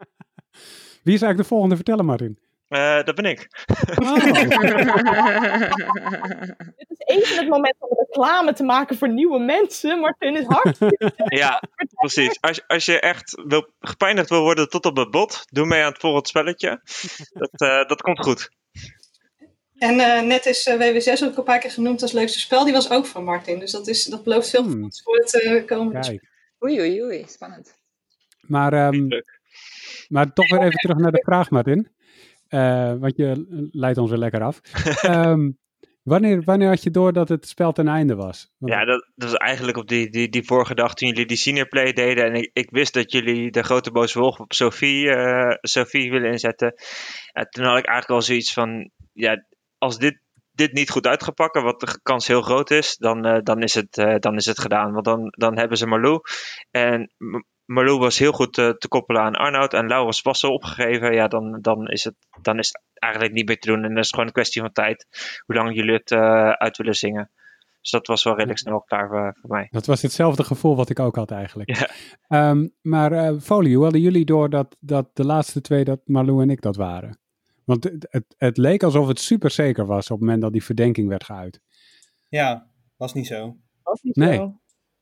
[1.04, 2.38] Wie is eigenlijk de volgende verteller, Martin?
[2.70, 3.38] Eh, dat ben ik.
[6.76, 9.98] Dit is even het moment om reclame te maken voor nieuwe mensen.
[9.98, 11.12] Martin is hartstikke
[11.42, 11.62] Ja,
[11.94, 12.40] precies.
[12.40, 15.92] Als, als je echt wil, gepijnigd wil worden tot op het bot, doe mee aan
[15.92, 16.80] het volgende spelletje.
[17.32, 18.50] Dat, eh, dat komt goed.
[19.80, 22.64] En eh, net is eh, WW6 ook een paar keer genoemd als leukste spel.
[22.64, 23.58] Die was ook van Martin.
[23.58, 24.88] Dus dat, is, dat belooft veel Hmm.
[25.04, 26.18] voor het eh, komende spel.
[26.64, 27.24] Oei, oei, oei.
[27.28, 27.78] Spannend.
[28.40, 29.08] Maar, ehm,
[30.08, 31.88] maar toch weer even terug naar de vraag, Martin.
[32.50, 34.60] Eh, want je leidt ons weer lekker af.
[35.02, 35.50] Ehm,
[36.02, 38.50] wanneer, wanneer had je door dat het spel ten einde was?
[38.58, 41.36] Want- Ja, dat, dat was eigenlijk op die, die, die vorige dag toen jullie die
[41.36, 42.24] senior play deden.
[42.24, 46.30] En ik, ik wist dat jullie de grote boze wolf op Sophie, eh, Sophie willen
[46.30, 46.74] inzetten.
[47.50, 49.44] Toen had ik eigenlijk al zoiets van, ja,
[49.78, 50.20] als dit,
[50.52, 53.62] dit niet goed uit gaat pakken, wat de kans heel groot is, dan, eh, dan,
[53.62, 54.92] is, het, dan is het gedaan.
[54.92, 56.20] Want dan, dan hebben ze Marlou.
[56.70, 57.12] En
[57.70, 59.74] M- Marlou was heel goed eh, te koppelen aan Arnoud.
[59.74, 61.12] En Laurens was zo opgegeven.
[61.14, 63.84] Ja, dan, dan, is het, dan is het eigenlijk niet meer te doen.
[63.84, 65.06] En dat is gewoon een kwestie van tijd.
[65.46, 67.30] Hoe lang jullie het eh, uit willen zingen.
[67.80, 69.68] Dus dat was wel redelijk snel klaar voor, voor mij.
[69.70, 71.76] Dat was hetzelfde gevoel wat ik ook had eigenlijk.
[71.78, 71.88] Ja.
[72.28, 76.42] Ehm, maar eh Folie, hoe hadden jullie door dat, dat de laatste twee, dat Marlou
[76.42, 77.18] en ik dat waren?
[77.64, 80.64] Want het, het, het leek alsof het super zeker was op het moment dat die
[80.64, 81.60] verdenking werd geuit.
[82.28, 82.66] Ja,
[82.96, 83.56] was niet zo.
[83.82, 84.34] was niet Nee.
[84.36, 84.59] zo.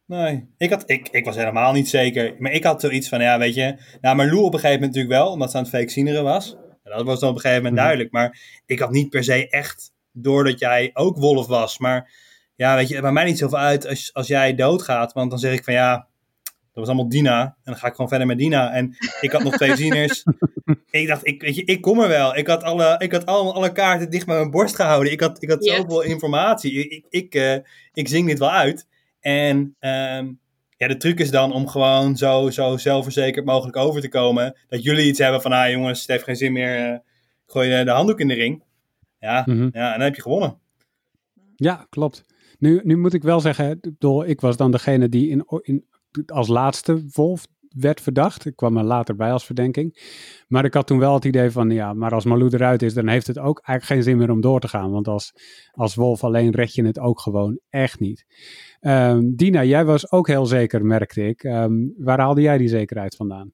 [0.09, 2.35] Nee, ik, had, ik, ik was helemaal niet zeker.
[2.39, 3.77] Maar ik had zoiets van, ja, weet je...
[4.01, 6.25] Nou, maar Lou op een gegeven moment natuurlijk wel, omdat ze aan het fake zieneren
[6.25, 6.57] was.
[6.85, 7.85] En dat was dan op een gegeven moment Mhm.
[7.85, 8.13] duidelijk.
[8.13, 11.79] Maar ik had niet per se echt door dat jij ook wolf was.
[11.79, 12.11] Maar
[12.57, 15.13] ja, weet je, het maakt mij niet zoveel uit als, als jij doodgaat.
[15.13, 16.07] Want dan zeg ik van, ja,
[16.73, 17.43] was allemaal Dina.
[17.43, 18.73] En dan ga ik gewoon verder met Dina.
[18.73, 20.25] En ik had nog twee zieners.
[20.91, 22.37] ik dacht, ik, weet je, ik kom er wel.
[22.37, 25.13] Ik had, alle, ik had alle, alle kaarten dicht bij mijn borst gehouden.
[25.13, 26.73] Ik had, ik had zoveel informatie.
[26.73, 27.57] Ik, ik, ik, eh,
[27.93, 28.87] ik zing dit wel uit.
[29.21, 30.33] En ehm,
[30.77, 34.57] ja, de truc is dan om gewoon zo, zo zelfverzekerd mogelijk over te komen.
[34.69, 36.77] Dat jullie iets hebben van, ah jongens, het heeft geen zin meer.
[36.93, 36.99] eh,
[37.47, 38.63] gooi je de handdoek in de ring.
[39.21, 39.69] Ja, Mhm.
[39.73, 40.59] ja, en dan heb je gewonnen.
[41.57, 42.25] Ja, klopt.
[42.59, 43.81] Nu, nu moet ik wel zeggen,
[44.27, 45.85] ik was dan degene die in, in,
[46.27, 47.47] als laatste Wolf
[47.77, 48.45] werd verdacht.
[48.45, 49.99] Ik kwam er later bij als verdenking.
[50.49, 53.09] Maar ik had toen wel het idee van, ja, maar als Malou eruit is, dan
[53.09, 54.91] heeft het ook eigenlijk geen zin meer om door te gaan.
[54.91, 55.33] Want als,
[55.73, 58.25] als Wolf alleen red je het ook gewoon echt niet.
[58.81, 61.43] Ehm, Dina, jij was ook heel zeker, merkte ik.
[61.43, 63.53] Ehm, waar haalde jij die zekerheid vandaan?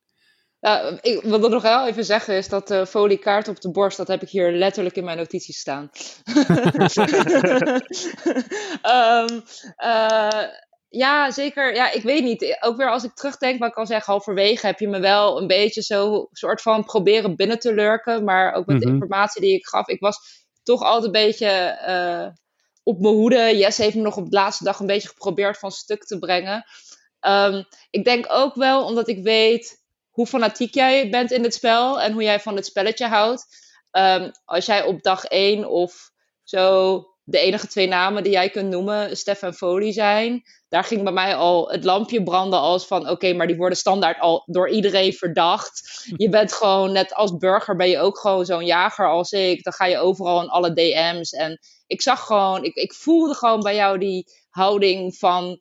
[0.61, 3.71] Nou, ik, wat ik nog wel even zeggen is dat de folie kaart op de
[3.71, 5.91] borst, dat heb ik hier letterlijk in mijn notities staan.
[8.83, 9.41] Ehm,
[9.77, 10.45] eh,
[10.97, 11.75] ja, zeker.
[11.75, 12.57] Ja, ik weet niet.
[12.61, 15.47] Ook weer als ik terugdenk, wat ik al zeg, halverwege heb je me wel een
[15.47, 18.25] beetje zo soort van proberen binnen te lurken.
[18.25, 18.95] Maar ook met de Mhm.
[18.95, 19.89] informatie die ik gaf.
[19.89, 20.19] Ik was
[20.63, 22.27] toch altijd een beetje eh,
[22.83, 23.57] op mijn hoede.
[23.57, 26.65] Jess heeft me nog op de laatste dag een beetje geprobeerd van stuk te brengen.
[27.21, 32.01] Ehm, ik denk ook wel, omdat ik weet hoe fanatiek jij bent in het spel
[32.01, 33.47] en hoe jij van het spelletje houdt.
[33.91, 36.11] Ehm, als jij op dag één of
[36.43, 41.03] zo de enige twee namen die jij kunt noemen, Stef en Folie zijn, daar ging
[41.03, 44.69] bij mij al het lampje branden als van oké, maar die worden standaard al door
[44.69, 46.05] iedereen verdacht.
[46.17, 49.63] Je bent gewoon net als burger ben je ook gewoon zo'n jager als ik.
[49.63, 53.61] Dan ga je overal in alle DM's en ik zag gewoon, ik, ik voelde gewoon
[53.61, 55.61] bij jou die houding van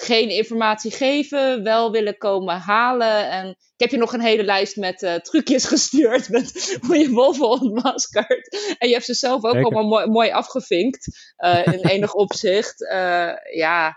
[0.00, 3.30] geen informatie geven, wel willen komen halen.
[3.30, 6.52] En ik heb je nog een hele lijst met eh, trucjes gestuurd met
[6.86, 8.74] hoe je wolven ontmaskert.
[8.78, 12.88] En je hebt ze zelf ook allemaal mooi, mooi afgevinkt eh, in enig opzicht.
[12.88, 13.96] Eh, ja,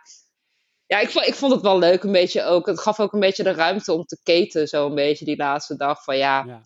[0.85, 2.65] ja ik, vond, ik vond het wel leuk een beetje ook.
[2.65, 5.75] Het gaf ook een beetje de ruimte om te keten zo een beetje die laatste
[5.75, 6.03] dag.
[6.03, 6.61] Van ja, Ja.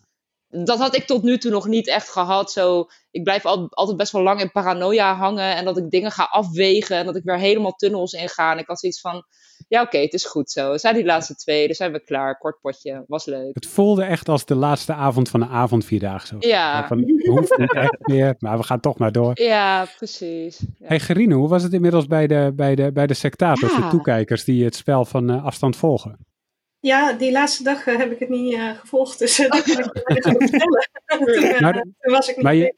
[0.64, 2.52] Dat had ik tot nu toe nog niet echt gehad.
[2.52, 5.56] Zo, ik blijf al, altijd best wel lang in paranoia hangen.
[5.56, 6.98] En dat ik dingen ga afwegen.
[6.98, 8.52] En dat ik weer helemaal tunnels inga.
[8.52, 9.26] En ik had zoiets van:
[9.68, 10.72] ja, oké, het is goed zo.
[10.72, 11.66] Het zijn die laatste twee.
[11.66, 12.38] Dan zijn we klaar.
[12.38, 13.04] Kort potje.
[13.08, 13.56] Was leuk.
[13.56, 16.36] Het voelde echt als de laatste avond van de avondvierdaagse.
[16.40, 16.88] Ja.
[16.88, 19.42] Van, het hoeft niet echt meer, maar we gaan toch maar door.
[19.42, 20.60] Ja, precies.
[20.60, 20.88] Ja.
[20.88, 24.44] Hey Gerine, hoe was het inmiddels bij de, bij de, bij de sectators, de toekijkers
[24.44, 26.26] die het spel van eh, afstand volgen?
[26.88, 29.78] Ja, die laatste dag eh, heb ik het niet eh, gevolgd, dus eh, dat kan
[30.16, 30.88] ik over vertellen.
[31.52, 32.74] toen, Maar- toen was ik niet maar je- mee.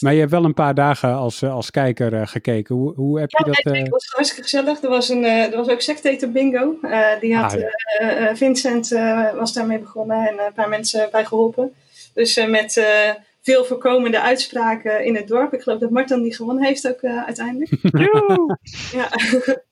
[0.00, 2.74] Maar je hebt wel een paar dagen als, als kijker eh, gekeken.
[2.74, 3.64] Hoe, hoe heb je Ja, dat...
[3.64, 4.82] nee, eh, het was hartstikke gezellig.
[4.82, 6.76] Er was, een, eh, er was ook Sectator Bingo.
[6.82, 7.60] Eh, die had Ah,
[8.00, 8.36] ja.
[8.36, 11.74] Vincent eh, was daarmee begonnen en een paar mensen bij geholpen.
[12.14, 13.10] Dus eh, met eh,
[13.42, 15.52] veel voorkomende uitspraken in het dorp.
[15.54, 17.70] Ik geloof dat Martin die gewonnen heeft ook eh, uiteindelijk.
[18.98, 19.08] ja.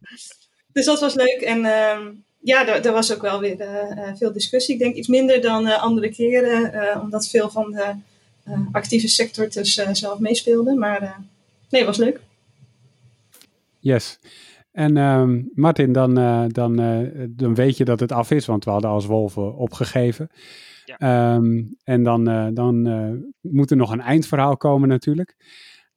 [0.72, 1.40] dus dat was leuk.
[1.40, 2.06] En ehm,
[2.40, 4.74] ja, er, er was ook wel weer eh, eh, veel discussie.
[4.74, 6.72] Ik denk iets minder dan eh, andere keren.
[6.72, 7.92] eh, omdat veel van de
[8.44, 10.74] eh, actieve sector dus eh, zelf meespeelde.
[10.74, 11.10] Maar eh,
[11.70, 12.20] nee, het was leuk.
[13.80, 14.18] Yes.
[14.72, 18.64] En ehm, Martin, dan, eh, dan, eh, dan weet je dat het af is, want
[18.64, 20.28] we hadden als wolven opgegeven.
[20.84, 20.98] Ja.
[20.98, 23.10] Ehm, en dan, eh, dan eh,
[23.52, 25.36] moet er nog een eindverhaal komen natuurlijk.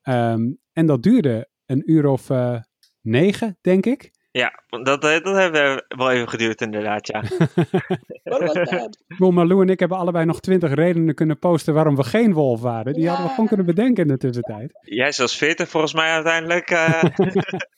[0.01, 2.59] Ehm, en dat duurde een uur of eh,
[3.01, 4.11] negen, denk ik.
[4.31, 7.23] Ja, dat, eh, dat hebben we wel even geduurd inderdaad, ja.
[9.17, 12.61] Boel, Malou en ik hebben allebei nog twintig redenen kunnen posten waarom we geen wolf
[12.61, 12.93] waren.
[12.93, 14.79] Die hadden we gewoon kunnen bedenken in de tussentijd.
[14.81, 16.69] Jij zelfs 40 volgens mij uiteindelijk.
[16.69, 17.03] eh.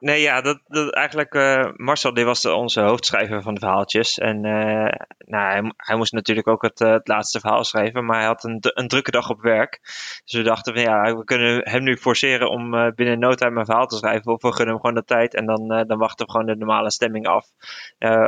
[0.00, 1.34] nee, ja, dat, dat eigenlijk.
[1.34, 4.18] eh, Marcel, die was onze hoofdschrijver van de verhaaltjes.
[4.18, 8.04] En eh, nou, hij, hij moest natuurlijk ook het, eh, het laatste verhaal schrijven.
[8.04, 9.80] Maar hij had een, een drukke dag op werk.
[10.24, 13.66] Dus we dachten van ja, we kunnen hem nu forceren om binnen no time een
[13.66, 14.32] verhaal te schrijven.
[14.32, 15.34] Of we gunnen hem gewoon de tijd.
[15.34, 17.46] En dan, dan wachten we gewoon de normale stemming af.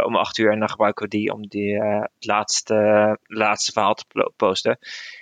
[0.05, 0.53] om 8 uur.
[0.53, 4.79] En dan gebruiken we die om die, het laatste, laatste verhaal te posten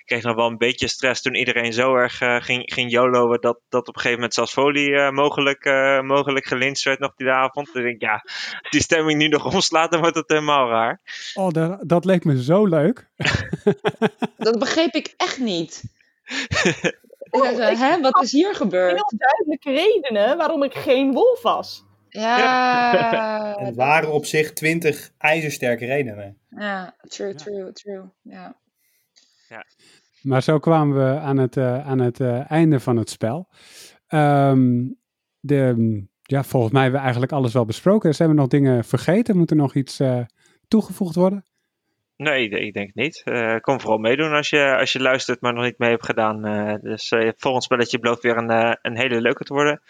[0.08, 3.58] kreeg nog wel een beetje stress toen iedereen zo erg eh, ging, ging YOLO'en dat,
[3.68, 7.30] dat op een gegeven moment zelfs Folie eh, mogelijk, eh mogelijk gelinst werd nog die
[7.30, 7.72] avond.
[7.72, 8.22] Dan denk ik, ja,
[8.62, 11.00] als die stemming nu nog omslaat, dan wordt het helemaal raar.
[11.34, 13.06] Oh, dat, dat leek me zo leuk.
[14.36, 15.82] Dat begreep ik echt niet.
[17.30, 18.92] Ja, zo, Hè, wat is hier gebeurd?
[18.94, 21.84] Heel duidelijke redenen waarom ik geen wolf was.
[22.08, 26.38] Ja, Het waren op zich twintig ijzersterke redenen.
[26.50, 28.02] ja, true, true, true.
[28.22, 28.56] Ja.
[30.22, 33.48] Maar zo kwamen we aan het, eh, aan het eh, einde van het spel.
[34.06, 34.88] Ehm,
[35.40, 35.74] de,
[36.22, 38.14] ja, volgens mij hebben we eigenlijk alles wel besproken.
[38.14, 39.36] Zijn we nog dingen vergeten?
[39.36, 40.20] Moet er nog iets eh,
[40.68, 41.44] toegevoegd worden?
[42.18, 43.22] Nee, ik denk niet.
[43.24, 46.46] Uh, kom vooral meedoen als je, als je luistert, maar nog niet mee hebt gedaan.
[46.46, 49.80] Uh, dus uh, volgend spelletje belooft weer een, een hele leuke te worden.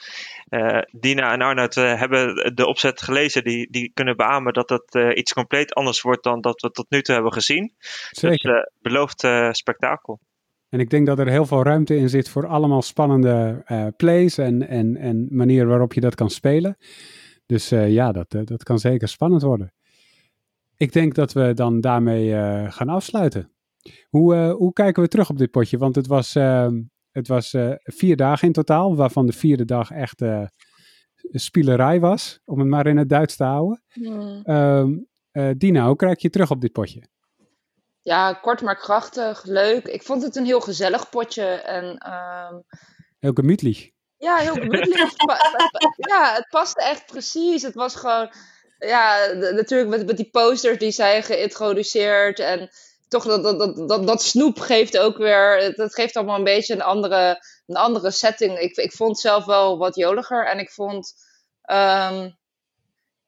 [0.91, 3.45] Dina en Arnoud hebben de opzet gelezen.
[3.45, 7.03] Die, die kunnen beamen dat het iets compleet anders wordt dan dat we tot nu
[7.03, 7.75] toe hebben gezien.
[8.11, 8.53] Zeker.
[8.53, 10.21] Dus belooft spektakel.
[10.69, 13.63] En ik denk dat er heel veel ruimte in zit voor allemaal spannende
[13.97, 16.77] plays en, en, en manieren waarop je dat kan spelen.
[17.47, 19.73] Dus ja, dat, dat kan zeker spannend worden.
[20.79, 23.53] Ik denk dat we dan daarmee uh, gaan afsluiten.
[24.09, 25.79] Hoe, uh, hoe kijken we terug op dit potje?
[25.79, 26.69] Want het was, uh,
[27.11, 30.23] het was vier dagen in totaal, waarvan de vierde dag echt
[31.31, 33.83] spielerij was, om het maar in het Duits te houden.
[33.95, 35.07] Mm.
[35.57, 37.03] Dina, hoe kijk je terug op dit potje?
[38.03, 39.87] Ja, kort maar krachtig, leuk.
[39.87, 41.45] Ik vond het een heel gezellig potje.
[41.45, 42.63] En, um...
[43.19, 43.91] Heel gemütlich.
[44.17, 45.15] Ja, heel gemütlich.
[46.11, 47.63] ja, het paste echt precies.
[47.63, 48.31] Het was gewoon
[48.79, 52.39] ja, natuurlijk met, met die posters die zijn geïntroduceerd.
[52.39, 52.71] En
[53.09, 55.73] toch dat, dat, dat, dat, snoep geeft ook weer.
[55.77, 58.59] Dat geeft allemaal een beetje een andere, een andere setting.
[58.59, 60.47] Ik, ik vond zelf wel wat joliger.
[60.47, 61.15] En ik vond.
[61.71, 62.37] Um,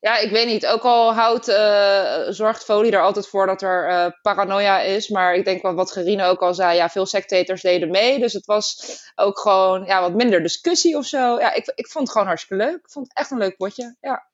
[0.00, 0.66] ja, ik weet niet.
[0.66, 5.08] Ook al houdt, uh, zorgt folie er altijd voor dat er uh, paranoia is.
[5.08, 6.76] Maar ik denk wat, wat Gerine ook al zei.
[6.76, 8.18] Ja, veel sectators deden mee.
[8.18, 11.38] Dus het was ook gewoon ja, wat minder discussie of zo.
[11.38, 12.76] Ja, ik, ik vond het gewoon hartstikke leuk.
[12.76, 13.96] Ik vond het echt een leuk potje.
[14.00, 14.29] Ja.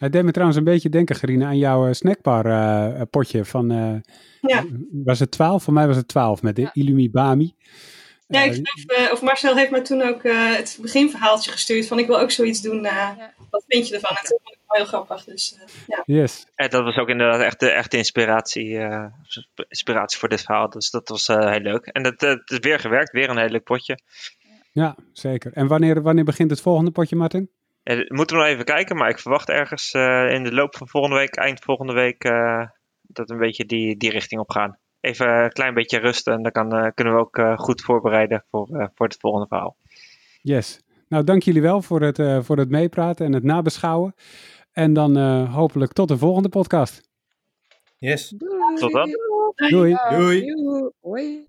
[0.00, 3.72] Het deed me trouwens een beetje denken, Gerine, aan jouw uh, snackbar uh, potje van,
[3.72, 3.94] uh,
[4.40, 4.64] ja.
[4.90, 5.62] was het 12?
[5.62, 6.70] Voor mij was het 12 met de ja.
[6.72, 7.54] Illumibami.
[8.26, 12.20] Ja, ik geloof, of Marcel heeft me toen ook het beginverhaaltje gestuurd van ik wil
[12.20, 12.82] ook zoiets doen.
[12.82, 13.32] Ja.
[13.50, 14.16] Wat vind je ervan?
[14.16, 15.24] En toen vond ik wel heel grappig.
[15.24, 16.02] Dus, ja.
[16.04, 16.46] Yes.
[16.54, 18.78] En dat was ook inderdaad echt de echte inspiratie,
[19.68, 20.70] inspiratie voor dit verhaal.
[20.70, 21.86] Dus dat was heel leuk.
[21.86, 23.98] En het, het is weer gewerkt, weer een heel leuk potje.
[24.72, 25.52] Ja, zeker.
[25.52, 27.50] En wanneer, wanneer begint het volgende potje, Martin?
[27.96, 31.16] Moeten we nog even kijken, maar ik verwacht ergens eh, in de loop van volgende
[31.16, 32.66] week, eind volgende week, uh,
[33.02, 34.78] dat een beetje die, die richting op gaan.
[35.00, 38.90] Even een klein beetje rust en dan kan, eh, kunnen we ook goed voorbereiden voor,
[38.94, 39.76] voor het volgende verhaal.
[40.42, 40.80] Yes.
[41.08, 44.14] Nou, dank jullie wel voor het, voor het meepraten en het nabeschouwen.
[44.72, 47.08] En dan hopelijk tot de volgende podcast.
[47.98, 48.34] Yes.
[48.74, 49.10] Tot dan.
[49.68, 49.96] Doei.
[50.10, 50.54] Doei.
[51.00, 51.44] Doei.